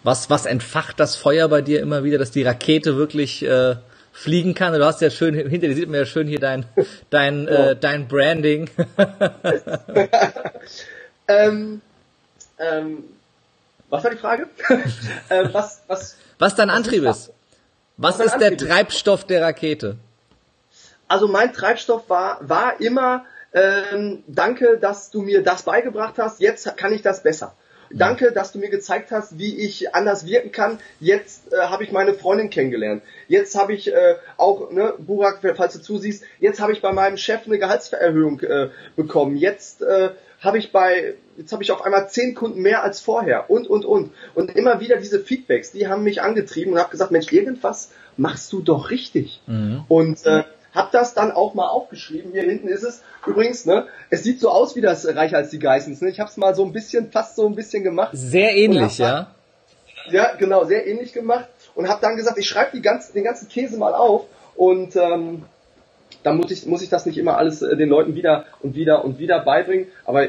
Was, 0.03 0.29
was 0.29 0.45
entfacht 0.45 0.99
das 0.99 1.15
Feuer 1.15 1.49
bei 1.49 1.61
dir 1.61 1.81
immer 1.81 2.03
wieder, 2.03 2.17
dass 2.17 2.31
die 2.31 2.43
Rakete 2.43 2.95
wirklich 2.95 3.43
äh, 3.43 3.75
fliegen 4.19 4.53
kann? 4.53 4.73
Du 4.73 4.85
hast 4.85 5.01
ja 5.01 5.09
schön, 5.09 5.33
hinter 5.33 5.67
dir 5.67 5.75
sieht 5.75 5.87
man 5.87 5.99
ja 5.99 6.05
schön 6.05 6.27
hier 6.27 6.39
dein, 6.39 6.65
dein, 7.09 7.47
äh, 7.47 7.53
ja. 7.53 7.69
äh, 7.71 7.75
dein 7.75 8.07
Branding. 8.07 8.69
ähm, 11.27 11.81
ähm, 12.59 13.03
was 13.89 14.03
war 14.03 14.11
die 14.11 14.17
Frage? 14.17 14.47
ähm, 15.29 15.49
was, 15.53 15.83
was, 15.87 16.17
was 16.37 16.55
dein 16.55 16.67
was 16.67 16.75
Antrieb 16.75 17.03
ist? 17.03 17.31
Was, 17.97 18.19
was 18.19 18.27
ist 18.27 18.37
der 18.39 18.57
Treibstoff 18.57 19.25
der 19.25 19.41
Rakete? 19.41 19.97
Also 21.07 21.27
mein 21.27 21.53
Treibstoff 21.53 22.09
war, 22.09 22.37
war 22.41 22.79
immer, 22.81 23.25
ähm, 23.53 24.23
danke, 24.27 24.77
dass 24.77 25.11
du 25.11 25.21
mir 25.21 25.43
das 25.43 25.63
beigebracht 25.63 26.15
hast, 26.17 26.39
jetzt 26.39 26.77
kann 26.77 26.93
ich 26.93 27.01
das 27.01 27.23
besser. 27.23 27.55
Danke, 27.91 28.31
dass 28.31 28.51
du 28.51 28.59
mir 28.59 28.69
gezeigt 28.69 29.11
hast, 29.11 29.37
wie 29.39 29.57
ich 29.57 29.95
anders 29.95 30.25
wirken 30.25 30.51
kann. 30.51 30.79
Jetzt 30.99 31.53
äh, 31.53 31.57
habe 31.57 31.83
ich 31.83 31.91
meine 31.91 32.13
Freundin 32.13 32.49
kennengelernt. 32.49 33.03
Jetzt 33.27 33.57
habe 33.57 33.73
ich 33.73 33.91
äh, 33.91 34.15
auch, 34.37 34.71
ne, 34.71 34.93
Burak, 34.97 35.39
falls 35.55 35.73
du 35.73 35.81
zusiehst, 35.81 36.23
jetzt 36.39 36.59
habe 36.59 36.71
ich 36.71 36.81
bei 36.81 36.91
meinem 36.91 37.17
Chef 37.17 37.41
eine 37.45 37.57
Gehaltserhöhung 37.57 38.41
äh, 38.41 38.69
bekommen. 38.95 39.37
Jetzt 39.37 39.81
äh, 39.81 40.09
habe 40.39 40.57
ich 40.57 40.71
bei, 40.71 41.15
jetzt 41.37 41.51
habe 41.51 41.63
ich 41.63 41.71
auf 41.71 41.83
einmal 41.83 42.09
zehn 42.09 42.33
Kunden 42.33 42.61
mehr 42.61 42.83
als 42.83 43.01
vorher 43.01 43.49
und 43.49 43.67
und 43.67 43.85
und 43.85 44.11
und 44.35 44.55
immer 44.55 44.79
wieder 44.79 44.97
diese 44.97 45.19
Feedbacks, 45.19 45.71
die 45.71 45.87
haben 45.87 46.03
mich 46.03 46.21
angetrieben 46.21 46.73
und 46.73 46.79
habe 46.79 46.91
gesagt, 46.91 47.11
Mensch, 47.11 47.31
irgendwas 47.31 47.91
machst 48.17 48.51
du 48.53 48.61
doch 48.61 48.89
richtig. 48.89 49.41
Mhm. 49.47 49.83
Und 49.87 50.25
äh, 50.25 50.43
hab 50.73 50.91
das 50.91 51.13
dann 51.13 51.31
auch 51.31 51.53
mal 51.53 51.67
aufgeschrieben. 51.67 52.31
Hier 52.31 52.43
hinten 52.43 52.67
ist 52.67 52.83
es. 52.83 53.01
Übrigens, 53.25 53.65
ne, 53.65 53.87
es 54.09 54.23
sieht 54.23 54.39
so 54.39 54.49
aus 54.49 54.75
wie 54.75 54.81
das 54.81 55.05
Reich 55.07 55.35
als 55.35 55.49
die 55.49 55.59
Geissens. 55.59 56.01
Ne? 56.01 56.09
Ich 56.09 56.19
habe 56.19 56.29
es 56.29 56.37
mal 56.37 56.55
so 56.55 56.63
ein 56.63 56.71
bisschen, 56.71 57.11
fast 57.11 57.35
so 57.35 57.47
ein 57.47 57.55
bisschen 57.55 57.83
gemacht. 57.83 58.11
Sehr 58.13 58.55
ähnlich, 58.55 58.97
ja. 58.97 59.31
ja, 60.09 60.35
genau, 60.35 60.65
sehr 60.65 60.87
ähnlich 60.87 61.13
gemacht. 61.13 61.47
Und 61.75 61.87
habe 61.87 62.01
dann 62.01 62.15
gesagt, 62.15 62.37
ich 62.37 62.47
schreibe 62.47 62.79
ganze, 62.81 63.13
den 63.13 63.23
ganzen 63.23 63.47
Käse 63.47 63.77
mal 63.77 63.93
auf 63.93 64.25
und 64.55 64.95
ähm, 64.95 65.43
dann 66.23 66.37
muss 66.37 66.51
ich, 66.51 66.65
muss 66.65 66.81
ich 66.81 66.89
das 66.89 67.05
nicht 67.05 67.17
immer 67.17 67.37
alles 67.37 67.61
äh, 67.61 67.75
den 67.77 67.89
Leuten 67.89 68.15
wieder 68.15 68.45
und 68.61 68.75
wieder 68.75 69.05
und 69.05 69.19
wieder 69.19 69.39
beibringen. 69.39 69.87
Aber 70.05 70.27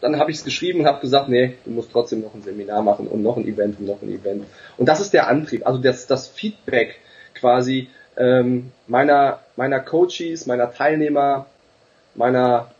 dann 0.00 0.18
habe 0.18 0.30
ich 0.30 0.38
es 0.38 0.44
geschrieben 0.44 0.80
und 0.80 0.86
habe 0.86 1.00
gesagt, 1.00 1.28
nee, 1.28 1.54
du 1.64 1.70
musst 1.70 1.92
trotzdem 1.92 2.20
noch 2.20 2.34
ein 2.34 2.42
Seminar 2.42 2.82
machen 2.82 3.06
und 3.06 3.22
noch 3.22 3.36
ein 3.36 3.46
Event 3.46 3.78
und 3.78 3.86
noch 3.86 4.02
ein 4.02 4.10
Event. 4.10 4.44
Und 4.76 4.88
das 4.88 5.00
ist 5.00 5.12
der 5.12 5.28
Antrieb, 5.28 5.66
also 5.66 5.80
das, 5.80 6.06
das 6.06 6.28
Feedback 6.28 6.96
quasi 7.34 7.88
ähm, 8.16 8.72
meiner, 8.86 9.40
meiner 9.56 9.80
Coaches, 9.80 10.46
meiner 10.46 10.72
Teilnehmer, 10.72 11.46
meiner 12.14 12.70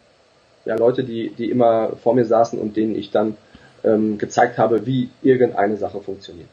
ja, 0.65 0.77
Leute, 0.77 1.05
die, 1.05 1.31
die 1.31 1.51
immer 1.51 1.97
vor 2.03 2.15
mir 2.15 2.25
saßen 2.25 2.59
und 2.59 2.77
denen 2.77 2.95
ich 2.95 3.11
dann 3.11 3.37
ähm, 3.85 4.19
gezeigt 4.19 4.59
habe, 4.59 4.87
wie 4.87 5.11
irgendeine 5.23 5.77
Sache 5.77 6.01
funktioniert. 6.01 6.49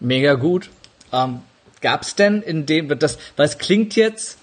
Mega 0.00 0.34
gut. 0.34 0.70
Ähm, 1.12 1.40
Gab 1.80 2.02
es 2.02 2.14
denn 2.14 2.42
in 2.42 2.66
dem, 2.66 2.98
das, 2.98 3.18
weil 3.36 3.46
es 3.46 3.56
klingt 3.56 3.96
jetzt, 3.96 4.38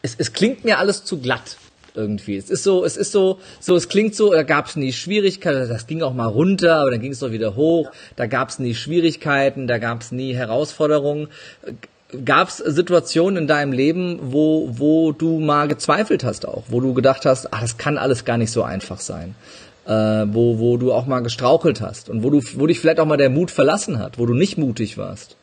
es, 0.00 0.14
es 0.16 0.32
klingt 0.32 0.64
mir 0.64 0.78
alles 0.78 1.04
zu 1.04 1.20
glatt 1.20 1.58
irgendwie. 1.94 2.38
Es 2.38 2.48
ist 2.48 2.62
so, 2.62 2.86
es 2.86 2.96
ist 2.96 3.12
so, 3.12 3.38
so, 3.60 3.76
es 3.76 3.88
klingt 3.88 4.14
so, 4.14 4.32
da 4.32 4.42
gab 4.42 4.66
es 4.66 4.76
nie 4.76 4.94
Schwierigkeiten, 4.94 5.68
das 5.68 5.86
ging 5.86 6.00
auch 6.00 6.14
mal 6.14 6.26
runter, 6.26 6.76
aber 6.76 6.90
dann 6.92 7.00
ging 7.02 7.12
es 7.12 7.18
doch 7.18 7.32
wieder 7.32 7.54
hoch, 7.54 7.90
da 8.16 8.26
gab 8.26 8.48
es 8.48 8.58
nie 8.58 8.74
Schwierigkeiten, 8.74 9.66
da 9.66 9.76
gab 9.76 10.00
es 10.00 10.10
nie 10.10 10.34
Herausforderungen. 10.34 11.28
Gab 12.24 12.48
es 12.48 12.58
Situationen 12.58 13.42
in 13.42 13.46
deinem 13.48 13.72
Leben, 13.72 14.18
wo, 14.20 14.68
wo 14.72 15.12
du 15.12 15.38
mal 15.38 15.66
gezweifelt 15.66 16.24
hast 16.24 16.46
auch, 16.46 16.64
wo 16.68 16.80
du 16.80 16.92
gedacht 16.92 17.24
hast, 17.24 17.52
ach, 17.52 17.62
das 17.62 17.78
kann 17.78 17.96
alles 17.96 18.26
gar 18.26 18.36
nicht 18.36 18.50
so 18.50 18.62
einfach 18.62 19.00
sein? 19.00 19.34
Äh, 19.86 20.26
wo, 20.28 20.58
wo 20.58 20.76
du 20.76 20.92
auch 20.92 21.06
mal 21.06 21.20
gestrauchelt 21.20 21.80
hast 21.80 22.10
und 22.10 22.22
wo 22.22 22.28
du, 22.28 22.40
wo 22.54 22.66
dich 22.66 22.80
vielleicht 22.80 23.00
auch 23.00 23.06
mal 23.06 23.16
der 23.16 23.30
Mut 23.30 23.50
verlassen 23.50 23.98
hat, 23.98 24.18
wo 24.18 24.26
du 24.26 24.34
nicht 24.34 24.58
mutig 24.58 24.98
warst? 24.98 25.36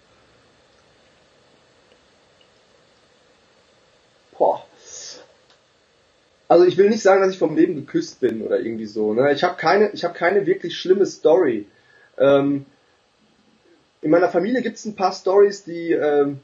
Boah. 4.38 4.64
Also 6.48 6.66
ich 6.66 6.78
will 6.78 6.90
nicht 6.90 7.02
sagen, 7.02 7.22
dass 7.22 7.34
ich 7.34 7.40
vom 7.40 7.56
Leben 7.56 7.76
geküsst 7.76 8.20
bin 8.20 8.44
oder 8.44 8.60
irgendwie 8.60 8.86
so. 8.86 9.14
Ne? 9.14 9.34
Ich 9.34 9.44
habe 9.44 9.58
keine, 9.58 9.90
ich 9.90 10.04
habe 10.04 10.14
keine 10.14 10.46
wirklich 10.46 10.78
schlimme 10.78 11.08
Story. 11.08 11.66
Ähm, 12.20 12.66
in 14.02 14.12
meiner 14.12 14.30
Familie 14.30 14.62
gibt 14.62 14.78
es 14.78 14.86
ein 14.86 14.96
paar 14.96 15.12
Stories, 15.12 15.64
die 15.64 15.92
ähm, 15.92 16.40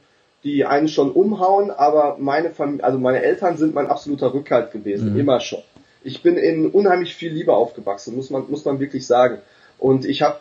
die 0.46 0.64
einen 0.64 0.88
schon 0.88 1.12
umhauen, 1.12 1.72
aber 1.72 2.18
meine 2.20 2.52
Familie, 2.52 2.84
also 2.84 3.00
meine 3.00 3.24
Eltern 3.24 3.58
sind 3.58 3.74
mein 3.74 3.88
absoluter 3.88 4.32
Rückhalt 4.32 4.72
gewesen, 4.72 5.14
mhm. 5.14 5.20
immer 5.20 5.40
schon. 5.40 5.64
Ich 6.04 6.22
bin 6.22 6.38
in 6.38 6.70
unheimlich 6.70 7.16
viel 7.16 7.34
Liebe 7.34 7.54
aufgewachsen, 7.54 8.16
muss 8.16 8.30
man 8.30 8.46
muss 8.50 8.64
man 8.64 8.80
wirklich 8.80 9.08
sagen. 9.08 9.40
Und 9.80 10.06
ich 10.06 10.22
habe 10.22 10.38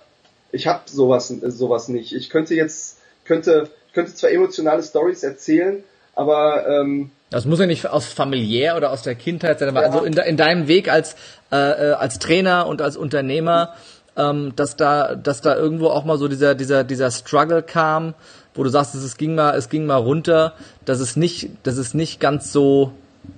ich 0.53 0.67
habe 0.67 0.83
sowas 0.85 1.29
sowas 1.29 1.89
nicht. 1.89 2.15
Ich 2.15 2.29
könnte 2.29 2.55
jetzt 2.55 2.99
könnte 3.25 3.71
könnte 3.95 4.15
zwar 4.15 4.31
emotionale 4.31 4.83
Stories 4.83 5.23
erzählen, 5.23 5.83
aber 6.15 6.69
ähm, 6.69 7.11
das 7.31 7.47
muss 7.47 7.59
ja 7.59 7.67
nicht 7.67 7.87
aus 7.87 8.05
familiär 8.07 8.77
oder 8.77 8.93
aus 8.93 9.03
der 9.03 9.15
Kindheit 9.15 9.59
sein, 9.59 9.71
aber 9.71 9.81
ja. 9.81 9.87
also 9.87 10.05
in, 10.05 10.13
in, 10.13 10.37
deinem 10.37 10.69
Weg 10.69 10.93
als 10.93 11.17
äh, 11.51 11.57
äh, 11.57 11.93
als 11.93 12.19
Trainer 12.19 12.67
und 12.67 12.83
als 12.83 12.99
Unternehmer, 12.99 13.73
ähm, 14.19 14.53
dass 14.55 14.77
da 14.77 15.15
dass 15.15 15.41
da 15.41 15.57
irgendwo 15.57 15.89
auch 15.89 16.05
mal 16.05 16.19
so 16.19 16.29
dieser 16.29 16.55
dieser 16.55 16.85
dieser 16.85 17.11
Struggle 17.11 17.63
kam 17.63 18.13
wo 18.55 18.63
du 18.63 18.71
sagst, 18.71 18.95
es 18.95 19.17
ging 19.17 19.35
mal, 19.35 19.57
es 19.57 19.69
ging 19.69 19.87
mal 19.87 19.97
runter, 19.97 20.55
dass 20.85 21.01
es 21.01 21.17
nicht, 21.17 21.51
dass 21.63 21.77
es 21.77 21.95
nicht 21.95 22.21
ganz 22.21 22.53
so 22.53 22.93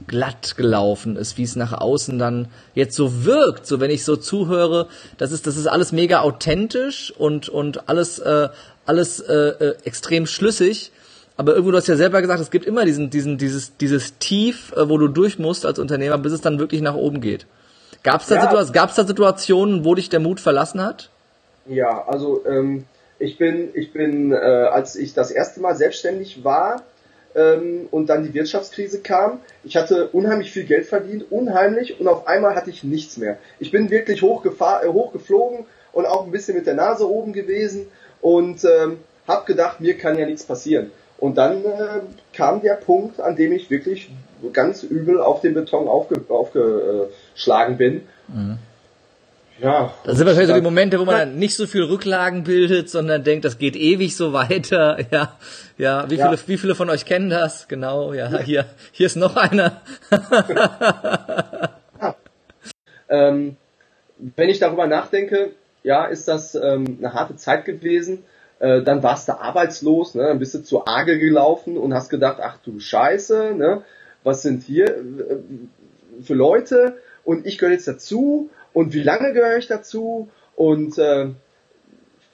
glatt 0.06 0.56
gelaufen 0.56 1.16
ist, 1.16 1.38
wie 1.38 1.44
es 1.44 1.56
nach 1.56 1.72
außen 1.72 2.18
dann 2.18 2.48
jetzt 2.74 2.96
so 2.96 3.24
wirkt. 3.24 3.66
So 3.66 3.80
wenn 3.80 3.90
ich 3.90 4.04
so 4.04 4.16
zuhöre, 4.16 4.88
das 5.18 5.32
ist, 5.32 5.46
das 5.46 5.56
ist 5.56 5.66
alles 5.66 5.92
mega 5.92 6.20
authentisch 6.20 7.12
und 7.16 7.48
und 7.48 7.88
alles 7.88 8.18
äh, 8.18 8.48
alles 8.84 9.20
äh, 9.20 9.34
äh, 9.34 9.76
extrem 9.84 10.26
schlüssig. 10.26 10.92
Aber 11.36 11.52
irgendwo, 11.52 11.72
du 11.72 11.76
hast 11.76 11.86
ja 11.86 11.96
selber 11.96 12.22
gesagt, 12.22 12.40
es 12.40 12.50
gibt 12.50 12.64
immer 12.64 12.84
diesen, 12.86 13.10
diesen, 13.10 13.36
dieses, 13.36 13.76
dieses 13.76 14.16
Tief, 14.18 14.72
äh, 14.74 14.88
wo 14.88 14.96
du 14.96 15.08
durch 15.08 15.38
musst 15.38 15.66
als 15.66 15.78
Unternehmer, 15.78 16.16
bis 16.16 16.32
es 16.32 16.40
dann 16.40 16.58
wirklich 16.58 16.80
nach 16.80 16.94
oben 16.94 17.20
geht. 17.20 17.46
Gab 18.02 18.22
es 18.22 18.28
da, 18.28 18.36
ja. 18.36 18.42
Situa 18.64 18.86
da 18.86 19.04
Situationen, 19.04 19.84
wo 19.84 19.94
dich 19.94 20.08
der 20.08 20.20
Mut 20.20 20.40
verlassen 20.40 20.80
hat? 20.80 21.10
Ja, 21.66 22.04
also 22.06 22.42
ähm, 22.46 22.84
ich 23.18 23.38
bin, 23.38 23.70
ich 23.74 23.92
bin, 23.92 24.32
äh, 24.32 24.36
als 24.36 24.96
ich 24.96 25.14
das 25.14 25.30
erste 25.30 25.60
Mal 25.60 25.76
selbstständig 25.76 26.44
war 26.44 26.82
ähm, 27.34 27.88
und 27.90 28.08
dann 28.08 28.24
die 28.24 28.34
Wirtschaftskrise 28.34 29.00
kam, 29.00 29.40
ich 29.64 29.76
hatte 29.76 30.08
unheimlich 30.08 30.52
viel 30.52 30.64
Geld 30.64 30.86
verdient, 30.86 31.30
unheimlich, 31.30 32.00
und 32.00 32.08
auf 32.08 32.26
einmal 32.26 32.54
hatte 32.54 32.70
ich 32.70 32.84
nichts 32.84 33.16
mehr. 33.16 33.38
Ich 33.58 33.70
bin 33.70 33.90
wirklich 33.90 34.22
hochgefahr, 34.22 34.84
äh, 34.84 34.88
hochgeflogen 34.88 35.66
und 35.92 36.06
auch 36.06 36.24
ein 36.24 36.30
bisschen 36.30 36.56
mit 36.56 36.66
der 36.66 36.74
Nase 36.74 37.08
oben 37.08 37.32
gewesen 37.32 37.86
und 38.20 38.64
ähm, 38.64 38.98
habe 39.26 39.46
gedacht, 39.46 39.80
mir 39.80 39.96
kann 39.96 40.18
ja 40.18 40.26
nichts 40.26 40.44
passieren. 40.44 40.90
Und 41.18 41.38
dann 41.38 41.64
äh, 41.64 42.00
kam 42.34 42.60
der 42.60 42.74
Punkt, 42.74 43.20
an 43.20 43.36
dem 43.36 43.52
ich 43.52 43.70
wirklich 43.70 44.10
ganz 44.52 44.82
übel 44.82 45.20
auf 45.20 45.40
den 45.40 45.54
Beton 45.54 45.88
aufge, 45.88 46.20
aufgeschlagen 46.28 47.78
bin. 47.78 48.02
Mhm. 48.28 48.58
Ja. 49.58 49.94
Das 50.04 50.18
sind 50.18 50.26
wahrscheinlich 50.26 50.50
so 50.50 50.54
die 50.54 50.62
Momente, 50.62 50.98
wo 50.98 51.04
man 51.04 51.16
dann 51.16 51.38
nicht 51.38 51.56
so 51.56 51.66
viel 51.66 51.84
Rücklagen 51.84 52.44
bildet, 52.44 52.90
sondern 52.90 53.24
denkt, 53.24 53.44
das 53.44 53.58
geht 53.58 53.76
ewig 53.76 54.16
so 54.16 54.32
weiter. 54.32 54.98
Ja, 55.10 55.36
ja. 55.78 56.04
Wie 56.10 56.16
viele, 56.16 56.34
ja. 56.34 56.48
wie 56.48 56.58
viele 56.58 56.74
von 56.74 56.90
euch 56.90 57.04
kennen 57.04 57.30
das? 57.30 57.68
Genau. 57.68 58.12
Ja, 58.12 58.38
hier, 58.38 58.66
hier 58.92 59.06
ist 59.06 59.16
noch 59.16 59.36
einer. 59.36 59.80
ja. 62.00 62.16
ähm, 63.08 63.56
wenn 64.18 64.48
ich 64.48 64.58
darüber 64.58 64.86
nachdenke, 64.86 65.52
ja, 65.82 66.06
ist 66.06 66.28
das 66.28 66.54
ähm, 66.54 66.98
eine 66.98 67.14
harte 67.14 67.36
Zeit 67.36 67.64
gewesen. 67.64 68.24
Äh, 68.58 68.82
dann 68.82 69.02
warst 69.02 69.28
du 69.28 69.38
arbeitslos, 69.38 70.14
ne? 70.14 70.24
dann 70.24 70.38
bist 70.38 70.54
du 70.54 70.62
zu 70.62 70.86
Arge 70.86 71.18
gelaufen 71.18 71.76
und 71.76 71.94
hast 71.94 72.08
gedacht, 72.08 72.38
ach 72.40 72.58
du 72.64 72.80
Scheiße, 72.80 73.54
ne? 73.54 73.82
was 74.24 74.42
sind 74.42 74.62
hier 74.62 74.96
äh, 74.96 76.22
für 76.22 76.34
Leute 76.34 76.96
und 77.24 77.46
ich 77.46 77.58
gehöre 77.58 77.74
jetzt 77.74 77.86
dazu 77.86 78.50
und 78.76 78.92
wie 78.92 79.02
lange 79.02 79.32
gehöre 79.32 79.56
ich 79.56 79.68
dazu? 79.68 80.28
Und 80.54 80.98
äh, 80.98 81.28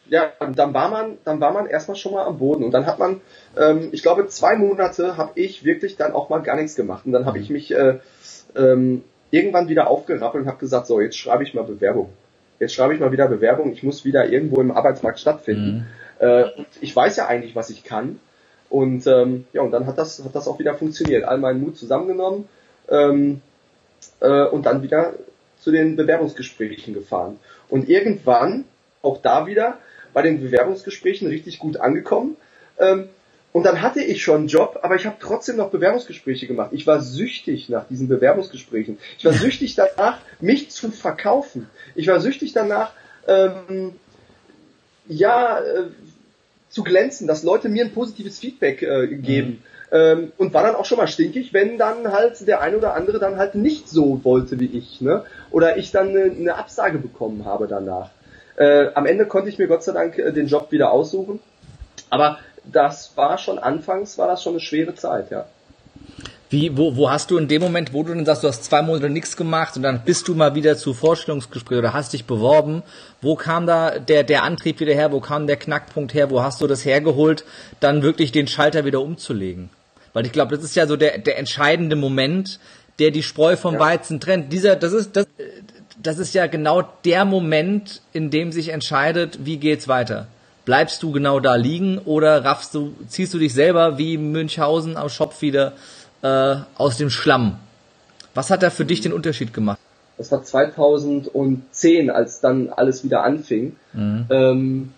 ja, 0.09 0.33
dann 0.57 0.75
war 0.75 0.91
man, 0.91 1.19
dann 1.23 1.41
war 1.41 1.53
man 1.53 1.69
erstmal 1.69 1.97
schon 1.97 2.15
mal 2.15 2.25
am 2.25 2.39
Boden. 2.39 2.65
Und 2.65 2.73
dann 2.73 2.85
hat 2.85 2.99
man, 2.99 3.21
ähm, 3.57 3.91
ich 3.93 4.03
glaube, 4.03 4.27
zwei 4.27 4.57
Monate 4.57 5.17
habe 5.17 5.31
ich 5.37 5.65
wirklich 5.65 5.97
dann 5.97 6.11
auch 6.11 6.31
mal 6.31 6.43
gar 6.43 6.57
nichts 6.57 6.75
gemacht. 6.75 7.07
Und 7.07 7.13
dann 7.13 7.27
habe 7.27 7.39
ich 7.39 7.49
mich 7.49 7.73
äh, 7.73 8.01
ähm, 8.57 9.05
irgendwann 9.31 9.69
wieder 9.69 9.87
aufgerappelt 9.87 10.43
und 10.43 10.49
habe 10.49 10.59
gesagt, 10.59 10.89
so 10.89 11.01
jetzt 11.01 11.17
schreibe 11.17 11.45
ich 11.45 11.55
mal 11.55 11.63
Bewerbung, 11.63 12.09
jetzt 12.59 12.75
schreibe 12.75 12.93
ich 12.93 12.99
mal 12.99 13.13
wieder 13.13 13.29
Bewerbung, 13.29 13.73
ich 13.73 13.85
muss 13.85 14.05
wieder 14.05 14.29
irgendwo 14.29 14.61
im 14.61 14.73
Arbeitsmarkt 14.73 15.21
stattfinden. 15.21 15.87
Mhm. 16.19 16.27
Äh, 16.27 16.43
und 16.57 16.67
ich 16.81 16.97
weiß 16.97 17.19
ja 17.19 17.29
eigentlich, 17.29 17.55
was 17.55 17.71
ich 17.71 17.85
kann. 17.85 18.19
Und 18.69 19.07
ähm, 19.07 19.47
ja 19.53 19.63
und 19.63 19.71
dann 19.71 19.87
hat 19.87 19.97
das 19.97 20.25
hat 20.25 20.35
das 20.35 20.49
auch 20.49 20.59
wieder 20.59 20.75
funktioniert, 20.75 21.23
all 21.23 21.39
meinen 21.39 21.61
Mut 21.61 21.77
zusammengenommen. 21.77 22.49
Ähm, 22.89 23.43
äh, 24.19 24.47
und 24.47 24.67
dann 24.67 24.83
wieder 24.83 25.15
zu 25.62 25.70
den 25.70 25.96
Bewerbungsgesprächen 25.96 26.92
gefahren. 26.92 27.38
Und 27.68 27.88
irgendwann, 27.88 28.64
auch 29.01 29.22
da 29.22 29.46
wieder, 29.46 29.79
bei 30.12 30.22
den 30.22 30.40
Bewerbungsgesprächen 30.40 31.29
richtig 31.29 31.59
gut 31.59 31.77
angekommen. 31.77 32.37
Ähm, 32.79 33.09
und 33.53 33.64
dann 33.64 33.83
hatte 33.83 34.03
ich 34.03 34.22
schon 34.22 34.40
einen 34.40 34.48
Job, 34.48 34.81
aber 34.83 34.96
ich 34.96 35.07
habe 35.07 35.16
trotzdem 35.20 35.57
noch 35.57 35.70
Bewerbungsgespräche 35.70 36.46
gemacht. 36.46 36.70
Ich 36.72 36.87
war 36.87 37.01
süchtig 37.01 37.68
nach 37.68 37.87
diesen 37.87 38.09
Bewerbungsgesprächen. 38.09 38.98
Ich 39.18 39.25
war 39.25 39.33
süchtig 39.44 39.75
danach, 39.75 40.18
mich 40.40 40.70
zu 40.70 40.90
verkaufen. 40.90 41.68
Ich 41.94 42.09
war 42.09 42.18
süchtig 42.20 42.53
danach, 42.53 42.92
ähm, 43.29 43.92
ja, 45.06 45.60
äh, 45.60 45.85
zu 46.71 46.83
glänzen, 46.83 47.27
dass 47.27 47.42
Leute 47.42 47.69
mir 47.69 47.85
ein 47.85 47.92
positives 47.92 48.38
Feedback 48.38 48.83
äh, 48.83 49.06
geben. 49.08 49.63
Ähm, 49.93 50.33
und 50.38 50.55
war 50.55 50.63
dann 50.63 50.75
auch 50.75 50.87
schon 50.87 50.97
mal 50.97 51.07
stinkig, 51.07 51.53
wenn 51.53 51.77
dann 51.77 52.11
halt 52.11 52.49
der 52.49 52.63
ein 52.63 52.75
oder 52.75 52.95
andere 52.95 53.19
dann 53.19 53.37
halt 53.37 53.55
nicht 53.55 53.90
so 53.90 54.25
wollte 54.25 54.59
wie 54.59 54.79
ich, 54.79 55.03
ne? 55.03 55.25
Oder 55.51 55.77
ich 55.77 55.90
dann 55.90 56.09
eine, 56.09 56.23
eine 56.23 56.55
Absage 56.55 56.97
bekommen 56.97 57.45
habe 57.45 57.69
danach. 57.69 58.09
Äh, 58.57 58.87
am 58.95 59.05
Ende 59.05 59.27
konnte 59.27 59.51
ich 59.51 59.59
mir 59.59 59.69
Gott 59.69 59.83
sei 59.83 59.93
Dank 59.93 60.19
äh, 60.19 60.33
den 60.33 60.47
Job 60.47 60.73
wieder 60.73 60.93
aussuchen. 60.93 61.40
Aber 62.09 62.38
das 62.65 63.13
war 63.17 63.37
schon 63.37 63.59
anfangs, 63.59 64.17
war 64.17 64.29
das 64.29 64.43
schon 64.43 64.55
eine 64.55 64.61
schwere 64.61 64.95
Zeit, 64.95 65.31
ja. 65.31 65.45
Wie, 66.49 66.77
wo, 66.77 66.97
wo 66.97 67.11
hast 67.11 67.31
du 67.31 67.38
in 67.38 67.49
dem 67.49 67.61
Moment, 67.63 67.95
wo 67.95 68.03
du 68.03 68.15
dann 68.15 68.25
sagst, 68.25 68.45
du 68.45 68.49
hast 68.49 68.65
zwei 68.65 68.83
Monate 68.83 69.09
nichts 69.11 69.37
gemacht 69.37 69.77
und 69.77 69.83
dann 69.83 70.05
bist 70.05 70.29
du 70.29 70.35
mal 70.35 70.55
wieder 70.55 70.77
zu 70.77 70.93
Vorstellungsgespräch 70.93 71.79
oder 71.79 71.93
hast 71.93 72.13
dich 72.13 72.27
beworben, 72.27 72.83
wo 73.23 73.37
kam 73.37 73.67
da 73.67 73.99
der, 73.99 74.23
der 74.23 74.43
Antrieb 74.43 74.81
wieder 74.81 74.93
her, 74.93 75.13
wo 75.13 75.21
kam 75.21 75.47
der 75.47 75.57
Knackpunkt 75.57 76.13
her, 76.13 76.31
wo 76.31 76.43
hast 76.43 76.61
du 76.61 76.67
das 76.67 76.85
hergeholt, 76.85 77.45
dann 77.81 78.03
wirklich 78.03 78.33
den 78.33 78.49
Schalter 78.49 78.85
wieder 78.85 79.01
umzulegen? 79.01 79.71
Weil 80.13 80.27
ich 80.27 80.33
glaube, 80.33 80.54
das 80.54 80.65
ist 80.65 80.77
ja 80.77 80.87
so 80.87 80.96
der, 80.96 81.19
der 81.19 81.38
entscheidende 81.38 81.96
Moment, 81.96 82.58
der 82.98 83.10
die 83.10 83.23
Spreu 83.23 83.56
vom 83.56 83.75
ja. 83.75 83.81
Weizen 83.81 84.21
trennt. 84.21 84.52
Dieser, 84.52 84.77
das 84.77 84.92
ist, 84.92 85.17
das, 85.17 85.27
das 86.02 86.19
ist 86.19 86.35
ja 86.35 86.46
genau 86.46 86.83
der 87.04 87.25
Moment, 87.25 88.02
in 88.13 88.31
dem 88.31 88.52
sich 88.52 88.69
entscheidet, 88.69 89.44
wie 89.44 89.56
geht's 89.56 89.88
weiter. 89.88 90.27
Bleibst 90.65 91.02
du 91.02 91.10
genau 91.10 91.40
da 91.40 91.56
liegen 91.56 91.98
oder 91.98 92.44
raffst 92.44 92.75
du, 92.75 92.94
ziehst 93.08 93.35
du 93.35 93.38
dich 93.38 93.52
selber 93.52 93.98
wie 93.98 94.17
Münchhausen 94.17 94.96
am 94.96 95.08
Schopf 95.08 95.42
wieder 95.42 95.73
äh, 96.23 96.56
aus 96.77 96.98
dem 96.98 97.10
Schlamm? 97.10 97.58
Was 98.35 98.50
hat 98.50 98.63
da 98.63 98.71
für 98.71 98.85
dich 98.85 99.00
den 99.00 99.13
Unterschied 99.13 99.52
gemacht? 99.52 99.79
Das 100.19 100.31
war 100.31 100.44
2010, 100.44 102.10
als 102.10 102.40
dann 102.40 102.71
alles 102.71 103.02
wieder 103.02 103.25
anfing. 103.25 103.77
Mhm. 103.92 104.27
Ähm, 104.31 104.94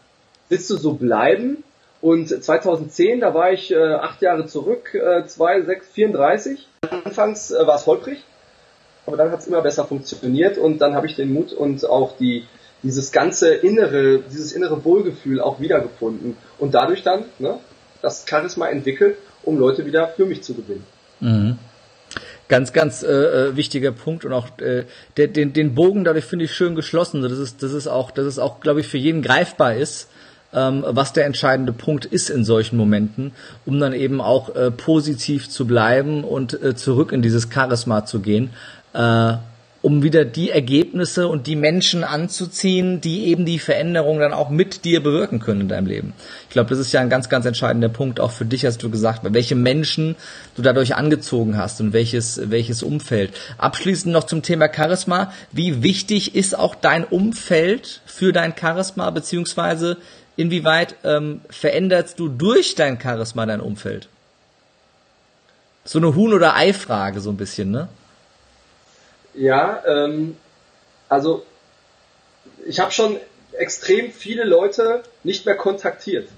willst 0.48 0.68
du 0.70 0.76
so 0.76 0.94
bleiben? 0.94 1.64
Und 2.04 2.28
2010, 2.28 3.20
da 3.20 3.32
war 3.32 3.52
ich 3.52 3.72
äh, 3.72 3.78
acht 3.78 4.20
Jahre 4.20 4.44
zurück, 4.44 4.92
äh, 4.92 5.24
2, 5.24 5.62
6, 5.62 5.88
34. 5.88 6.68
Anfangs 6.82 7.50
äh, 7.50 7.66
war 7.66 7.76
es 7.76 7.86
holprig, 7.86 8.22
aber 9.06 9.16
dann 9.16 9.30
hat 9.30 9.40
es 9.40 9.46
immer 9.46 9.62
besser 9.62 9.86
funktioniert 9.86 10.58
und 10.58 10.82
dann 10.82 10.94
habe 10.94 11.06
ich 11.06 11.16
den 11.16 11.32
Mut 11.32 11.54
und 11.54 11.88
auch 11.88 12.18
die 12.18 12.44
dieses 12.82 13.10
ganze 13.10 13.54
innere, 13.54 14.18
dieses 14.18 14.52
innere 14.52 14.84
Wohlgefühl 14.84 15.40
auch 15.40 15.60
wiedergefunden 15.60 16.36
und 16.58 16.74
dadurch 16.74 17.04
dann 17.04 17.24
ne, 17.38 17.58
das 18.02 18.26
Charisma 18.28 18.68
entwickelt, 18.68 19.16
um 19.42 19.58
Leute 19.58 19.86
wieder 19.86 20.08
für 20.08 20.26
mich 20.26 20.42
zu 20.42 20.52
gewinnen. 20.52 20.84
Mhm. 21.20 21.56
Ganz, 22.48 22.74
ganz 22.74 23.02
äh, 23.02 23.06
äh 23.06 23.56
wichtiger 23.56 23.92
Punkt 23.92 24.26
und 24.26 24.34
auch 24.34 24.48
äh, 24.58 24.84
der, 25.16 25.28
den, 25.28 25.54
den 25.54 25.74
Bogen 25.74 26.04
dadurch 26.04 26.26
finde 26.26 26.44
ich 26.44 26.52
schön 26.52 26.74
geschlossen. 26.74 27.22
Das 27.22 27.32
ist, 27.32 27.62
das 27.62 27.72
ist 27.72 27.86
auch, 27.86 28.10
das 28.10 28.26
ist 28.26 28.38
auch, 28.38 28.60
glaube 28.60 28.80
ich, 28.80 28.88
für 28.88 28.98
jeden 28.98 29.22
greifbar 29.22 29.74
ist, 29.74 30.10
ähm, 30.54 30.84
was 30.86 31.12
der 31.12 31.26
entscheidende 31.26 31.72
Punkt 31.72 32.04
ist 32.04 32.30
in 32.30 32.44
solchen 32.44 32.76
Momenten, 32.76 33.32
um 33.66 33.80
dann 33.80 33.92
eben 33.92 34.20
auch 34.20 34.54
äh, 34.54 34.70
positiv 34.70 35.48
zu 35.48 35.66
bleiben 35.66 36.24
und 36.24 36.62
äh, 36.62 36.74
zurück 36.74 37.12
in 37.12 37.22
dieses 37.22 37.48
Charisma 37.52 38.04
zu 38.06 38.20
gehen. 38.20 38.50
Äh, 38.92 39.34
um 39.84 40.02
wieder 40.02 40.24
die 40.24 40.48
Ergebnisse 40.48 41.28
und 41.28 41.46
die 41.46 41.56
Menschen 41.56 42.04
anzuziehen, 42.04 43.02
die 43.02 43.26
eben 43.26 43.44
die 43.44 43.58
Veränderung 43.58 44.18
dann 44.18 44.32
auch 44.32 44.48
mit 44.48 44.86
dir 44.86 45.02
bewirken 45.02 45.40
können 45.40 45.60
in 45.60 45.68
deinem 45.68 45.86
Leben. 45.86 46.14
Ich 46.48 46.54
glaube, 46.54 46.70
das 46.70 46.78
ist 46.78 46.90
ja 46.92 47.00
ein 47.00 47.10
ganz, 47.10 47.28
ganz 47.28 47.44
entscheidender 47.44 47.90
Punkt 47.90 48.18
auch 48.18 48.30
für 48.30 48.46
dich, 48.46 48.64
hast 48.64 48.82
du 48.82 48.88
gesagt, 48.88 49.20
welche 49.24 49.56
Menschen 49.56 50.16
du 50.56 50.62
dadurch 50.62 50.94
angezogen 50.94 51.58
hast 51.58 51.82
und 51.82 51.92
welches, 51.92 52.48
welches 52.48 52.82
Umfeld. 52.82 53.32
Abschließend 53.58 54.10
noch 54.10 54.24
zum 54.24 54.40
Thema 54.40 54.70
Charisma. 54.74 55.34
Wie 55.52 55.82
wichtig 55.82 56.34
ist 56.34 56.58
auch 56.58 56.74
dein 56.74 57.04
Umfeld 57.04 58.00
für 58.06 58.32
dein 58.32 58.54
Charisma, 58.58 59.10
beziehungsweise 59.10 59.98
inwieweit 60.36 60.96
ähm, 61.04 61.40
veränderst 61.50 62.18
du 62.18 62.28
durch 62.28 62.74
dein 62.74 63.00
Charisma 63.00 63.46
dein 63.46 63.60
Umfeld? 63.60 64.08
So 65.84 65.98
eine 65.98 66.14
Huhn- 66.14 66.32
oder 66.32 66.56
Ei-Frage 66.56 67.20
so 67.20 67.30
ein 67.30 67.36
bisschen, 67.36 67.70
ne? 67.70 67.88
Ja, 69.34 69.82
ähm, 69.86 70.36
also 71.08 71.44
ich 72.66 72.80
habe 72.80 72.92
schon 72.92 73.18
extrem 73.52 74.12
viele 74.12 74.44
Leute 74.44 75.02
nicht 75.22 75.46
mehr 75.46 75.56
kontaktiert. 75.56 76.28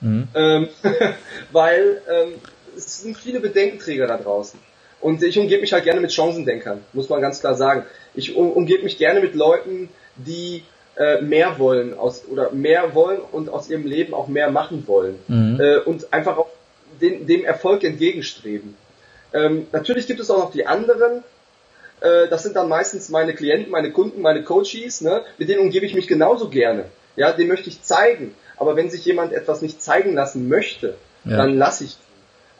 Mhm. 0.00 0.28
Ähm, 0.34 0.68
weil 1.52 2.02
ähm, 2.10 2.34
es 2.76 3.02
sind 3.02 3.16
viele 3.16 3.40
Bedenkenträger 3.40 4.06
da 4.06 4.16
draußen. 4.16 4.58
Und 5.00 5.22
ich 5.22 5.38
umgebe 5.38 5.62
mich 5.62 5.72
halt 5.72 5.84
gerne 5.84 6.00
mit 6.00 6.12
Chancendenkern, 6.12 6.84
muss 6.92 7.08
man 7.08 7.20
ganz 7.20 7.40
klar 7.40 7.54
sagen. 7.54 7.86
Ich 8.14 8.36
um, 8.36 8.50
umgebe 8.52 8.82
mich 8.84 8.98
gerne 8.98 9.20
mit 9.20 9.34
Leuten, 9.34 9.88
die 10.16 10.64
äh, 10.96 11.20
mehr 11.20 11.58
wollen 11.58 11.98
aus 11.98 12.24
oder 12.30 12.50
mehr 12.50 12.94
wollen 12.94 13.20
und 13.32 13.48
aus 13.48 13.70
ihrem 13.70 13.86
Leben 13.86 14.14
auch 14.14 14.28
mehr 14.28 14.50
machen 14.50 14.86
wollen 14.86 15.18
mhm. 15.28 15.60
äh, 15.60 15.78
und 15.78 16.12
einfach 16.12 16.36
auch 16.36 16.48
den, 17.00 17.26
dem 17.26 17.44
Erfolg 17.44 17.84
entgegenstreben. 17.84 18.76
Ähm, 19.32 19.66
natürlich 19.72 20.06
gibt 20.06 20.20
es 20.20 20.30
auch 20.30 20.38
noch 20.38 20.52
die 20.52 20.66
anderen, 20.66 21.22
äh, 22.00 22.28
das 22.28 22.42
sind 22.42 22.56
dann 22.56 22.68
meistens 22.68 23.08
meine 23.08 23.34
Klienten, 23.34 23.70
meine 23.70 23.92
Kunden, 23.92 24.20
meine 24.20 24.42
Coaches, 24.42 25.00
ne? 25.00 25.22
mit 25.38 25.48
denen 25.48 25.60
umgebe 25.60 25.86
ich 25.86 25.94
mich 25.94 26.08
genauso 26.08 26.48
gerne. 26.48 26.86
Ja, 27.16 27.32
dem 27.32 27.48
möchte 27.48 27.68
ich 27.68 27.82
zeigen. 27.82 28.34
Aber 28.56 28.76
wenn 28.76 28.90
sich 28.90 29.04
jemand 29.04 29.32
etwas 29.32 29.62
nicht 29.62 29.82
zeigen 29.82 30.14
lassen 30.14 30.48
möchte, 30.48 30.94
ja. 31.24 31.36
dann 31.36 31.56
lasse 31.56 31.84
ich 31.84 31.96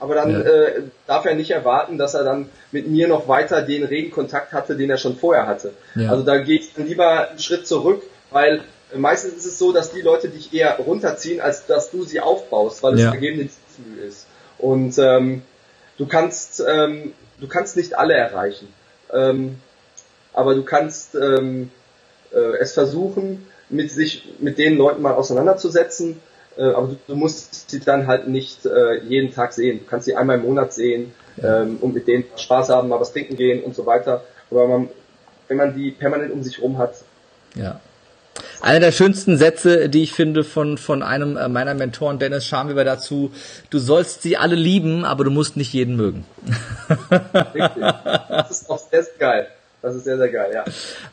aber 0.01 0.15
dann 0.15 0.33
ja. 0.33 0.41
äh, 0.41 0.83
darf 1.07 1.27
er 1.27 1.35
nicht 1.35 1.51
erwarten, 1.51 1.99
dass 1.99 2.15
er 2.15 2.25
dann 2.25 2.49
mit 2.73 2.89
mir 2.89 3.07
noch 3.07 3.29
weiter 3.29 3.61
den 3.61 3.85
regen 3.85 4.11
Kontakt 4.11 4.53
hatte, 4.53 4.75
den 4.75 4.89
er 4.89 4.97
schon 4.97 5.17
vorher 5.17 5.47
hatte. 5.47 5.75
Ja. 5.95 6.11
Also 6.11 6.25
da 6.25 6.39
gehe 6.39 6.59
ich 6.59 6.73
dann 6.73 6.87
lieber 6.87 7.29
einen 7.29 7.39
Schritt 7.39 7.67
zurück, 7.67 8.03
weil 8.31 8.63
meistens 8.97 9.35
ist 9.35 9.47
es 9.47 9.59
so, 9.59 9.73
dass 9.73 9.93
die 9.93 10.01
Leute 10.01 10.29
dich 10.29 10.53
eher 10.53 10.77
runterziehen, 10.79 11.41
als 11.41 11.67
dass 11.67 11.91
du 11.91 12.05
sie 12.05 12.21
aufbaust, 12.21 12.83
weil 12.83 12.95
es 12.95 13.01
ja. 13.03 13.11
vergebene 13.11 13.49
Mühe 13.79 14.05
ist. 14.05 14.27
Und 14.59 14.99
ähm, 14.99 15.43
du 15.99 16.07
kannst 16.07 16.63
ähm, 16.67 17.13
du 17.41 17.49
kannst 17.49 17.77
nicht 17.77 17.99
alle 17.99 18.15
erreichen, 18.15 18.69
ähm, 19.13 19.57
aber 20.33 20.55
du 20.55 20.65
kannst 20.65 21.15
ähm, 21.15 21.71
äh, 22.33 22.59
es 22.59 22.73
versuchen, 22.73 23.47
mit 23.69 23.91
sich 23.91 24.35
mit 24.39 24.59
den 24.59 24.77
Leuten 24.77 25.03
mal 25.03 25.15
auseinanderzusetzen. 25.15 26.21
Äh, 26.57 26.65
aber 26.65 26.89
du, 26.89 26.97
du, 27.07 27.15
musst 27.15 27.71
sie 27.71 27.81
dann 27.81 28.07
halt 28.07 28.29
nicht 28.29 28.67
äh, 28.67 28.99
jeden 29.05 29.33
Tag 29.33 29.53
sehen. 29.53 29.81
Du 29.81 29.85
kannst 29.87 30.07
sie 30.07 30.17
einmal 30.17 30.39
im 30.39 30.43
Monat 30.43 30.73
sehen 30.73 31.13
ähm, 31.43 31.79
und 31.81 31.95
mit 31.95 32.09
denen 32.09 32.25
Spaß 32.37 32.71
haben, 32.71 32.89
mal 32.89 33.01
was 33.01 33.13
trinken 33.13 33.37
gehen 33.37 33.63
und 33.63 33.75
so 33.75 33.87
weiter. 33.87 34.25
Aber 34.51 34.67
man, 34.67 34.89
wenn 35.49 35.57
man 35.57 35.75
die 35.75 35.93
permanent 35.93 36.33
um 36.33 36.43
sich 36.43 36.61
rum 36.61 36.77
hat, 36.79 36.97
ja. 37.55 37.81
Einer 38.63 38.81
der 38.81 38.93
schönsten 38.93 39.39
Sätze, 39.39 39.89
die 39.89 40.03
ich 40.03 40.13
finde 40.13 40.45
von, 40.45 40.77
von 40.77 41.03
einem 41.03 41.37
äh, 41.37 41.49
meiner 41.49 41.75
Mentoren, 41.75 42.19
Dennis 42.19 42.47
Schamweber, 42.47 42.85
dazu, 42.85 43.33
du 43.71 43.79
sollst 43.79 44.23
sie 44.23 44.37
alle 44.37 44.55
lieben, 44.55 45.05
aber 45.05 45.25
du 45.25 45.31
musst 45.31 45.57
nicht 45.57 45.73
jeden 45.73 45.97
mögen. 45.97 46.25
Richtig. 47.55 47.83
Das 48.29 48.51
ist 48.51 48.71
auch 48.71 48.79
sehr, 48.91 49.03
sehr 49.03 49.15
geil. 49.19 49.47
Das 49.83 49.95
ist 49.95 50.05
sehr, 50.05 50.19
sehr 50.19 50.29
geil, 50.29 50.51
ja. 50.53 50.65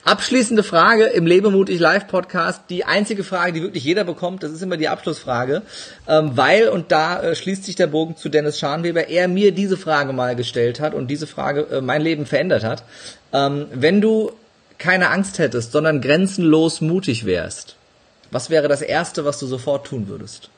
Abschließende 0.03 0.61
Frage 0.61 1.05
im 1.05 1.25
Lebemutig 1.25 1.79
Live 1.79 2.07
Podcast. 2.07 2.63
Die 2.69 2.83
einzige 2.83 3.23
Frage, 3.23 3.53
die 3.53 3.61
wirklich 3.61 3.85
jeder 3.85 4.03
bekommt, 4.03 4.43
das 4.43 4.51
ist 4.51 4.61
immer 4.61 4.75
die 4.75 4.89
Abschlussfrage. 4.89 5.61
Ähm, 6.05 6.31
weil, 6.35 6.67
und 6.67 6.91
da 6.91 7.21
äh, 7.21 7.35
schließt 7.35 7.63
sich 7.63 7.75
der 7.75 7.87
Bogen 7.87 8.17
zu 8.17 8.27
Dennis 8.27 8.59
Scharnweber, 8.59 9.07
er 9.07 9.29
mir 9.29 9.53
diese 9.53 9.77
Frage 9.77 10.11
mal 10.11 10.35
gestellt 10.35 10.81
hat 10.81 10.93
und 10.93 11.07
diese 11.07 11.27
Frage 11.27 11.67
äh, 11.71 11.81
mein 11.81 12.01
Leben 12.01 12.25
verändert 12.25 12.65
hat. 12.65 12.83
Ähm, 13.31 13.67
wenn 13.71 14.01
du 14.01 14.33
keine 14.77 15.09
Angst 15.09 15.39
hättest, 15.39 15.71
sondern 15.71 16.01
grenzenlos 16.01 16.81
mutig 16.81 17.25
wärst, 17.25 17.75
was 18.31 18.49
wäre 18.49 18.67
das 18.67 18.81
Erste, 18.81 19.25
was 19.25 19.39
du 19.39 19.47
sofort 19.47 19.87
tun 19.87 20.07
würdest? 20.07 20.49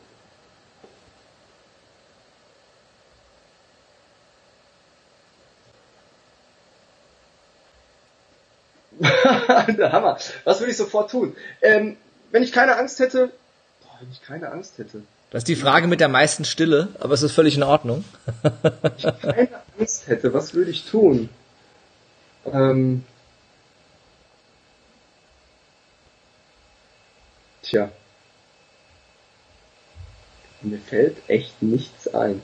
Der 9.78 9.92
Hammer. 9.92 10.18
Was 10.44 10.60
würde 10.60 10.72
ich 10.72 10.78
sofort 10.78 11.12
tun? 11.12 11.36
Ähm, 11.62 11.96
wenn 12.32 12.44
ich 12.44 12.52
keine 12.52 12.78
Angst 12.78 13.00
hätte, 13.00 13.32
boah, 13.82 13.98
wenn 14.02 14.12
ich 14.12 14.22
keine 14.22 14.52
Angst 14.52 14.78
hätte. 14.78 15.04
Das 15.32 15.42
ist 15.42 15.48
die 15.48 15.56
Frage 15.56 15.88
mit 15.88 16.00
der 16.00 16.10
meisten 16.10 16.44
Stille, 16.44 16.90
aber 17.00 17.14
es 17.14 17.22
ist 17.22 17.34
völlig 17.34 17.56
in 17.56 17.64
Ordnung. 17.64 18.04
wenn 18.42 18.92
ich 18.98 19.04
keine 19.22 19.50
Angst 19.78 20.08
hätte, 20.08 20.34
was 20.34 20.54
würde 20.54 20.72
ich 20.72 20.86
tun? 20.90 21.30
Ähm, 22.46 23.04
Tja. 27.70 27.92
Mir 30.62 30.80
fällt 30.80 31.18
echt 31.30 31.62
nichts 31.62 32.08
ein. 32.08 32.42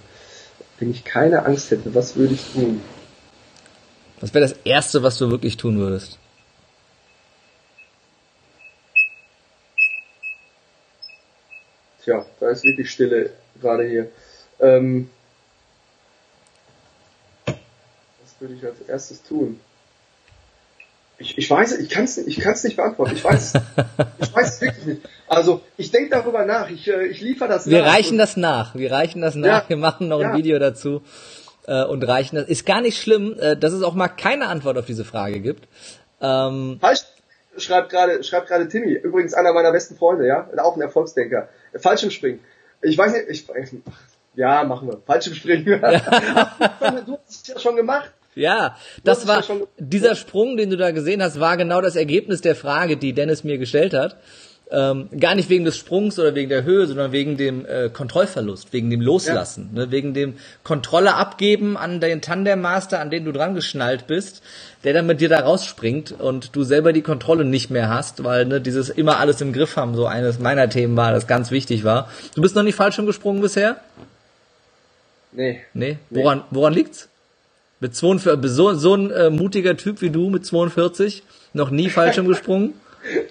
Wenn 0.77 0.91
ich 0.91 1.03
keine 1.03 1.45
Angst 1.45 1.71
hätte, 1.71 1.95
was 1.95 2.15
würde 2.15 2.35
ich 2.35 2.53
tun? 2.53 2.81
Was 4.21 4.33
wäre 4.33 4.47
das 4.47 4.57
Erste, 4.63 5.01
was 5.01 5.17
du 5.17 5.31
wirklich 5.31 5.57
tun 5.57 5.79
würdest? 5.79 6.19
Tja, 12.03 12.23
da 12.39 12.49
ist 12.49 12.63
wirklich 12.63 12.91
Stille 12.91 13.31
gerade 13.59 13.87
hier. 13.87 14.11
Ähm, 14.59 15.09
was 17.45 17.55
würde 18.39 18.53
ich 18.53 18.63
als 18.63 18.79
erstes 18.81 19.23
tun? 19.23 19.59
Ich, 21.17 21.37
ich 21.37 21.49
weiß, 21.49 21.79
ich 21.79 21.89
kann 21.89 22.03
es 22.03 22.17
ich 22.17 22.39
kann's 22.39 22.63
nicht 22.63 22.75
beantworten. 22.75 23.15
Ich 23.15 23.23
weiß, 23.23 23.53
ich 24.19 24.35
weiß 24.35 24.55
es 24.55 24.61
wirklich 24.61 24.85
nicht. 24.85 25.01
Also 25.27 25.61
ich 25.77 25.91
denke 25.91 26.09
darüber 26.09 26.45
nach. 26.45 26.69
Ich, 26.69 26.87
äh, 26.87 27.05
ich 27.07 27.21
liefere 27.21 27.49
das 27.49 27.67
Wir 27.67 27.79
nach. 27.79 27.85
Wir 27.85 27.91
reichen 27.91 28.17
das 28.17 28.37
nach. 28.37 28.75
Wir 28.75 28.91
reichen 28.91 29.21
das 29.21 29.35
nach. 29.35 29.63
Ja, 29.63 29.69
Wir 29.69 29.77
machen 29.77 30.07
noch 30.07 30.19
ja. 30.19 30.31
ein 30.31 30.37
Video 30.37 30.59
dazu 30.59 31.01
äh, 31.67 31.83
und 31.85 32.03
reichen 32.03 32.35
das. 32.35 32.47
Ist 32.47 32.65
gar 32.65 32.81
nicht 32.81 33.01
schlimm, 33.01 33.37
äh, 33.39 33.55
dass 33.55 33.71
es 33.71 33.81
auch 33.81 33.93
mal 33.93 34.09
keine 34.09 34.47
Antwort 34.47 34.77
auf 34.77 34.85
diese 34.85 35.05
Frage 35.05 35.39
gibt. 35.39 35.67
Ähm, 36.21 36.79
Falsch 36.81 37.05
schreibt 37.57 37.89
gerade 37.89 38.23
schreibt 38.23 38.47
gerade 38.47 38.67
Timmy. 38.67 38.93
Übrigens 38.93 39.33
einer 39.33 39.53
meiner 39.53 39.71
besten 39.71 39.95
Freunde, 39.95 40.27
ja, 40.27 40.49
auch 40.57 40.75
ein 40.75 40.81
Erfolgsdenker. 40.81 41.47
Fallschirmspringen. 41.75 42.41
Ich 42.81 42.97
weiß 42.97 43.13
nicht, 43.13 43.29
ich, 43.29 43.47
Ja, 44.35 44.63
machen 44.65 44.89
wir. 44.89 45.01
Fallschirmspringen. 45.05 45.65
du 45.81 47.17
hast 47.25 47.29
es 47.29 47.47
ja 47.47 47.59
schon 47.59 47.77
gemacht. 47.77 48.11
Ja, 48.35 48.75
das 49.03 49.27
war 49.27 49.43
dieser 49.77 50.15
Sprung, 50.15 50.57
den 50.57 50.69
du 50.69 50.77
da 50.77 50.91
gesehen 50.91 51.23
hast, 51.23 51.39
war 51.39 51.55
genau 51.55 51.81
das 51.81 51.95
Ergebnis 51.95 52.41
der 52.41 52.55
Frage, 52.55 52.97
die 52.97 53.13
Dennis 53.13 53.43
mir 53.43 53.57
gestellt 53.57 53.93
hat. 53.93 54.17
Ähm, 54.71 55.09
gar 55.19 55.35
nicht 55.35 55.49
wegen 55.49 55.63
des 55.63 55.77
Sprungs 55.77 56.17
oder 56.17 56.33
wegen 56.33 56.49
der 56.49 56.63
Höhe, 56.63 56.87
sondern 56.87 57.11
wegen 57.11 57.37
dem 57.37 57.67
äh, 57.67 57.89
Kontrollverlust, 57.89 58.73
wegen 58.73 58.89
dem 58.89 58.99
Loslassen, 58.99 59.69
ja. 59.73 59.85
ne, 59.85 59.91
wegen 59.91 60.15
dem 60.15 60.33
Kontrolle 60.63 61.13
abgeben 61.13 61.77
an 61.77 61.99
den 61.99 62.19
Tandemmaster, 62.19 62.99
an 62.99 63.11
den 63.11 63.25
du 63.25 63.31
dran 63.31 63.53
geschnallt 63.53 64.07
bist, 64.07 64.41
der 64.83 64.93
dann 64.93 65.05
mit 65.05 65.21
dir 65.21 65.29
da 65.29 65.41
rausspringt 65.41 66.11
und 66.13 66.55
du 66.55 66.63
selber 66.63 66.93
die 66.93 67.03
Kontrolle 67.03 67.45
nicht 67.45 67.69
mehr 67.69 67.89
hast, 67.89 68.23
weil 68.23 68.45
ne, 68.45 68.59
dieses 68.59 68.89
immer 68.89 69.19
alles 69.19 69.39
im 69.39 69.53
Griff 69.53 69.77
haben 69.77 69.93
so 69.93 70.07
eines 70.07 70.39
meiner 70.39 70.67
Themen 70.67 70.97
war, 70.97 71.11
das 71.11 71.27
ganz 71.27 71.51
wichtig 71.51 71.83
war. 71.83 72.09
Du 72.33 72.41
bist 72.41 72.55
noch 72.55 72.63
nicht 72.63 72.75
falsch 72.75 72.97
gesprungen 72.97 73.41
bisher? 73.41 73.79
Nee. 75.31 75.61
Nee? 75.75 75.99
Woran, 76.09 76.43
woran 76.49 76.73
liegt's? 76.73 77.07
Mit 77.85 77.95
42, 77.95 78.49
so, 78.49 78.73
so 78.73 78.95
ein 78.95 79.11
äh, 79.11 79.29
mutiger 79.29 79.77
Typ 79.77 80.01
wie 80.01 80.09
du 80.09 80.31
mit 80.31 80.43
42, 80.43 81.21
noch 81.53 81.69
nie 81.69 81.87
falsch 81.91 82.15
gesprungen? 82.15 82.73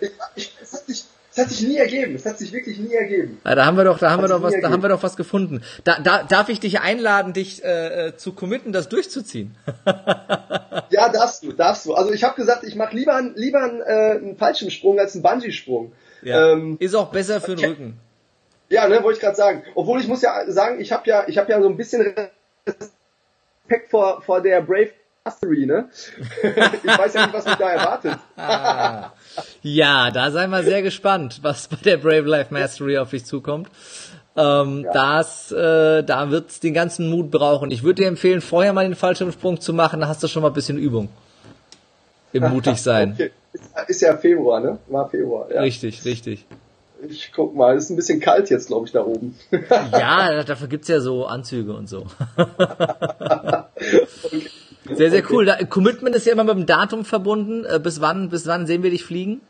ich, 0.00 0.12
ich, 0.36 0.56
das 0.60 0.72
hat 0.74 0.86
sich 0.86 1.04
das 1.34 1.46
hat 1.46 1.50
sich 1.50 1.66
nie 1.66 1.76
ergeben. 1.76 2.12
Das 2.12 2.24
hat 2.24 2.38
sich 2.38 2.52
wirklich 2.52 2.78
nie 2.78 2.94
ergeben. 2.94 3.40
Ja, 3.44 3.56
da 3.56 3.66
haben 3.66 3.76
wir 3.76 3.82
doch, 3.82 3.98
da 3.98 4.12
haben 4.12 4.22
wir 4.22 4.28
doch 4.28 4.42
was, 4.42 4.54
da 4.62 4.70
haben 4.70 4.80
wir 4.80 4.90
doch 4.90 5.02
was 5.02 5.16
gefunden. 5.16 5.64
Da, 5.82 5.98
da 5.98 6.22
darf 6.22 6.48
ich 6.50 6.60
dich 6.60 6.78
einladen, 6.78 7.32
dich 7.32 7.64
äh, 7.64 8.10
äh 8.10 8.16
zu 8.16 8.32
committen, 8.32 8.72
das 8.72 8.88
durchzuziehen. 8.88 9.56
ja, 10.90 11.08
darfst 11.08 11.42
du, 11.42 11.50
darfst 11.50 11.86
du. 11.86 11.94
Also 11.94 12.12
ich 12.12 12.22
habe 12.22 12.36
gesagt, 12.36 12.62
ich 12.62 12.76
mache 12.76 12.94
lieber, 12.94 13.20
lieber 13.34 13.64
einen, 13.64 13.80
äh, 13.80 14.18
einen 14.22 14.36
Fallschirmsprung 14.36 15.00
als 15.00 15.14
einen 15.14 15.24
Bungee-Sprung. 15.24 15.90
Ja. 16.22 16.52
Ähm, 16.52 16.76
ist 16.78 16.94
auch 16.94 17.10
besser 17.10 17.40
für 17.40 17.56
den 17.56 17.70
Rücken. 17.70 18.00
Ja, 18.68 18.86
ne, 18.86 19.02
wollte 19.02 19.16
ich 19.16 19.20
gerade 19.20 19.34
sagen. 19.34 19.64
Obwohl 19.74 20.00
ich 20.00 20.06
muss 20.06 20.22
ja 20.22 20.48
sagen, 20.52 20.80
ich 20.80 20.92
habe 20.92 21.10
ja, 21.10 21.24
ich 21.26 21.38
habe 21.38 21.50
ja 21.50 21.60
so 21.60 21.68
ein 21.68 21.76
bisschen 21.76 22.14
Respekt 23.64 23.90
vor 23.90 24.22
vor 24.22 24.40
der 24.40 24.60
Brave 24.60 24.90
Mastery, 25.24 25.66
ne? 25.66 25.88
ich 26.42 26.98
weiß 26.98 27.14
ja 27.14 27.26
nicht, 27.26 27.34
was 27.34 27.46
mich 27.46 27.54
da 27.54 27.70
erwartet. 27.70 28.18
ja, 29.62 30.10
da 30.10 30.30
sei 30.30 30.46
mal 30.46 30.64
sehr 30.64 30.82
gespannt, 30.82 31.40
was 31.42 31.68
bei 31.68 31.76
der 31.76 31.96
Brave 31.96 32.28
Life 32.28 32.52
Mastery 32.52 32.98
auf 32.98 33.10
dich 33.10 33.24
zukommt. 33.24 33.68
Ähm, 34.36 34.82
ja. 34.84 34.92
das, 34.92 35.52
äh, 35.52 36.02
da 36.02 36.30
wird's 36.30 36.60
den 36.60 36.74
ganzen 36.74 37.08
Mut 37.08 37.30
brauchen. 37.30 37.70
Ich 37.70 37.84
würde 37.84 38.02
dir 38.02 38.08
empfehlen, 38.08 38.40
vorher 38.40 38.72
mal 38.72 38.84
den 38.84 38.96
Fallschirmsprung 38.96 39.60
zu 39.60 39.72
machen, 39.72 40.00
da 40.00 40.08
hast 40.08 40.22
du 40.22 40.28
schon 40.28 40.42
mal 40.42 40.48
ein 40.48 40.54
bisschen 40.54 40.76
Übung. 40.76 41.08
Im 42.32 42.42
mutig 42.50 42.82
sein. 42.82 43.12
okay. 43.14 43.30
Ist 43.86 44.02
ja 44.02 44.16
Februar, 44.16 44.60
ne? 44.60 44.78
War 44.88 45.08
Februar. 45.08 45.50
Ja. 45.52 45.60
Richtig, 45.60 46.04
richtig. 46.04 46.44
Ich 47.08 47.32
guck 47.32 47.54
mal, 47.54 47.76
ist 47.76 47.90
ein 47.90 47.96
bisschen 47.96 48.20
kalt 48.20 48.50
jetzt, 48.50 48.68
glaube 48.68 48.86
ich, 48.86 48.92
da 48.92 49.04
oben. 49.04 49.36
ja, 49.92 50.42
dafür 50.42 50.68
gibt's 50.68 50.88
ja 50.88 51.00
so 51.00 51.26
Anzüge 51.26 51.74
und 51.74 51.88
so. 51.88 52.06
okay. 52.36 53.64
Sehr, 54.92 55.10
sehr 55.10 55.30
cool. 55.30 55.46
Da, 55.46 55.64
Commitment 55.64 56.14
ist 56.14 56.26
ja 56.26 56.32
immer 56.32 56.44
mit 56.44 56.56
dem 56.56 56.66
Datum 56.66 57.04
verbunden. 57.04 57.64
Äh, 57.64 57.78
bis 57.78 58.00
wann, 58.00 58.28
bis 58.28 58.46
wann 58.46 58.66
sehen 58.66 58.82
wir 58.82 58.90
dich 58.90 59.04
fliegen? 59.04 59.40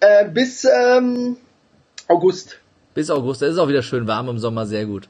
Äh, 0.00 0.28
bis 0.28 0.64
ähm, 0.64 1.36
August. 2.08 2.58
Bis 2.94 3.10
August. 3.10 3.42
Das 3.42 3.50
ist 3.50 3.58
auch 3.58 3.68
wieder 3.68 3.82
schön 3.82 4.06
warm 4.06 4.28
im 4.28 4.38
Sommer, 4.38 4.66
sehr 4.66 4.86
gut. 4.86 5.08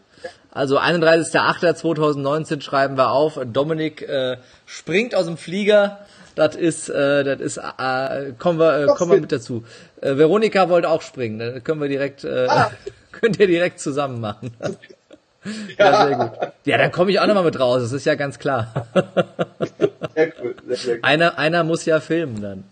Also 0.50 0.78
31.08.2019 0.78 2.62
schreiben 2.62 2.96
wir 2.96 3.10
auf. 3.10 3.38
Dominik 3.44 4.02
äh, 4.02 4.38
springt 4.64 5.14
aus 5.14 5.26
dem 5.26 5.36
Flieger. 5.36 6.06
Das 6.36 6.54
ist, 6.54 6.90
äh, 6.90 7.24
das 7.24 7.40
ist, 7.40 7.56
äh, 7.56 8.32
kommen 8.38 8.58
wir, 8.58 8.84
äh, 8.84 8.86
kommen 8.88 9.10
wir 9.10 9.20
mit 9.20 9.32
dazu. 9.32 9.64
Äh, 10.02 10.16
Veronika 10.16 10.68
wollte 10.68 10.90
auch 10.90 11.00
springen. 11.00 11.38
Dann 11.38 11.64
können 11.64 11.80
wir 11.80 11.88
direkt, 11.88 12.24
äh, 12.24 12.46
ah. 12.46 12.70
könnt 13.10 13.40
ihr 13.40 13.46
direkt 13.48 13.80
zusammen 13.80 14.20
machen. 14.20 14.54
Ja, 15.78 16.08
sehr 16.08 16.16
gut. 16.16 16.52
Ja, 16.64 16.76
dann 16.76 16.90
komme 16.90 17.12
ich 17.12 17.20
auch 17.20 17.26
nochmal 17.28 17.44
mit 17.44 17.60
raus, 17.60 17.80
das 17.80 17.92
ist 17.92 18.04
ja 18.04 18.16
ganz 18.16 18.40
klar. 18.40 18.88
Sehr 20.16 20.32
cool, 20.42 20.56
sehr, 20.66 20.76
sehr 20.76 20.94
cool. 20.94 21.00
Einer, 21.02 21.38
einer 21.38 21.62
muss 21.62 21.84
ja 21.84 22.00
filmen 22.00 22.42
dann. 22.42 22.64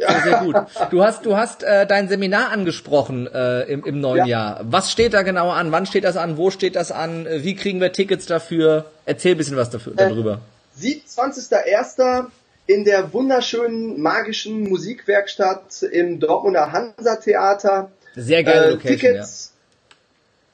Ja. 0.00 0.10
Sehr, 0.10 0.22
sehr 0.22 0.38
gut. 0.40 0.56
Du 0.90 1.04
hast, 1.04 1.24
du 1.24 1.36
hast 1.36 1.62
äh, 1.62 1.86
dein 1.86 2.08
Seminar 2.08 2.50
angesprochen 2.50 3.28
äh, 3.32 3.62
im, 3.66 3.84
im 3.84 4.00
neuen 4.00 4.26
ja. 4.26 4.56
Jahr. 4.56 4.60
Was 4.64 4.90
steht 4.90 5.14
da 5.14 5.22
genau 5.22 5.50
an? 5.50 5.70
Wann 5.70 5.86
steht 5.86 6.02
das 6.02 6.16
an? 6.16 6.36
Wo 6.36 6.50
steht 6.50 6.74
das 6.74 6.90
an? 6.90 7.24
Wie 7.30 7.54
kriegen 7.54 7.80
wir 7.80 7.92
Tickets 7.92 8.26
dafür? 8.26 8.86
Erzähl 9.04 9.36
ein 9.36 9.38
bisschen 9.38 9.56
was 9.56 9.70
dafür, 9.70 9.92
äh, 9.92 10.08
darüber. 10.08 10.40
27.01. 10.80 12.26
in 12.66 12.84
der 12.84 13.12
wunderschönen 13.12 14.00
magischen 14.00 14.68
Musikwerkstatt 14.68 15.82
im 15.82 16.20
Dortmunder 16.20 16.72
Hansa 16.72 17.16
Theater. 17.16 17.90
Sehr 18.14 18.44
geile 18.44 18.66
äh, 18.66 18.70
Location, 18.70 18.98
Tickets, 18.98 19.52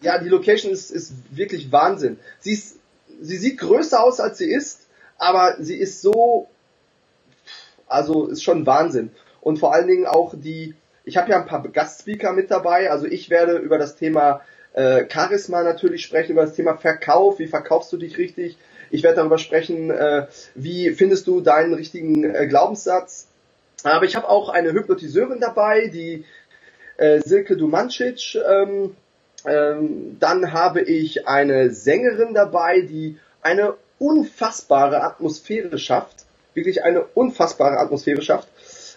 ja, 0.01 0.19
die 0.19 0.29
Location 0.29 0.73
ist, 0.73 0.91
ist 0.91 1.13
wirklich 1.31 1.73
Wahnsinn. 1.73 2.19
Sie 2.41 2.53
ist, 2.53 2.77
sie 3.21 3.37
sieht 3.37 3.59
größer 3.59 4.03
aus 4.03 4.21
als 4.21 4.39
sie 4.39 4.51
ist, 4.51 4.87
aber 5.19 5.57
sie 5.59 5.77
ist 5.77 6.01
so, 6.01 6.49
also 7.89 8.27
ist 8.29 8.43
schon 8.43 8.67
Wahnsinn. 8.67 9.11
Und 9.41 9.59
vor 9.59 9.75
allen 9.75 9.89
Dingen 9.89 10.07
auch 10.07 10.35
die, 10.37 10.75
ich 11.05 11.17
habe 11.17 11.31
ja 11.31 11.41
ein 11.41 11.47
paar 11.47 11.67
Gastspeaker 11.67 12.33
mit 12.33 12.51
dabei, 12.51 12.91
also 12.91 13.07
ich 13.07 13.31
werde 13.31 13.57
über 13.57 13.79
das 13.79 13.97
Thema 13.97 14.43
äh, 14.75 15.07
Charisma 15.11 15.63
natürlich 15.63 16.05
sprechen, 16.05 16.33
über 16.33 16.43
das 16.43 16.55
Thema 16.55 16.77
Verkauf, 16.77 17.39
wie 17.39 17.49
verkaufst 17.49 17.93
du 17.93 17.97
dich 17.97 18.19
richtig. 18.19 18.57
Ich 18.91 19.03
werde 19.03 19.17
darüber 19.17 19.39
sprechen, 19.39 19.91
äh, 19.91 20.27
wie 20.55 20.91
findest 20.91 21.27
du 21.27 21.41
deinen 21.41 21.75
richtigen 21.75 22.25
äh, 22.25 22.47
Glaubenssatz. 22.47 23.29
Aber 23.85 24.05
ich 24.05 24.17
habe 24.17 24.29
auch 24.29 24.49
eine 24.49 24.73
Hypnotiseurin 24.73 25.41
dabei, 25.41 25.89
die 25.89 26.25
äh, 26.97 27.21
Silke 27.21 27.57
Dumancic, 27.57 28.37
ähm, 28.37 28.97
ähm, 29.47 30.17
dann 30.19 30.53
habe 30.53 30.81
ich 30.83 31.29
eine 31.29 31.71
Sängerin 31.71 32.35
dabei, 32.35 32.81
die 32.81 33.19
eine 33.41 33.75
unfassbare 33.99 35.03
Atmosphäre 35.03 35.79
schafft. 35.79 36.27
Wirklich 36.55 36.83
eine 36.83 37.03
unfassbare 37.03 37.79
Atmosphäre 37.79 38.23
schafft. 38.23 38.49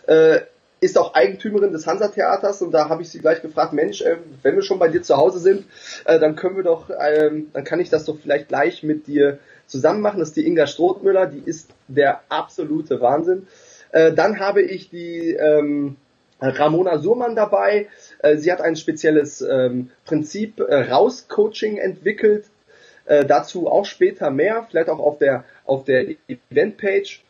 Äh, 0.07 0.41
ist 0.79 0.97
auch 0.97 1.13
Eigentümerin 1.13 1.73
des 1.73 1.85
Hansa-Theaters 1.85 2.63
und 2.63 2.71
da 2.71 2.89
habe 2.89 3.03
ich 3.03 3.09
sie 3.09 3.19
gleich 3.19 3.43
gefragt, 3.43 3.71
Mensch, 3.71 4.01
äh, 4.01 4.17
wenn 4.41 4.55
wir 4.55 4.63
schon 4.63 4.79
bei 4.79 4.87
dir 4.87 5.03
zu 5.03 5.15
Hause 5.15 5.37
sind, 5.37 5.65
äh, 6.05 6.19
dann 6.19 6.35
können 6.35 6.55
wir 6.55 6.63
doch, 6.63 6.89
ähm, 6.89 7.51
dann 7.53 7.63
kann 7.63 7.79
ich 7.79 7.91
das 7.91 8.05
doch 8.05 8.17
vielleicht 8.19 8.47
gleich 8.47 8.81
mit 8.81 9.05
dir 9.05 9.37
zusammen 9.71 10.01
machen. 10.01 10.19
Das 10.19 10.29
ist 10.29 10.37
die 10.37 10.45
Inga 10.45 10.67
Strothmüller, 10.67 11.25
die 11.25 11.41
ist 11.43 11.71
der 11.87 12.21
absolute 12.29 13.01
Wahnsinn. 13.01 13.47
Äh, 13.91 14.13
dann 14.13 14.39
habe 14.39 14.61
ich 14.61 14.89
die 14.89 15.31
ähm, 15.31 15.95
Ramona 16.39 16.97
Surmann 16.97 17.35
dabei. 17.35 17.87
Äh, 18.19 18.37
sie 18.37 18.51
hat 18.51 18.61
ein 18.61 18.75
spezielles 18.75 19.41
ähm, 19.41 19.91
Prinzip 20.05 20.59
äh, 20.59 20.91
Raus-Coaching 20.91 21.77
entwickelt. 21.77 22.45
Äh, 23.05 23.25
dazu 23.25 23.67
auch 23.67 23.85
später 23.85 24.29
mehr, 24.29 24.67
vielleicht 24.69 24.89
auch 24.89 24.99
auf 24.99 25.17
der 25.17 25.43
auf 25.65 25.85
der 25.85 26.15
Eventpage. 26.27 27.23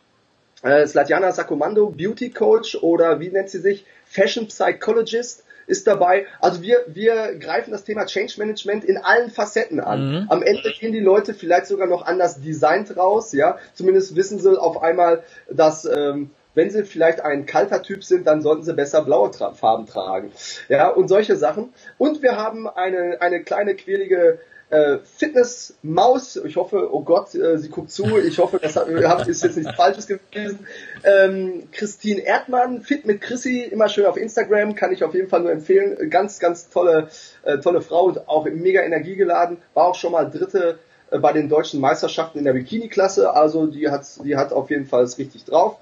Äh, 0.62 0.86
Slatjana 0.86 1.32
Sakomando, 1.32 1.90
Beauty 1.90 2.30
Coach 2.30 2.76
oder 2.76 3.20
wie 3.20 3.30
nennt 3.30 3.50
sie 3.50 3.58
sich? 3.58 3.84
Fashion 4.04 4.46
Psychologist 4.46 5.44
ist 5.66 5.86
dabei. 5.86 6.26
Also 6.40 6.62
wir, 6.62 6.84
wir 6.88 7.36
greifen 7.38 7.70
das 7.70 7.84
Thema 7.84 8.06
Change 8.06 8.34
Management 8.38 8.84
in 8.84 8.98
allen 8.98 9.30
Facetten 9.30 9.80
an. 9.80 10.10
Mhm. 10.10 10.26
Am 10.28 10.42
Ende 10.42 10.72
gehen 10.78 10.92
die 10.92 11.00
Leute 11.00 11.34
vielleicht 11.34 11.66
sogar 11.66 11.86
noch 11.86 12.06
anders 12.06 12.40
designt 12.40 12.96
raus, 12.96 13.32
ja. 13.32 13.58
Zumindest 13.74 14.16
wissen 14.16 14.38
sie 14.38 14.60
auf 14.60 14.82
einmal, 14.82 15.22
dass 15.50 15.84
ähm, 15.84 16.30
wenn 16.54 16.70
sie 16.70 16.84
vielleicht 16.84 17.20
ein 17.20 17.46
kalter 17.46 17.82
Typ 17.82 18.04
sind, 18.04 18.26
dann 18.26 18.42
sollten 18.42 18.62
sie 18.62 18.74
besser 18.74 19.02
blaue 19.02 19.30
Tra 19.30 19.52
Farben 19.52 19.86
tragen. 19.86 20.32
Ja, 20.68 20.88
und 20.88 21.08
solche 21.08 21.36
Sachen. 21.36 21.72
Und 21.98 22.22
wir 22.22 22.36
haben 22.36 22.68
eine, 22.68 23.20
eine 23.20 23.42
kleine 23.42 23.74
quälige 23.74 24.38
äh, 24.72 25.00
Fitness-Maus. 25.18 26.36
Ich 26.36 26.56
hoffe, 26.56 26.88
oh 26.90 27.02
Gott, 27.02 27.34
äh, 27.34 27.58
sie 27.58 27.68
guckt 27.68 27.90
zu. 27.90 28.16
Ich 28.16 28.38
hoffe, 28.38 28.58
das 28.58 28.74
hat, 28.74 28.88
ist 29.28 29.44
jetzt 29.44 29.58
nichts 29.58 29.74
Falsches 29.74 30.06
gewesen. 30.06 30.66
Ähm, 31.04 31.68
Christine 31.72 32.22
Erdmann, 32.22 32.80
Fit 32.80 33.04
mit 33.04 33.20
Chrissy, 33.20 33.60
immer 33.60 33.90
schön 33.90 34.06
auf 34.06 34.16
Instagram, 34.16 34.74
kann 34.74 34.90
ich 34.90 35.04
auf 35.04 35.12
jeden 35.12 35.28
Fall 35.28 35.40
nur 35.40 35.52
empfehlen. 35.52 36.08
Ganz, 36.08 36.38
ganz 36.38 36.70
tolle, 36.70 37.08
äh, 37.42 37.58
tolle 37.58 37.82
Frau 37.82 38.04
und 38.04 38.26
auch 38.28 38.46
mega 38.46 38.80
energiegeladen. 38.80 39.58
War 39.74 39.88
auch 39.88 39.94
schon 39.94 40.12
mal 40.12 40.30
dritte 40.30 40.78
äh, 41.10 41.18
bei 41.18 41.34
den 41.34 41.50
deutschen 41.50 41.78
Meisterschaften 41.78 42.38
in 42.38 42.44
der 42.44 42.54
Bikini-Klasse. 42.54 43.34
Also 43.34 43.66
die 43.66 43.90
hat, 43.90 44.06
die 44.24 44.36
hat 44.38 44.54
auf 44.54 44.70
jeden 44.70 44.86
Fall 44.86 45.02
es 45.02 45.18
richtig 45.18 45.44
drauf. 45.44 45.76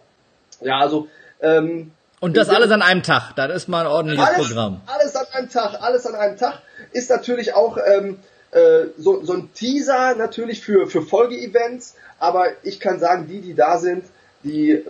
Ja, 0.61 0.81
also 0.81 1.07
ähm, 1.41 1.93
und 2.19 2.37
das 2.37 2.49
alles 2.49 2.73
an 2.73 2.83
einem 2.83 3.05
Tag, 3.05 3.35
das 3.37 3.55
ist 3.55 3.69
mal 3.69 3.87
ein 3.87 3.87
ordentliches 3.87 4.27
alles, 4.27 4.49
Programm. 4.49 4.81
Alles 4.87 5.15
an 5.15 5.27
einem 5.33 5.49
Tag, 5.49 5.81
alles 5.81 6.07
an 6.07 6.17
einem 6.17 6.37
Tag 6.37 6.61
ist 6.93 7.09
natürlich 7.09 7.55
auch 7.55 7.79
ähm, 7.79 8.19
äh, 8.53 8.87
so, 8.99 9.25
so 9.25 9.33
ein 9.35 9.53
Teaser 9.55 10.17
natürlich 10.17 10.61
für, 10.61 10.87
für 10.87 11.03
Folgeevents, 11.03 11.97
aber 12.19 12.49
ich 12.63 12.81
kann 12.81 12.99
sagen, 12.99 13.27
die, 13.29 13.41
die 13.41 13.55
da 13.55 13.79
sind, 13.79 14.05
die 14.43 14.85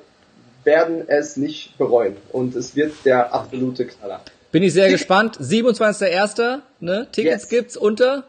werden 0.64 1.06
es 1.08 1.36
nicht 1.36 1.76
bereuen 1.78 2.16
und 2.32 2.56
es 2.56 2.76
wird 2.76 2.94
der 3.04 3.34
absolute 3.34 3.86
Knaller. 3.86 4.20
Bin 4.52 4.62
ich 4.62 4.72
sehr 4.72 4.86
Tick 4.86 4.94
gespannt. 4.96 5.36
27.01. 5.38 6.60
Ne? 6.80 7.08
Tickets 7.12 7.42
yes. 7.42 7.48
gibt's 7.48 7.76
unter 7.76 8.24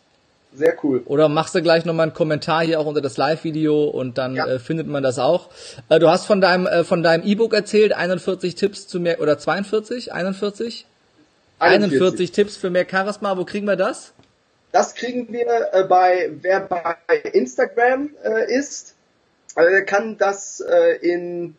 Sehr 0.58 0.76
cool. 0.84 1.04
Oder 1.06 1.30
machst 1.30 1.56
du 1.56 1.62
gleich 1.62 1.86
nochmal 1.86 2.06
einen 2.06 2.14
Kommentar 2.14 2.64
hier 2.64 2.80
auch 2.80 2.86
unter 2.86 3.02
das 3.02 3.18
Live-Video 3.18 3.86
und 3.86 4.18
dann 4.18 4.36
ja. 4.36 4.48
äh, 4.48 4.60
findet 4.60 4.88
man 4.88 5.04
das 5.04 5.20
auch. 5.20 5.50
Äh, 5.90 6.00
du 6.00 6.10
hast 6.10 6.26
von 6.26 6.42
deinem 6.42 6.66
äh, 6.66 6.84
von 6.84 7.04
deinem 7.04 7.24
E-Book 7.24 7.54
erzählt, 7.54 7.94
41 7.94 8.56
Tipps 8.56 8.88
zu 8.88 9.00
mehr 9.00 9.22
oder 9.22 9.38
42, 9.38 10.14
41? 10.14 10.86
41, 11.60 12.02
41 12.02 12.32
Tipps 12.32 12.58
für 12.58 12.70
mehr 12.70 12.86
Charisma. 12.90 13.38
Wo 13.38 13.46
kriegen 13.46 13.68
wir 13.68 13.76
das? 13.76 14.14
Das 14.72 14.96
kriegen 14.96 15.32
wir 15.32 15.70
äh, 15.72 15.84
bei 15.84 16.32
wer 16.42 16.62
bei 16.62 16.96
Instagram 17.34 18.10
äh, 18.24 18.52
ist, 18.52 18.96
äh, 19.56 19.84
kann 19.84 20.18
das 20.18 20.60
äh, 20.60 20.98
in 20.98 21.56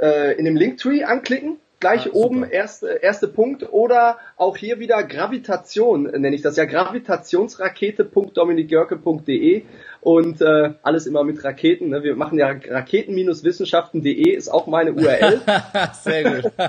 äh, 0.00 0.34
in 0.38 0.44
dem 0.44 0.56
Linktree 0.56 1.04
anklicken 1.04 1.58
gleich 1.82 2.06
ah, 2.06 2.14
oben 2.14 2.48
erste, 2.48 3.00
erste 3.02 3.26
Punkt 3.26 3.72
oder 3.72 4.18
auch 4.36 4.56
hier 4.56 4.78
wieder 4.78 5.02
Gravitation 5.02 6.04
nenne 6.04 6.36
ich 6.36 6.42
das 6.42 6.56
ja 6.56 6.64
gravitationsrakete.dominikgörke.de 6.64 9.62
und 10.00 10.40
äh, 10.40 10.74
alles 10.82 11.06
immer 11.06 11.24
mit 11.24 11.42
Raketen. 11.42 11.88
Ne? 11.88 12.04
Wir 12.04 12.14
machen 12.14 12.38
ja 12.38 12.50
raketen-wissenschaften.de 12.50 14.30
ist 14.30 14.48
auch 14.48 14.68
meine 14.68 14.92
URL. 14.92 15.40
Sehr 16.02 16.42
gut. 16.42 16.52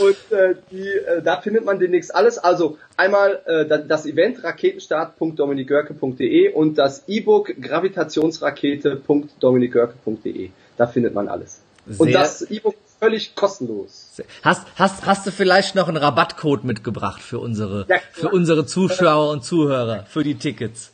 und 0.00 0.16
äh, 0.36 0.56
die, 0.72 0.88
äh, 0.88 1.22
da 1.22 1.40
findet 1.40 1.64
man 1.64 1.78
demnächst 1.78 2.12
alles. 2.12 2.38
Also 2.38 2.78
einmal 2.96 3.38
äh, 3.46 3.64
das 3.86 4.06
Event 4.06 4.42
raketenstart.dominikgörke.de 4.42 6.52
und 6.52 6.78
das 6.78 7.04
E-Book 7.06 7.54
gravitationsrakete.dominikgörke.de. 7.60 10.50
Da 10.76 10.88
findet 10.88 11.14
man 11.14 11.28
alles. 11.28 11.60
Sehr 11.86 12.00
und 12.00 12.12
das 12.12 12.42
E-Book 12.42 12.74
völlig 12.98 13.34
kostenlos. 13.34 14.20
Hast, 14.42 14.66
hast, 14.76 15.06
hast 15.06 15.26
du 15.26 15.30
vielleicht 15.30 15.74
noch 15.74 15.88
einen 15.88 15.96
Rabattcode 15.96 16.64
mitgebracht 16.64 17.20
für 17.20 17.38
unsere, 17.38 17.86
ja, 17.88 17.96
für 18.12 18.28
unsere 18.30 18.66
Zuschauer 18.66 19.30
und 19.30 19.44
Zuhörer, 19.44 20.04
für 20.06 20.24
die 20.24 20.36
Tickets? 20.36 20.92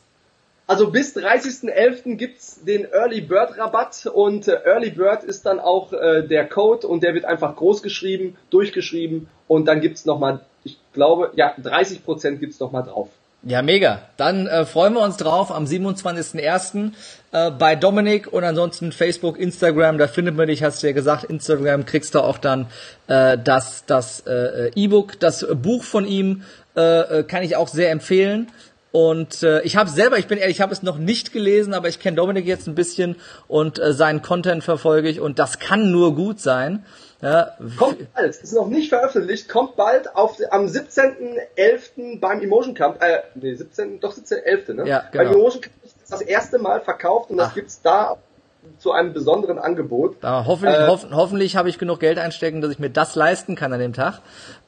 Also 0.67 0.91
bis 0.91 1.15
30.11. 1.15 2.17
gibt's 2.17 2.65
den 2.65 2.87
Early 2.91 3.21
Bird 3.21 3.59
Rabatt 3.59 4.07
und 4.07 4.49
äh, 4.49 4.61
Early 4.65 4.91
Bird 4.91 5.23
ist 5.23 5.45
dann 5.45 5.61
auch 5.61 5.93
äh, 5.93 6.27
der 6.27 6.49
Code 6.49 6.87
und 6.87 7.03
der 7.03 7.13
wird 7.15 7.27
einfach 7.27 7.55
groß 7.55 7.83
geschrieben, 7.83 8.37
durchgeschrieben 8.49 9.29
und 9.47 9.67
dann 9.67 9.83
gibt's 9.83 10.07
nochmal, 10.07 10.41
ich 10.63 10.79
glaube, 10.95 11.33
ja, 11.37 11.55
30% 11.55 12.37
gibt's 12.37 12.61
nochmal 12.61 12.85
drauf. 12.85 13.11
Ja, 13.47 13.61
mega. 13.61 14.01
Dann 14.17 14.47
äh, 14.47 14.65
freuen 14.65 14.95
wir 14.95 15.03
uns 15.03 15.19
drauf 15.19 15.53
am 15.53 15.67
27.01. 15.67 16.93
Äh, 17.31 17.51
bei 17.51 17.77
Dominik 17.77 18.33
und 18.33 18.43
ansonsten 18.43 18.91
Facebook, 18.91 19.39
Instagram, 19.39 19.99
da 19.99 20.09
findet 20.09 20.35
man 20.35 20.47
dich, 20.47 20.63
hast 20.63 20.83
du 20.83 20.87
ja 20.87 20.95
gesagt, 20.95 21.25
Instagram 21.25 21.85
kriegst 21.85 22.15
du 22.15 22.21
auch 22.21 22.39
dann 22.39 22.69
äh, 23.07 23.37
das 23.37 23.85
das 23.85 24.21
äh, 24.27 24.71
E-Book, 24.75 25.21
das 25.21 25.47
Buch 25.57 25.85
von 25.85 26.07
ihm 26.07 26.43
äh, 26.75 26.81
äh, 27.21 27.23
kann 27.23 27.43
ich 27.43 27.57
auch 27.57 27.69
sehr 27.69 27.91
empfehlen. 27.91 28.51
Und 28.93 29.43
äh, 29.43 29.61
ich 29.63 29.77
habe 29.77 29.91
selber, 29.91 30.19
ich 30.19 30.27
bin 30.27 30.39
ehrlich, 30.39 30.57
ich 30.57 30.63
habe 30.63 30.73
es 30.73 30.83
noch 30.83 30.97
nicht 30.97 31.33
gelesen, 31.33 31.75
aber 31.75 31.89
ich 31.89 31.99
kenne 31.99 32.17
Dominik 32.17 32.47
jetzt 32.47 32.67
ein 32.67 32.75
bisschen 32.75 33.17
und 33.47 33.79
äh, 33.79 33.93
seinen 33.93 34.23
Content 34.23 34.65
verfolge 34.65 35.09
ich 35.11 35.21
und 35.21 35.39
das 35.39 35.59
kann 35.59 35.91
nur 35.91 36.15
gut 36.15 36.41
sein. 36.41 36.87
Ja. 37.25 37.53
Kommt 37.79 38.13
bald, 38.13 38.37
ist 38.37 38.53
noch 38.53 38.67
nicht 38.67 38.91
veröffentlicht, 38.91 39.49
kommt 39.49 39.77
bald 39.77 40.15
auf, 40.15 40.37
am 40.51 40.67
17.11. 40.67 42.21
beim 42.21 42.43
Emotion 42.43 42.75
Camp, 42.75 43.03
äh, 43.03 43.21
nee, 43.35 43.55
17, 43.55 43.99
doch 44.01 44.15
17.11., 44.15 44.75
ne? 44.75 44.87
Ja, 44.87 45.05
genau. 45.11 45.25
Beim 45.25 45.33
Emotion 45.33 45.63
Camp 45.63 45.75
ist 45.85 45.97
das 46.13 46.21
erste 46.21 46.59
Mal 46.59 46.83
verkauft 46.83 47.31
und 47.31 47.39
das 47.39 47.49
Ach. 47.49 47.55
gibt's 47.55 47.81
da 47.81 48.19
zu 48.79 48.93
einem 48.93 49.15
besonderen 49.15 49.59
Angebot. 49.59 50.17
Da 50.21 50.45
hoffentlich, 50.47 50.77
äh, 50.77 50.87
hoff, 50.87 51.07
hoffentlich 51.13 51.57
habe 51.57 51.71
ich 51.71 51.79
genug 51.79 52.01
Geld 52.01 52.19
einstecken, 52.19 52.61
dass 52.61 52.71
ich 52.71 52.79
mir 52.79 52.91
das 52.91 53.15
leisten 53.15 53.57
kann 53.57 53.73
an 53.73 53.81
dem 53.81 53.95
Tag. 53.95 54.21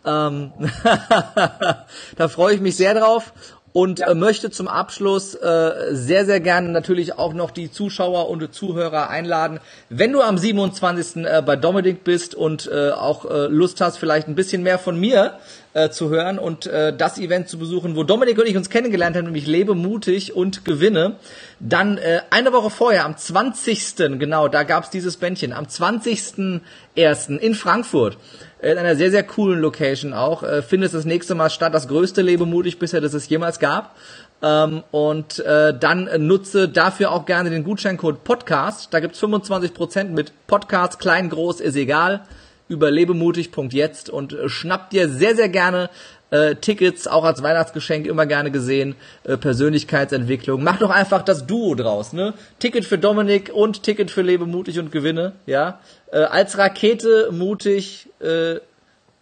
Ähm, 0.06 0.52
da 2.16 2.28
freue 2.28 2.54
ich 2.54 2.60
mich 2.60 2.76
sehr 2.76 2.94
drauf 2.94 3.32
und 3.76 3.98
ja. 3.98 4.08
äh, 4.08 4.14
möchte 4.14 4.50
zum 4.50 4.68
Abschluss 4.68 5.34
äh, 5.34 5.70
sehr, 5.90 6.24
sehr 6.24 6.40
gerne 6.40 6.70
natürlich 6.70 7.18
auch 7.18 7.34
noch 7.34 7.50
die 7.50 7.70
Zuschauer 7.70 8.30
und 8.30 8.54
Zuhörer 8.54 9.10
einladen. 9.10 9.60
Wenn 9.90 10.12
du 10.12 10.22
am 10.22 10.38
27. 10.38 11.26
Äh, 11.26 11.42
bei 11.44 11.56
Dominik 11.56 12.02
bist 12.02 12.34
und 12.34 12.70
äh, 12.72 12.92
auch 12.92 13.30
äh, 13.30 13.48
Lust 13.48 13.82
hast, 13.82 13.98
vielleicht 13.98 14.28
ein 14.28 14.34
bisschen 14.34 14.62
mehr 14.62 14.78
von 14.78 14.98
mir 14.98 15.34
äh, 15.74 15.90
zu 15.90 16.08
hören 16.08 16.38
und 16.38 16.66
äh, 16.66 16.96
das 16.96 17.18
Event 17.18 17.50
zu 17.50 17.58
besuchen, 17.58 17.96
wo 17.96 18.02
Dominik 18.02 18.38
und 18.38 18.46
ich 18.46 18.56
uns 18.56 18.70
kennengelernt 18.70 19.14
haben, 19.14 19.26
nämlich 19.26 19.46
Lebe 19.46 19.74
mutig 19.74 20.34
und 20.34 20.64
gewinne, 20.64 21.16
dann 21.60 21.98
äh, 21.98 22.20
eine 22.30 22.54
Woche 22.54 22.70
vorher, 22.70 23.04
am 23.04 23.18
20. 23.18 23.96
genau, 24.18 24.48
da 24.48 24.62
gab's 24.62 24.88
dieses 24.88 25.18
Bändchen, 25.18 25.52
am 25.52 25.66
20.01. 25.66 27.36
in 27.36 27.54
Frankfurt 27.54 28.16
in 28.60 28.78
einer 28.78 28.96
sehr, 28.96 29.10
sehr 29.10 29.22
coolen 29.22 29.60
Location 29.60 30.12
auch. 30.12 30.42
Äh, 30.42 30.62
findet 30.62 30.94
das 30.94 31.04
nächste 31.04 31.34
Mal 31.34 31.50
statt. 31.50 31.74
Das 31.74 31.88
größte 31.88 32.22
Lebemutig 32.22 32.78
bisher, 32.78 33.00
das 33.00 33.14
es 33.14 33.28
jemals 33.28 33.58
gab. 33.58 33.96
Ähm, 34.42 34.82
und 34.90 35.38
äh, 35.40 35.76
dann 35.78 36.08
nutze 36.26 36.68
dafür 36.68 37.12
auch 37.12 37.26
gerne 37.26 37.50
den 37.50 37.64
Gutscheincode 37.64 38.24
Podcast. 38.24 38.92
Da 38.92 39.00
gibt's 39.00 39.22
25% 39.22 40.04
mit 40.04 40.32
Podcast, 40.46 40.98
klein, 40.98 41.30
groß, 41.30 41.60
ist 41.60 41.76
egal. 41.76 42.22
Über 42.68 42.90
lebemutig.jetzt 42.90 44.10
und 44.10 44.32
äh, 44.32 44.48
schnappt 44.48 44.92
dir 44.92 45.08
sehr, 45.08 45.36
sehr 45.36 45.48
gerne 45.48 45.88
äh, 46.30 46.56
Tickets, 46.56 47.06
auch 47.06 47.24
als 47.24 47.42
Weihnachtsgeschenk 47.42 48.06
immer 48.06 48.26
gerne 48.26 48.50
gesehen, 48.50 48.96
äh, 49.24 49.36
Persönlichkeitsentwicklung. 49.36 50.62
Mach 50.62 50.78
doch 50.78 50.90
einfach 50.90 51.22
das 51.22 51.46
Duo 51.46 51.74
draus, 51.74 52.12
ne? 52.12 52.34
Ticket 52.58 52.84
für 52.84 52.98
Dominik 52.98 53.50
und 53.54 53.82
Ticket 53.82 54.10
für 54.10 54.22
Lebe 54.22 54.46
mutig 54.46 54.78
und 54.78 54.90
gewinne, 54.90 55.32
ja? 55.46 55.78
Äh, 56.12 56.18
als 56.18 56.56
Rakete 56.56 57.30
mutig 57.32 58.08
äh, 58.20 58.60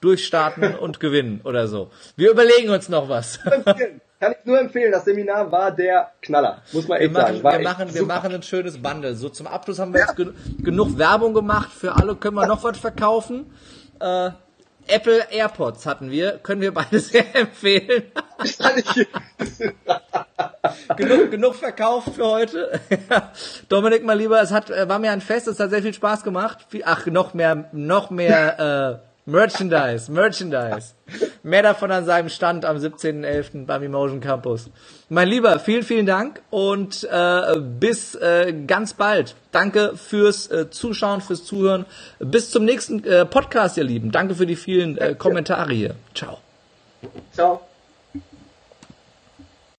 durchstarten 0.01 0.74
und 0.80 1.01
gewinnen 1.01 1.41
oder 1.45 1.66
so. 1.66 1.91
Wir 2.16 2.30
überlegen 2.30 2.70
uns 2.70 2.89
noch 2.89 3.09
was. 3.09 3.41
Kann 4.20 4.32
ich 4.39 4.47
nur 4.47 4.59
empfehlen, 4.59 4.93
das 4.93 5.05
Seminar 5.05 5.51
war 5.51 5.70
der 5.70 6.12
Knaller, 6.22 6.62
muss 6.72 6.89
man 6.89 6.99
echt 6.99 7.12
wir 7.12 7.20
machen, 7.20 7.43
sagen. 7.43 7.59
wir 7.59 7.68
machen, 7.68 7.95
wir 7.95 8.07
machen 8.07 8.35
ein 8.35 8.43
schönes 8.43 8.80
Bundle. 8.80 9.14
So 9.16 9.28
zum 9.28 9.47
Abschluss 9.47 9.78
haben 9.78 9.93
wir 9.93 10.01
ja. 10.01 10.07
jetzt 10.07 10.16
gen 10.16 10.35
genug 10.62 10.97
Werbung 10.97 11.35
gemacht. 11.35 11.70
Für 11.70 11.95
alle 11.95 12.14
können 12.14 12.37
wir 12.37 12.47
noch 12.47 12.62
was 12.64 12.78
verkaufen. 12.78 13.53
Äh, 14.01 14.30
Apple 14.87 15.26
AirPods 15.30 15.87
hatten 15.87 16.11
wir, 16.11 16.39
können 16.39 16.61
wir 16.61 16.74
beide 16.74 17.01
sehr 17.01 17.35
empfehlen. 17.35 18.05
genug, 20.97 21.30
genug 21.30 21.55
verkauft 21.55 22.14
für 22.14 22.26
heute. 22.26 22.80
Dominik, 23.68 24.05
mal 24.05 24.18
lieber, 24.18 24.41
es 24.41 24.51
hat, 24.51 24.70
äh, 24.70 24.89
war 24.89 24.99
mir 24.99 25.12
ein 25.12 25.20
Fest, 25.20 25.49
es 25.49 25.61
hat 25.61 25.70
sehr 25.70 25.82
viel 25.82 25.95
Spaß 25.95 26.22
gemacht. 26.22 26.66
Ach, 26.85 27.07
noch 27.07 27.35
mehr, 27.35 27.68
noch 27.72 28.11
mehr 28.11 29.03
äh, 29.03 29.13
Merchandise, 29.26 30.12
Merchandise. 30.12 30.94
Mehr 31.42 31.62
davon 31.62 31.90
an 31.90 32.04
seinem 32.04 32.28
Stand 32.28 32.64
am 32.64 32.76
17.11. 32.76 33.64
beim 33.66 33.82
Emotion 33.82 34.20
Campus. 34.20 34.68
Mein 35.08 35.28
Lieber, 35.28 35.58
vielen, 35.58 35.82
vielen 35.82 36.06
Dank 36.06 36.42
und 36.50 37.04
äh, 37.10 37.58
bis 37.58 38.14
äh, 38.14 38.52
ganz 38.66 38.94
bald. 38.94 39.34
Danke 39.50 39.96
fürs 39.96 40.50
äh, 40.50 40.70
Zuschauen, 40.70 41.22
fürs 41.22 41.44
Zuhören. 41.44 41.86
Bis 42.18 42.50
zum 42.50 42.64
nächsten 42.64 43.02
äh, 43.04 43.24
Podcast, 43.24 43.76
ihr 43.78 43.84
Lieben. 43.84 44.10
Danke 44.10 44.34
für 44.34 44.46
die 44.46 44.56
vielen 44.56 44.98
äh, 44.98 45.14
Kommentare 45.14 45.72
hier. 45.72 45.94
Ciao. 46.14 46.38
Ciao. 47.32 47.62